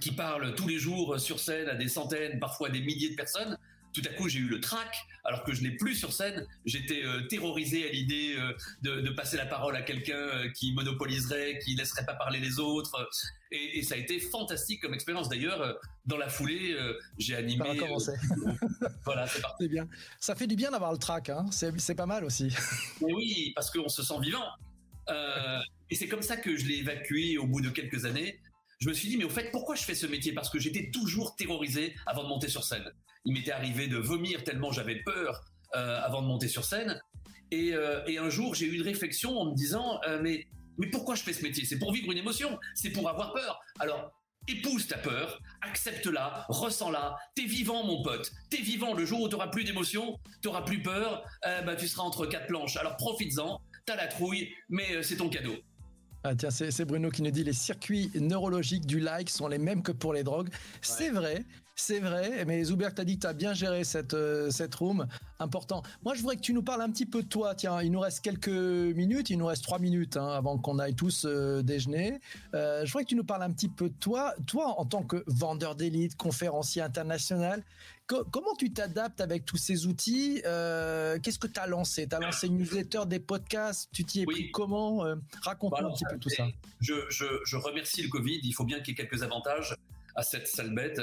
qui 0.00 0.12
parle 0.12 0.54
tous 0.54 0.68
les 0.68 0.78
jours 0.78 1.18
sur 1.18 1.40
scène 1.40 1.68
à 1.68 1.74
des 1.74 1.88
centaines, 1.88 2.38
parfois 2.38 2.70
des 2.70 2.80
milliers 2.80 3.10
de 3.10 3.16
personnes, 3.16 3.58
tout 3.92 4.02
à 4.04 4.12
coup 4.14 4.28
j'ai 4.28 4.38
eu 4.38 4.48
le 4.48 4.60
trac 4.60 4.96
alors 5.24 5.44
que 5.44 5.52
je 5.52 5.62
n'ai 5.62 5.70
plus 5.72 5.94
sur 5.94 6.12
scène. 6.12 6.46
J'étais 6.64 7.04
euh, 7.04 7.26
terrorisé 7.28 7.88
à 7.88 7.92
l'idée 7.92 8.34
euh, 8.36 8.52
de, 8.82 9.10
passer 9.10 9.36
la 9.36 9.46
parole 9.46 9.76
à 9.76 9.82
quelqu'un 9.82 10.14
euh, 10.16 10.50
qui 10.50 10.72
monopoliserait, 10.72 11.58
qui 11.64 11.74
laisserait 11.74 12.04
pas 12.04 12.14
parler 12.14 12.40
les 12.40 12.58
autres. 12.58 13.08
Et, 13.50 13.82
ça 13.82 13.94
a 13.94 13.98
été 13.98 14.20
fantastique 14.20 14.80
comme 14.82 14.94
expérience. 14.94 15.28
D'ailleurs, 15.28 15.76
dans 16.06 16.16
la 16.16 16.28
foulée, 16.28 16.76
j'ai 17.18 17.34
animé. 17.34 17.80
voilà, 19.04 19.26
c'est 19.26 19.40
parti. 19.40 19.68
bien. 19.68 19.88
Ça 20.20 20.34
fait 20.34 20.46
du 20.46 20.54
bien 20.54 20.70
d'avoir 20.70 20.92
le 20.92 20.98
trac. 20.98 21.28
Hein. 21.28 21.46
C'est 21.50 21.94
pas 21.94 22.06
mal 22.06 22.24
aussi. 22.24 22.54
oui, 23.00 23.52
parce 23.54 23.70
qu'on 23.70 23.88
se 23.88 24.02
sent 24.02 24.20
vivant. 24.22 24.44
et 25.90 25.94
c'est 25.96 26.08
comme 26.08 26.22
ça 26.22 26.36
que 26.36 26.56
je 26.56 26.66
l'ai 26.66 26.78
évacué 26.78 27.38
au 27.38 27.46
bout 27.46 27.60
de 27.60 27.70
quelques 27.70 28.04
années 28.04 28.40
je 28.80 28.88
me 28.88 28.94
suis 28.94 29.08
dit, 29.10 29.18
mais 29.18 29.24
au 29.24 29.28
fait, 29.30 29.50
pourquoi 29.50 29.74
je 29.74 29.82
fais 29.82 29.94
ce 29.94 30.06
métier? 30.06 30.32
Parce 30.32 30.48
que 30.48 30.58
j'étais 30.58 30.90
toujours 30.90 31.36
terrorisé 31.36 31.94
avant 32.06 32.22
de 32.22 32.28
monter 32.28 32.48
sur 32.48 32.64
scène. 32.64 32.90
Il 33.24 33.34
m'était 33.34 33.52
arrivé 33.52 33.86
de 33.86 33.96
vomir 33.96 34.44
tellement 34.44 34.72
j'avais 34.72 34.96
peur 34.96 35.44
euh, 35.76 36.00
avant 36.02 36.22
de 36.22 36.26
monter 36.26 36.48
sur 36.48 36.64
scène. 36.64 37.00
Euh, 37.52 38.04
et, 38.06 38.18
un 38.18 38.30
jour, 38.30 38.54
j'ai 38.54 38.66
eu 38.66 38.74
une 38.74 38.82
réflexion 38.82 39.38
en 39.38 39.50
me 39.50 39.54
disant, 39.54 40.00
euh, 40.06 40.20
mais, 40.22 40.46
mais 40.78 40.88
pourquoi 40.88 41.14
je 41.14 41.22
fais 41.22 41.32
ce 41.32 41.42
métier? 41.42 41.64
C'est 41.64 41.78
pour 41.78 41.92
vivre 41.92 42.10
une 42.10 42.18
émotion, 42.18 42.58
c'est 42.74 42.90
pour 42.90 43.08
avoir 43.08 43.32
peur. 43.32 43.60
Alors, 43.78 44.12
épouse 44.48 44.86
ta 44.86 44.98
peur, 44.98 45.40
accepte-la, 45.60 46.46
ressens-la. 46.48 47.16
T'es 47.34 47.44
vivant, 47.44 47.84
mon 47.84 48.02
pote. 48.02 48.32
T'es 48.50 48.62
vivant. 48.62 48.94
Le 48.94 49.04
jour 49.04 49.20
où 49.20 49.28
t'auras 49.28 49.48
plus 49.48 49.64
d'émotion, 49.64 50.18
t'auras 50.42 50.62
plus 50.62 50.82
peur, 50.82 51.24
bah, 51.42 51.76
tu 51.76 51.86
seras 51.86 52.02
entre 52.02 52.26
quatre 52.26 52.46
planches. 52.46 52.76
Alors 52.76 52.96
profites-en. 52.96 53.60
T'as 53.86 53.96
la 53.96 54.08
trouille, 54.08 54.52
mais 54.68 55.02
c'est 55.02 55.16
ton 55.16 55.28
cadeau. 55.28 55.56
Ah 56.22 56.34
tiens, 56.34 56.50
c'est 56.50 56.84
Bruno 56.84 57.10
qui 57.10 57.22
nous 57.22 57.30
dit 57.30 57.44
les 57.44 57.54
circuits 57.54 58.10
neurologiques 58.14 58.86
du 58.86 59.00
like 59.00 59.30
sont 59.30 59.48
les 59.48 59.58
mêmes 59.58 59.82
que 59.82 59.92
pour 59.92 60.12
les 60.12 60.22
drogues. 60.22 60.50
C'est 60.82 61.10
vrai, 61.10 61.44
c'est 61.74 62.00
vrai, 62.00 62.44
mais 62.44 62.62
Zuber, 62.64 62.88
tu 62.94 63.00
as 63.00 63.04
dit 63.04 63.16
que 63.16 63.22
tu 63.22 63.26
as 63.26 63.32
bien 63.32 63.54
géré 63.54 63.84
cette, 63.84 64.14
euh, 64.14 64.50
cette 64.50 64.74
room. 64.74 65.06
Important. 65.38 65.82
Moi, 66.02 66.14
je 66.14 66.20
voudrais 66.20 66.36
que 66.36 66.42
tu 66.42 66.52
nous 66.52 66.62
parles 66.62 66.82
un 66.82 66.90
petit 66.90 67.06
peu 67.06 67.22
de 67.22 67.28
toi. 67.28 67.54
Tiens, 67.54 67.80
il 67.80 67.90
nous 67.90 68.00
reste 68.00 68.20
quelques 68.20 68.48
minutes, 68.48 69.30
il 69.30 69.38
nous 69.38 69.46
reste 69.46 69.64
trois 69.64 69.78
minutes 69.78 70.18
hein, 70.18 70.28
avant 70.28 70.58
qu'on 70.58 70.78
aille 70.78 70.94
tous 70.94 71.24
euh, 71.24 71.62
déjeuner. 71.62 72.20
Euh, 72.54 72.84
je 72.84 72.92
voudrais 72.92 73.04
que 73.04 73.08
tu 73.08 73.16
nous 73.16 73.24
parles 73.24 73.42
un 73.42 73.52
petit 73.52 73.70
peu 73.70 73.88
de 73.88 73.94
toi. 73.94 74.34
Toi, 74.46 74.78
en 74.78 74.84
tant 74.84 75.02
que 75.02 75.24
vendeur 75.26 75.74
d'élite, 75.74 76.16
conférencier 76.16 76.82
international, 76.82 77.64
comment 78.06 78.54
tu 78.58 78.72
t'adaptes 78.72 79.20
avec 79.20 79.46
tous 79.46 79.56
ces 79.56 79.86
outils? 79.86 80.40
Qu'est-ce 80.42 81.38
que 81.38 81.46
tu 81.46 81.60
as 81.60 81.66
lancé? 81.66 82.06
Tu 82.06 82.14
as 82.14 82.20
lancé 82.20 82.48
une 82.48 82.58
newsletter, 82.58 83.02
des 83.06 83.20
podcasts? 83.20 83.88
Tu 83.92 84.04
t'y 84.04 84.22
es 84.22 84.24
pris 84.26 84.50
comment? 84.50 85.04
Raconte-nous 85.42 85.86
un 85.86 85.92
petit 85.92 86.04
peu 86.10 86.18
tout 86.18 86.28
ça. 86.28 86.46
Je, 86.80 86.94
je, 87.08 87.24
je 87.44 87.56
remercie 87.56 88.02
le 88.02 88.08
Covid. 88.08 88.40
Il 88.42 88.52
faut 88.52 88.64
bien 88.64 88.80
qu'il 88.80 88.88
y 88.88 89.00
ait 89.00 89.06
quelques 89.06 89.22
avantages 89.22 89.74
à 90.16 90.22
cette 90.22 90.48
sale 90.48 90.74
bête 90.74 91.00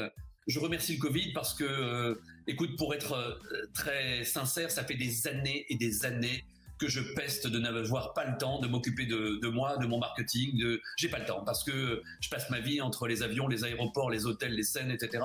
je 0.48 0.60
remercie 0.60 0.94
le 0.94 1.00
Covid 1.00 1.34
parce 1.34 1.54
que, 1.54 1.64
euh, 1.64 2.16
écoute, 2.48 2.78
pour 2.78 2.94
être 2.94 3.14
euh, 3.14 3.34
très 3.74 4.24
sincère, 4.24 4.72
ça 4.72 4.84
fait 4.84 4.96
des 4.96 5.28
années 5.28 5.66
et 5.70 5.76
des 5.76 6.06
années 6.06 6.46
que 6.80 6.88
je 6.88 7.02
peste 7.16 7.48
de 7.48 7.60
n'avoir 7.60 8.14
pas 8.14 8.26
le 8.26 8.38
temps 8.38 8.60
de 8.60 8.68
m'occuper 8.68 9.08
de, 9.08 9.48
moi, 9.48 9.78
de 9.78 9.88
mon 9.88 10.00
marketing. 10.00 10.58
De... 10.58 10.80
J'ai 10.96 11.10
pas 11.10 11.20
le 11.20 11.26
temps 11.26 11.44
parce 11.44 11.64
que 11.64 12.04
je 12.22 12.30
passe 12.30 12.50
ma 12.50 12.60
vie 12.60 12.82
entre 12.82 13.08
les 13.08 13.24
avions, 13.24 13.48
les 13.48 13.64
aéroports, 13.64 14.12
les 14.12 14.26
hôtels, 14.26 14.54
les 14.54 14.64
scènes, 14.64 14.92
etc. 14.92 15.24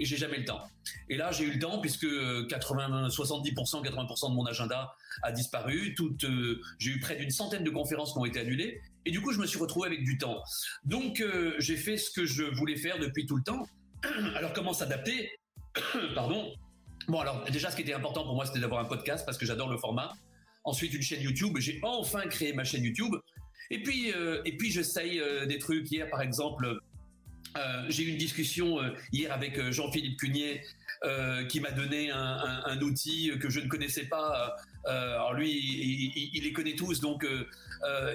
Et 0.00 0.04
j'ai 0.04 0.16
jamais 0.16 0.38
le 0.38 0.44
temps. 0.44 0.60
Et 1.08 1.16
là, 1.16 1.30
j'ai 1.30 1.44
eu 1.44 1.52
le 1.52 1.58
temps 1.60 1.80
puisque 1.80 2.06
80, 2.48 3.08
70%, 3.08 3.84
80% 3.84 4.30
de 4.30 4.34
mon 4.34 4.44
agenda 4.44 4.92
a 5.22 5.30
disparu. 5.30 5.94
Euh, 6.00 6.60
j'ai 6.78 6.90
eu 6.90 6.98
près 6.98 7.14
d'une 7.14 7.30
centaine 7.30 7.62
de 7.62 7.70
conférences 7.70 8.12
qui 8.12 8.18
ont 8.18 8.24
été 8.24 8.40
annulées. 8.40 8.80
Et 9.06 9.12
du 9.12 9.20
coup, 9.20 9.32
je 9.32 9.38
me 9.38 9.46
suis 9.46 9.58
retrouvé 9.58 9.86
avec 9.86 10.02
du 10.02 10.18
temps. 10.18 10.42
Donc, 10.84 11.24
j'ai 11.58 11.76
fait 11.76 11.96
ce 11.96 12.10
que 12.10 12.26
je 12.26 12.42
voulais 12.42 12.76
faire 12.76 12.98
depuis 12.98 13.24
tout 13.24 13.36
le 13.36 13.44
temps 13.44 13.66
alors 14.36 14.52
comment 14.52 14.72
s'adapter 14.72 15.30
Pardon. 16.14 16.52
Bon 17.08 17.20
alors 17.20 17.44
déjà 17.50 17.70
ce 17.70 17.76
qui 17.76 17.82
était 17.82 17.94
important 17.94 18.24
pour 18.24 18.34
moi 18.34 18.46
c'était 18.46 18.60
d'avoir 18.60 18.80
un 18.80 18.84
podcast 18.84 19.24
parce 19.24 19.38
que 19.38 19.46
j'adore 19.46 19.70
le 19.70 19.78
format. 19.78 20.12
Ensuite 20.64 20.94
une 20.94 21.02
chaîne 21.02 21.22
YouTube. 21.22 21.56
J'ai 21.58 21.80
enfin 21.82 22.22
créé 22.22 22.52
ma 22.52 22.64
chaîne 22.64 22.84
YouTube. 22.84 23.14
Et 23.70 23.82
puis 23.82 24.12
euh, 24.12 24.42
et 24.44 24.56
puis 24.56 24.70
j'essaye 24.70 25.20
euh, 25.20 25.46
des 25.46 25.58
trucs. 25.58 25.90
Hier 25.90 26.08
par 26.10 26.22
exemple 26.22 26.78
euh, 27.56 27.84
j'ai 27.88 28.04
eu 28.04 28.08
une 28.08 28.18
discussion 28.18 28.78
hier 29.12 29.32
avec 29.32 29.60
Jean-Philippe 29.70 30.18
Cunier 30.18 30.62
qui 31.48 31.60
m'a 31.60 31.70
donné 31.70 32.10
un, 32.10 32.80
outil 32.80 33.30
que 33.40 33.48
je 33.48 33.60
ne 33.60 33.68
connaissais 33.68 34.06
pas. 34.06 34.56
alors 34.84 35.32
lui, 35.32 35.50
il, 36.34 36.42
les 36.42 36.52
connaît 36.52 36.74
tous, 36.74 37.00
donc 37.00 37.24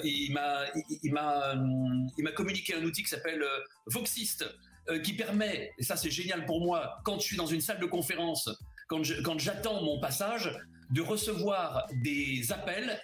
il 0.03 0.33
m'a 0.33 0.65
il, 0.75 0.99
il 1.01 2.23
m'a 2.23 2.31
communiqué 2.35 2.75
un 2.75 2.83
outil 2.83 3.03
qui 3.03 3.09
s'appelle 3.09 3.43
Voxist. 3.87 4.45
Euh, 4.89 4.99
qui 4.99 5.13
permet, 5.13 5.71
et 5.77 5.83
ça 5.83 5.95
c'est 5.95 6.11
génial 6.11 6.45
pour 6.45 6.59
moi, 6.59 6.99
quand 7.05 7.17
je 7.17 7.23
suis 7.23 7.37
dans 7.37 7.45
une 7.45 7.61
salle 7.61 7.79
de 7.79 7.85
conférence, 7.85 8.49
quand 8.89 9.39
j'attends 9.39 9.81
mon 9.81 10.01
passage, 10.01 10.53
de 10.89 11.01
recevoir 11.01 11.87
des 12.03 12.51
appels 12.51 12.99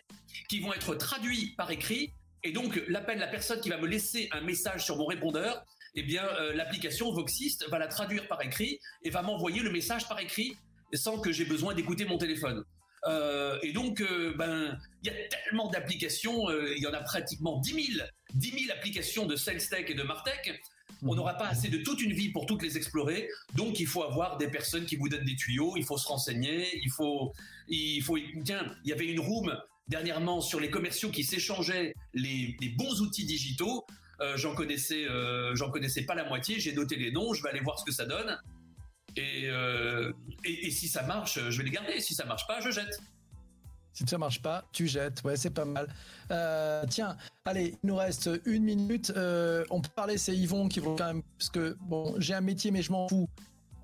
qui 0.50 0.60
vont 0.60 0.74
être 0.74 0.94
traduits 0.96 1.54
par 1.58 1.72
écrit. 1.72 2.12
Et 2.44 2.52
donc 2.52 2.82
la 2.89 3.00
personne 3.00 3.62
qui 3.62 3.70
va 3.70 3.78
me 3.78 3.88
laisser 3.88 4.28
un 4.34 4.42
message 4.42 4.84
sur 4.84 4.98
mon 4.98 5.06
répondeur, 5.06 5.63
eh 5.96 6.04
bien 6.04 6.26
euh, 6.26 6.54
l'application 6.54 7.13
Voxist 7.13 7.65
va 7.70 7.80
la 7.80 7.88
traduire 7.88 8.28
par 8.28 8.42
écrit 8.42 8.82
et 9.04 9.10
va 9.10 9.22
m'envoyer 9.22 9.62
le 9.62 9.72
message 9.72 10.06
par 10.10 10.20
écrit 10.20 10.58
sans 10.94 11.18
que 11.18 11.32
j'ai 11.32 11.46
besoin 11.46 11.74
d'écouter 11.74 12.04
mon 12.04 12.18
téléphone. 12.18 12.65
Euh, 13.06 13.58
et 13.63 13.72
donc, 13.72 14.04
ben, 14.36 14.78
il 15.02 15.12
y 15.12 15.15
a 15.15 15.28
tellement 15.30 15.70
d'applications, 15.70 16.50
il 16.76 16.84
y 16.84 16.88
en 16.88 16.94
a 16.94 17.02
pratiquement 17.02 17.58
10 17.60 17.96
000, 17.96 18.08
10 18.34 18.65
000 18.65 18.78
applications 18.78 19.26
de 19.26 19.38
SalesTech 19.38 19.89
et 19.89 19.94
de 19.94 20.04
Martech 20.04 20.60
on 21.03 21.15
n'aura 21.15 21.35
pas 21.35 21.47
assez 21.47 21.69
de 21.69 21.77
toute 21.77 22.01
une 22.01 22.13
vie 22.13 22.29
pour 22.29 22.45
toutes 22.45 22.62
les 22.62 22.77
explorer. 22.77 23.29
Donc, 23.55 23.79
il 23.79 23.88
faut 23.88 24.03
avoir 24.03 24.38
des 24.38 24.47
personnes 24.47 24.85
qui 24.85 24.95
vous 24.95 25.09
donnent 25.09 25.25
des 25.25 25.35
tuyaux. 25.35 25.75
Il 25.77 25.85
faut 25.85 25.97
se 25.97 26.07
renseigner. 26.07 26.67
Il 26.83 26.91
faut, 26.91 27.33
il 27.67 28.01
faut. 28.01 28.17
Tiens, 28.43 28.65
il 28.83 28.89
y 28.89 28.93
avait 28.93 29.07
une 29.07 29.19
room 29.19 29.57
dernièrement 29.88 30.41
sur 30.41 30.59
les 30.59 30.69
commerciaux 30.69 31.09
qui 31.09 31.23
s'échangeaient 31.23 31.93
les, 32.13 32.55
bons 32.77 33.01
outils 33.01 33.25
digitaux. 33.25 33.85
Euh, 34.21 34.35
j'en 34.35 34.53
connaissais, 34.53 35.05
euh, 35.05 35.55
j'en 35.55 35.71
connaissais 35.71 36.03
pas 36.03 36.15
la 36.15 36.27
moitié. 36.27 36.59
J'ai 36.59 36.73
noté 36.73 36.95
les 36.95 37.12
noms. 37.12 37.33
Je 37.33 37.41
vais 37.41 37.49
aller 37.49 37.62
voir 37.62 37.79
ce 37.79 37.85
que 37.85 37.91
ça 37.91 38.05
donne. 38.05 38.38
Et, 39.15 39.45
euh, 39.45 40.12
et, 40.43 40.67
et 40.67 40.71
si 40.71 40.88
ça 40.88 41.03
marche, 41.03 41.39
je 41.49 41.57
vais 41.57 41.63
les 41.63 41.71
garder. 41.71 41.99
Si 41.99 42.13
ça 42.13 42.25
marche 42.25 42.45
pas, 42.47 42.59
je 42.62 42.71
jette. 42.71 42.99
Si 43.93 44.06
ça 44.08 44.17
marche 44.17 44.41
pas, 44.41 44.65
tu 44.71 44.88
jettes. 44.88 45.21
Ouais, 45.23 45.36
c'est 45.36 45.49
pas 45.49 45.65
mal. 45.65 45.88
Euh, 46.32 46.84
tiens, 46.89 47.17
allez, 47.45 47.78
il 47.84 47.88
nous 47.88 47.95
reste 47.95 48.30
une 48.45 48.63
minute. 48.63 49.12
Euh, 49.15 49.65
on 49.69 49.82
peut 49.82 49.89
parler, 49.95 50.17
c'est 50.17 50.36
Yvon 50.36 50.67
qui 50.67 50.80
vont 50.80 50.95
quand 50.95 51.08
même, 51.08 51.23
parce 51.38 51.49
que 51.49 51.75
bon, 51.82 52.15
j'ai 52.17 52.34
un 52.34 52.41
métier, 52.41 52.71
mais 52.71 52.82
je 52.82 52.91
m'en 52.91 53.08
fous. 53.08 53.30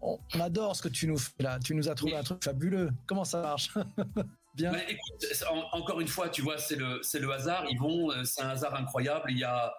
On, 0.01 0.19
adore 0.39 0.75
ce 0.75 0.83
que 0.83 0.87
tu 0.87 1.07
nous 1.07 1.17
fais 1.17 1.31
là. 1.39 1.59
Tu 1.59 1.73
nous 1.73 1.89
as 1.89 1.95
trouvé 1.95 2.15
un 2.15 2.23
truc 2.23 2.43
fabuleux. 2.43 2.91
Comment 3.07 3.25
ça 3.25 3.41
marche? 3.41 3.71
Bien. 4.55 4.71
écoute, 4.87 5.43
encore 5.73 5.99
une 5.99 6.07
fois, 6.07 6.29
tu 6.29 6.41
vois, 6.41 6.57
c'est 6.57 6.77
le, 6.77 7.01
le 7.19 7.31
hasard. 7.31 7.65
Yvon, 7.69 8.11
euh, 8.11 8.23
c'est 8.23 8.41
un 8.41 8.49
hasard 8.49 8.75
incroyable. 8.75 9.25
Il 9.29 9.39
y 9.39 9.43
a, 9.43 9.73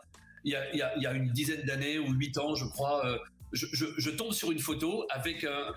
il 0.45 0.53
y 0.53 0.57
a, 0.57 0.97
il 0.97 1.03
y 1.03 1.07
a, 1.07 1.13
une 1.13 1.31
dizaine 1.31 1.63
d'années 1.63 1.99
ou 1.99 2.13
huit 2.13 2.37
ans, 2.37 2.55
je 2.55 2.67
crois, 2.67 3.03
je, 3.53 3.67
je, 3.73 3.87
je, 3.97 4.11
tombe 4.11 4.33
sur 4.33 4.53
une 4.53 4.59
photo 4.59 5.07
avec 5.11 5.45
un, 5.45 5.73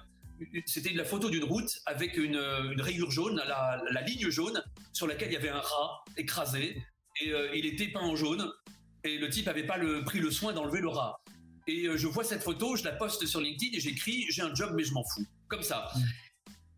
c'était 0.65 0.93
la 0.93 1.05
photo 1.05 1.29
d'une 1.29 1.43
route 1.43 1.79
avec 1.85 2.17
une, 2.17 2.37
rayure 2.77 3.11
jaune, 3.11 3.41
la, 3.47 4.01
ligne 4.01 4.29
jaune, 4.29 4.61
sur 4.93 5.07
laquelle 5.07 5.29
il 5.29 5.33
y 5.33 5.37
avait 5.37 5.49
un 5.49 5.59
rat 5.59 6.03
écrasé, 6.17 6.81
et 7.21 7.31
euh, 7.31 7.55
il 7.55 7.65
était 7.65 7.87
peint 7.87 8.01
en 8.01 8.15
jaune, 8.15 8.49
et 9.03 9.17
le 9.17 9.29
type 9.29 9.45
n'avait 9.45 9.65
pas 9.65 9.79
pris 10.05 10.19
le 10.19 10.31
soin 10.31 10.53
d'enlever 10.53 10.81
le 10.81 10.89
rat. 10.89 11.21
Et 11.67 11.85
euh, 11.85 11.97
je 11.97 12.07
vois 12.07 12.23
cette 12.23 12.41
photo, 12.41 12.75
je 12.75 12.83
la 12.83 12.93
poste 12.93 13.25
sur 13.25 13.41
LinkedIn 13.41 13.77
et 13.77 13.79
j'écris 13.79 14.25
j'ai 14.29 14.41
un 14.41 14.53
job 14.55 14.73
mais 14.75 14.83
je 14.83 14.93
m'en 14.93 15.03
fous, 15.03 15.25
comme 15.47 15.61
ça. 15.61 15.91
Mm. 15.95 15.99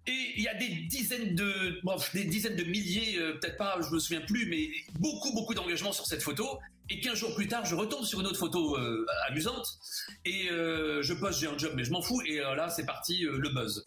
Et 0.07 0.33
il 0.35 0.43
y 0.43 0.47
a 0.47 0.55
des 0.55 0.67
dizaines 0.67 1.35
de, 1.35 1.79
des 2.13 2.23
dizaines 2.23 2.55
de 2.55 2.63
milliers, 2.63 3.19
euh, 3.19 3.33
peut-être 3.33 3.57
pas, 3.57 3.79
je 3.81 3.93
me 3.93 3.99
souviens 3.99 4.21
plus, 4.21 4.47
mais 4.47 4.69
beaucoup, 4.99 5.31
beaucoup 5.33 5.53
d'engagement 5.53 5.91
sur 5.91 6.05
cette 6.07 6.23
photo. 6.23 6.59
Et 6.91 6.99
15 6.99 7.17
jours 7.17 7.33
plus 7.35 7.47
tard, 7.47 7.63
je 7.63 7.73
retombe 7.73 8.03
sur 8.03 8.19
une 8.19 8.27
autre 8.27 8.37
photo 8.37 8.77
euh, 8.77 9.05
amusante 9.29 9.65
et 10.25 10.49
euh, 10.49 11.01
je 11.01 11.13
poste 11.13 11.39
j'ai 11.39 11.47
un 11.47 11.57
job 11.57 11.71
mais 11.73 11.85
je 11.85 11.91
m'en 11.91 12.01
fous 12.01 12.21
et 12.27 12.39
là 12.39 12.69
c'est 12.69 12.85
parti 12.85 13.19
le 13.21 13.47
buzz. 13.47 13.85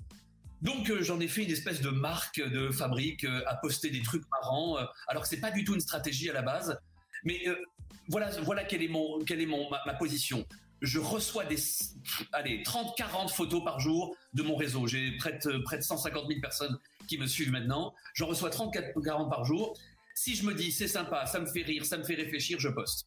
Donc 0.62 0.90
j'en 1.02 1.20
ai 1.20 1.28
fait 1.28 1.42
une 1.42 1.50
espèce 1.50 1.82
de 1.82 1.90
marque 1.90 2.40
de 2.40 2.70
fabrique 2.70 3.26
à 3.46 3.56
poster 3.56 3.90
des 3.90 4.00
trucs 4.00 4.22
marrants 4.30 4.78
alors 5.06 5.24
que 5.24 5.28
c'est 5.28 5.40
pas 5.40 5.50
du 5.50 5.64
tout 5.64 5.74
une 5.74 5.80
stratégie 5.80 6.30
à 6.30 6.32
la 6.32 6.40
base. 6.40 6.78
Mais 7.24 7.44
voilà 8.08 8.30
voilà 8.40 8.64
quelle 8.64 8.82
est 8.82 8.88
mon 8.88 9.22
quelle 9.26 9.42
est 9.42 9.46
mon 9.46 9.68
ma, 9.68 9.92
position. 9.92 10.46
je 10.80 10.98
reçois 10.98 11.44
des 11.44 11.58
allez 12.32 12.62
30 12.62 12.96
40 12.96 13.30
photos 13.30 13.62
par 13.62 13.80
jour 13.80 14.16
de 14.32 14.42
mon 14.42 14.56
réseau. 14.56 14.86
J'ai 14.86 15.14
près 15.18 15.38
de 15.44 15.58
près 15.58 15.76
de 15.76 15.82
150 15.82 16.26
000 16.26 16.40
personnes 16.40 16.78
qui 17.06 17.18
me 17.18 17.26
suivent 17.26 17.52
maintenant. 17.52 17.94
J'en 18.14 18.28
reçois 18.28 18.48
30 18.48 18.74
40 19.04 19.28
par 19.28 19.44
jour. 19.44 19.76
Si 20.24 20.34
je 20.34 20.46
me 20.46 20.54
dis 20.54 20.72
c'est 20.72 20.88
sympa, 20.88 21.26
ça 21.26 21.38
me 21.38 21.44
fait 21.44 21.60
rire, 21.60 21.84
ça 21.84 21.98
me 21.98 22.02
fait 22.02 22.14
réfléchir, 22.14 22.58
je 22.58 22.70
poste. 22.70 23.06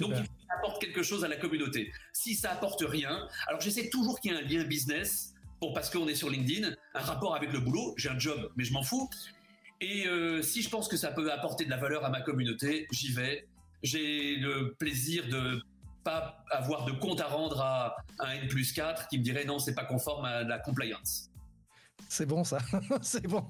Donc 0.00 0.14
il 0.16 0.46
apporte 0.48 0.80
quelque 0.80 1.02
chose 1.02 1.22
à 1.22 1.28
la 1.28 1.36
communauté. 1.36 1.92
Si 2.14 2.34
ça 2.34 2.52
apporte 2.52 2.82
rien, 2.88 3.28
alors 3.48 3.60
j'essaie 3.60 3.90
toujours 3.90 4.18
qu'il 4.18 4.32
y 4.32 4.34
ait 4.34 4.38
un 4.38 4.40
lien 4.40 4.64
business 4.64 5.34
pour 5.60 5.74
parce 5.74 5.90
qu'on 5.90 6.08
est 6.08 6.14
sur 6.14 6.30
LinkedIn, 6.30 6.74
un 6.94 7.00
rapport 7.00 7.36
avec 7.36 7.52
le 7.52 7.60
boulot. 7.60 7.92
J'ai 7.98 8.08
un 8.08 8.18
job, 8.18 8.50
mais 8.56 8.64
je 8.64 8.72
m'en 8.72 8.82
fous. 8.82 9.10
Et 9.82 10.06
euh, 10.06 10.40
si 10.40 10.62
je 10.62 10.70
pense 10.70 10.88
que 10.88 10.96
ça 10.96 11.12
peut 11.12 11.30
apporter 11.30 11.66
de 11.66 11.70
la 11.70 11.76
valeur 11.76 12.02
à 12.02 12.08
ma 12.08 12.22
communauté, 12.22 12.86
j'y 12.90 13.12
vais. 13.12 13.46
J'ai 13.82 14.36
le 14.36 14.72
plaisir 14.78 15.28
de 15.28 15.62
pas 16.02 16.42
avoir 16.50 16.86
de 16.86 16.92
compte 16.92 17.20
à 17.20 17.26
rendre 17.26 17.60
à 17.60 17.94
un 18.20 18.30
N 18.30 18.48
plus 18.48 18.72
4 18.72 19.08
qui 19.08 19.18
me 19.18 19.22
dirait 19.22 19.44
non, 19.44 19.58
c'est 19.58 19.74
pas 19.74 19.84
conforme 19.84 20.24
à 20.24 20.44
la 20.44 20.58
compliance. 20.58 21.28
C'est 22.08 22.26
bon 22.26 22.44
ça, 22.44 22.58
c'est 23.02 23.26
bon. 23.26 23.42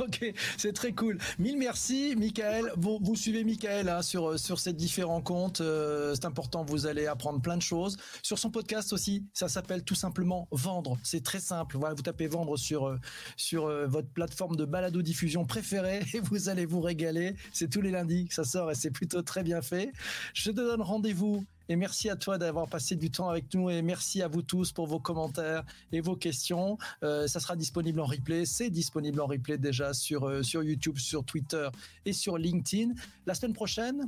ok, 0.00 0.34
c'est 0.58 0.72
très 0.72 0.92
cool. 0.92 1.18
Mille 1.38 1.56
merci, 1.56 2.16
Michael. 2.16 2.72
Vous, 2.76 2.98
vous 3.00 3.14
suivez 3.14 3.44
Michael 3.44 3.88
hein, 3.88 4.02
sur 4.02 4.36
sur 4.36 4.58
ces 4.58 4.72
différents 4.72 5.20
comptes. 5.20 5.60
Euh, 5.60 6.12
c'est 6.16 6.24
important, 6.24 6.64
vous 6.64 6.86
allez 6.86 7.06
apprendre 7.06 7.40
plein 7.40 7.56
de 7.56 7.62
choses. 7.62 7.96
Sur 8.22 8.38
son 8.38 8.50
podcast 8.50 8.92
aussi, 8.92 9.26
ça 9.32 9.48
s'appelle 9.48 9.84
tout 9.84 9.94
simplement 9.94 10.48
Vendre. 10.50 10.98
C'est 11.04 11.22
très 11.22 11.38
simple. 11.38 11.76
Voilà, 11.78 11.94
vous 11.94 12.02
tapez 12.02 12.26
Vendre 12.26 12.56
sur 12.56 12.88
euh, 12.88 12.96
sur 13.36 13.66
euh, 13.66 13.86
votre 13.86 14.08
plateforme 14.08 14.56
de 14.56 14.64
balado 14.64 15.02
diffusion 15.02 15.44
préférée 15.44 16.00
et 16.14 16.18
vous 16.18 16.48
allez 16.48 16.66
vous 16.66 16.80
régaler. 16.80 17.36
C'est 17.52 17.70
tous 17.70 17.80
les 17.80 17.92
lundis 17.92 18.26
que 18.26 18.34
ça 18.34 18.44
sort 18.44 18.72
et 18.72 18.74
c'est 18.74 18.90
plutôt 18.90 19.22
très 19.22 19.44
bien 19.44 19.62
fait. 19.62 19.92
Je 20.34 20.50
te 20.50 20.56
donne 20.56 20.82
rendez-vous 20.82 21.44
et 21.70 21.76
merci 21.76 22.10
à 22.10 22.16
toi 22.16 22.36
d'avoir 22.36 22.68
passé 22.68 22.96
du 22.96 23.12
temps 23.12 23.28
avec 23.28 23.54
nous 23.54 23.70
et 23.70 23.80
merci 23.80 24.22
à 24.22 24.28
vous 24.28 24.42
tous 24.42 24.72
pour 24.72 24.88
vos 24.88 24.98
commentaires 24.98 25.64
et 25.92 26.00
vos 26.00 26.16
questions. 26.16 26.76
Euh, 27.04 27.28
ça 27.28 27.38
sera 27.38 27.54
disponible 27.54 28.00
en 28.00 28.06
replay. 28.06 28.44
C'est 28.44 28.70
disponible 28.70 29.20
en 29.20 29.26
replay 29.26 29.56
déjà 29.56 29.94
sur, 29.94 30.28
euh, 30.28 30.42
sur 30.42 30.64
YouTube, 30.64 30.98
sur 30.98 31.24
Twitter 31.24 31.68
et 32.04 32.12
sur 32.12 32.38
LinkedIn. 32.38 32.92
La 33.24 33.34
semaine 33.34 33.52
prochaine, 33.52 34.04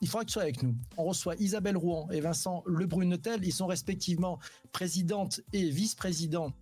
il 0.00 0.08
faudra 0.08 0.24
que 0.24 0.26
tu 0.26 0.32
sois 0.32 0.42
avec 0.42 0.60
nous. 0.64 0.74
On 0.96 1.04
reçoit 1.04 1.36
Isabelle 1.36 1.76
Rouen 1.76 2.08
et 2.10 2.20
Vincent 2.20 2.64
Lebrunetel. 2.66 3.44
Ils 3.44 3.52
sont 3.52 3.68
respectivement 3.68 4.40
présidente 4.72 5.40
et 5.52 5.70
vice-président 5.70 6.52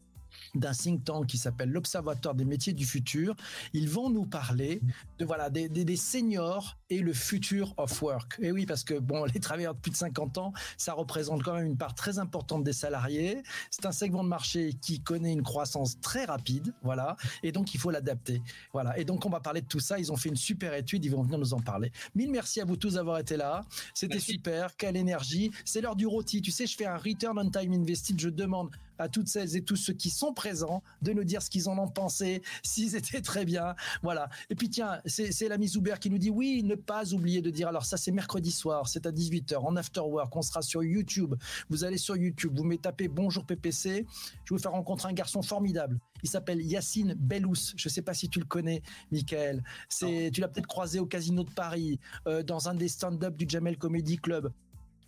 d'un 0.60 0.72
think 0.72 1.04
tank 1.04 1.26
qui 1.26 1.38
s'appelle 1.38 1.70
l'Observatoire 1.70 2.34
des 2.34 2.44
métiers 2.44 2.72
du 2.72 2.86
futur. 2.86 3.34
Ils 3.72 3.88
vont 3.88 4.10
nous 4.10 4.26
parler 4.26 4.80
de 5.18 5.24
voilà 5.24 5.50
des, 5.50 5.68
des, 5.68 5.96
seniors 5.96 6.76
et 6.90 6.98
le 6.98 7.12
futur 7.12 7.74
of 7.76 8.02
work. 8.02 8.38
Et 8.40 8.52
oui, 8.52 8.66
parce 8.66 8.84
que 8.84 8.94
bon, 8.94 9.24
les 9.24 9.40
travailleurs 9.40 9.74
de 9.74 9.80
plus 9.80 9.90
de 9.90 9.96
50 9.96 10.38
ans, 10.38 10.52
ça 10.76 10.92
représente 10.92 11.42
quand 11.42 11.54
même 11.54 11.66
une 11.66 11.76
part 11.76 11.94
très 11.94 12.18
importante 12.18 12.64
des 12.64 12.72
salariés. 12.72 13.42
C'est 13.70 13.86
un 13.86 13.92
segment 13.92 14.24
de 14.24 14.28
marché 14.28 14.74
qui 14.80 15.00
connaît 15.00 15.32
une 15.32 15.42
croissance 15.42 16.00
très 16.00 16.24
rapide, 16.24 16.74
voilà, 16.82 17.16
et 17.42 17.52
donc 17.52 17.74
il 17.74 17.80
faut 17.80 17.90
l'adapter, 17.90 18.42
voilà. 18.72 18.98
Et 18.98 19.04
donc 19.04 19.24
on 19.24 19.30
va 19.30 19.40
parler 19.40 19.60
de 19.60 19.66
tout 19.66 19.80
ça. 19.80 19.98
Ils 19.98 20.12
ont 20.12 20.16
fait 20.16 20.28
une 20.28 20.36
super 20.36 20.74
étude, 20.74 21.04
ils 21.04 21.10
vont 21.10 21.22
venir 21.22 21.38
nous 21.38 21.54
en 21.54 21.60
parler. 21.60 21.92
Mille 22.14 22.30
merci 22.30 22.60
à 22.60 22.64
vous 22.64 22.76
tous 22.76 22.94
d'avoir 22.94 23.18
été 23.18 23.36
là. 23.36 23.64
C'était 23.94 24.20
super, 24.20 24.76
quelle 24.76 24.96
énergie. 24.96 25.50
C'est 25.64 25.80
l'heure 25.80 25.96
du 25.96 26.06
rôti. 26.06 26.42
Tu 26.42 26.50
sais, 26.50 26.66
je 26.66 26.76
fais 26.76 26.86
un 26.86 26.96
return 26.96 27.38
on 27.38 27.50
time 27.50 27.72
invested. 27.72 28.18
Je 28.18 28.28
demande 28.28 28.70
à 28.98 29.08
toutes 29.08 29.28
celles 29.28 29.56
et 29.56 29.62
tous 29.62 29.76
ceux 29.76 29.92
qui 29.92 30.10
sont 30.10 30.32
présents 30.32 30.82
de 31.02 31.12
nous 31.12 31.24
dire 31.24 31.42
ce 31.42 31.50
qu'ils 31.50 31.68
en 31.68 31.78
ont 31.78 31.88
pensé, 31.88 32.42
s'ils 32.62 32.96
étaient 32.96 33.20
très 33.20 33.44
bien. 33.44 33.74
Voilà. 34.02 34.28
Et 34.50 34.54
puis 34.54 34.68
tiens, 34.68 35.00
c'est 35.06 35.48
l'ami 35.48 35.68
Zuber 35.68 35.96
qui 36.00 36.10
nous 36.10 36.18
dit 36.18 36.30
oui, 36.30 36.62
ne 36.62 36.74
pas 36.74 37.12
oublier 37.12 37.42
de 37.42 37.50
dire 37.50 37.68
alors 37.68 37.84
ça 37.84 37.96
c'est 37.96 38.12
mercredi 38.12 38.50
soir, 38.50 38.88
c'est 38.88 39.06
à 39.06 39.12
18h 39.12 39.56
en 39.56 39.76
after 39.76 40.00
work, 40.00 40.34
on 40.34 40.42
sera 40.42 40.62
sur 40.62 40.82
YouTube. 40.82 41.34
Vous 41.68 41.84
allez 41.84 41.98
sur 41.98 42.16
YouTube, 42.16 42.52
vous 42.56 42.64
me 42.64 42.76
tapez 42.76 43.08
bonjour 43.08 43.44
PPC, 43.44 43.88
je 43.88 43.94
vais 43.94 44.06
vous 44.50 44.58
faire 44.58 44.72
rencontrer 44.72 45.08
un 45.08 45.14
garçon 45.14 45.42
formidable. 45.42 45.98
Il 46.22 46.28
s'appelle 46.28 46.62
Yacine 46.62 47.14
Bellous. 47.14 47.74
Je 47.76 47.88
ne 47.88 47.92
sais 47.92 48.02
pas 48.02 48.14
si 48.14 48.28
tu 48.28 48.38
le 48.38 48.46
connais, 48.46 48.82
Michael. 49.10 49.62
C'est, 49.88 50.30
tu 50.32 50.40
l'as 50.40 50.48
peut-être 50.48 50.66
croisé 50.66 50.98
au 50.98 51.06
Casino 51.06 51.44
de 51.44 51.50
Paris, 51.50 52.00
euh, 52.26 52.42
dans 52.42 52.68
un 52.68 52.74
des 52.74 52.88
stand-up 52.88 53.36
du 53.36 53.46
Jamel 53.48 53.76
Comedy 53.76 54.16
Club 54.16 54.52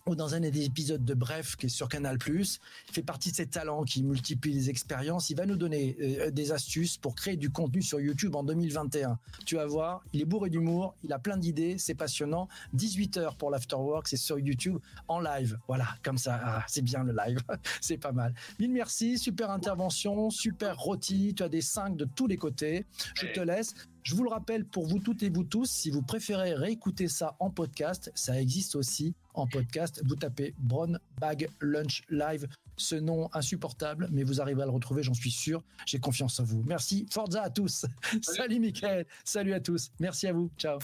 ou 0.09 0.17
dans 0.17 0.35
un 0.35 0.41
des 0.41 0.65
épisodes 0.65 1.05
de 1.05 1.15
Bref 1.15 1.57
qui 1.57 1.67
est 1.67 1.69
sur 1.69 1.89
Canal+. 1.89 2.17
Il 2.27 2.47
fait 2.93 3.03
partie 3.03 3.31
de 3.31 3.37
ces 3.37 3.47
talents 3.47 3.85
qui 3.85 4.03
multiplient 4.03 4.55
les 4.55 4.71
expériences. 4.71 5.29
Il 5.29 5.37
va 5.37 5.45
nous 5.45 5.57
donner 5.57 5.97
euh, 6.01 6.31
des 6.31 6.51
astuces 6.51 6.97
pour 6.97 7.15
créer 7.15 7.37
du 7.37 7.51
contenu 7.51 7.83
sur 7.83 8.01
YouTube 8.01 8.35
en 8.35 8.43
2021. 8.43 9.19
Tu 9.45 9.57
vas 9.57 9.67
voir, 9.67 10.03
il 10.13 10.23
est 10.23 10.25
bourré 10.25 10.49
d'humour, 10.49 10.95
il 11.05 11.13
a 11.13 11.19
plein 11.19 11.37
d'idées, 11.37 11.77
c'est 11.79 11.95
passionnant. 11.95 12.49
18 12.73 13.19
heures 13.19 13.37
pour 13.37 13.51
l'afterwork, 13.51 14.09
c'est 14.09 14.17
sur 14.17 14.39
YouTube 14.39 14.79
en 15.09 15.21
live. 15.21 15.59
Voilà, 15.69 15.89
comme 16.03 16.19
ça, 16.19 16.41
ah, 16.43 16.65
c'est 16.69 16.83
bien 16.83 17.05
le 17.05 17.13
live, 17.13 17.39
c'est 17.83 17.99
pas 17.99 18.13
mal. 18.13 18.35
Mille 18.59 18.73
merci, 18.73 19.19
super 19.19 19.51
intervention, 19.51 20.31
super 20.31 20.79
rôti, 20.79 21.35
tu 21.37 21.43
as 21.43 21.49
des 21.49 21.61
5 21.61 21.97
de 21.97 22.07
tous 22.07 22.27
les 22.27 22.37
côtés. 22.37 22.87
Je 23.15 23.27
te 23.27 23.41
laisse. 23.41 23.75
Je 24.09 24.15
vous 24.15 24.25
le 24.25 24.31
rappelle 24.31 24.65
pour 24.65 24.87
vous 24.87 25.01
toutes 25.01 25.23
et 25.23 25.29
vous 25.29 25.45
tous, 25.45 25.69
si 25.69 25.91
vous 25.91 26.01
préférez 26.01 26.55
réécouter 26.55 27.09
ça 27.09 27.37
en 27.41 27.51
podcast, 27.51 28.11
ça 28.15 28.41
existe 28.41 28.75
aussi 28.75 29.15
en 29.39 29.47
podcast. 29.47 30.03
Vous 30.05 30.17
tapez 30.17 30.55
Brown 30.59 30.99
Bag 31.21 31.49
Lunch 31.61 32.03
Live, 32.11 32.47
ce 32.77 32.95
nom 32.95 33.29
insupportable, 33.33 34.09
mais 34.11 34.23
vous 34.23 34.41
arrivez 34.41 34.63
à 34.63 34.67
le 34.67 34.71
retrouver, 34.71 35.03
j'en 35.03 35.15
suis 35.15 35.31
sûr. 35.31 35.63
J'ai 35.87 35.99
confiance 35.99 36.39
en 36.41 36.45
vous. 36.45 36.63
Merci, 36.67 37.07
Forza 37.11 37.43
à 37.43 37.51
tous. 37.51 37.87
Salut, 38.23 38.61
Michael. 38.61 39.07
Salut 39.25 39.53
à 39.53 39.61
tous. 39.61 39.91
Merci 40.01 40.29
à 40.29 40.33
vous. 40.33 40.51
Ciao. 40.59 40.79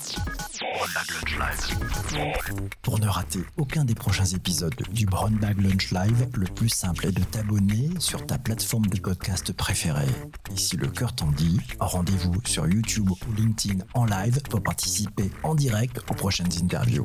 Pour 2.83 2.99
ne 2.99 3.07
rater 3.07 3.41
aucun 3.57 3.85
des 3.85 3.95
prochains 3.95 4.25
épisodes 4.25 4.75
du 4.93 5.07
Brown 5.07 5.35
Bag 5.37 5.61
Lunch 5.61 5.91
Live, 5.93 6.29
le 6.35 6.47
plus 6.47 6.69
simple 6.69 7.07
est 7.07 7.13
de 7.13 7.23
t'abonner 7.25 7.91
sur 7.99 8.27
ta 8.27 8.39
plateforme 8.39 8.87
de 8.87 9.01
podcast 9.01 9.53
préférée. 9.53 10.09
Et 10.53 10.57
si 10.57 10.77
le 10.77 10.89
cœur 10.89 11.15
t'en 11.15 11.31
dit, 11.33 11.61
rendez-vous 11.81 12.35
sur 12.45 12.67
YouTube 12.67 13.11
ou 13.11 13.33
LinkedIn 13.33 13.85
en 13.95 14.05
live 14.05 14.41
pour 14.43 14.63
participer 14.63 15.31
en 15.43 15.55
direct 15.55 15.99
aux 16.11 16.15
prochaines 16.15 16.53
interviews. 16.63 17.05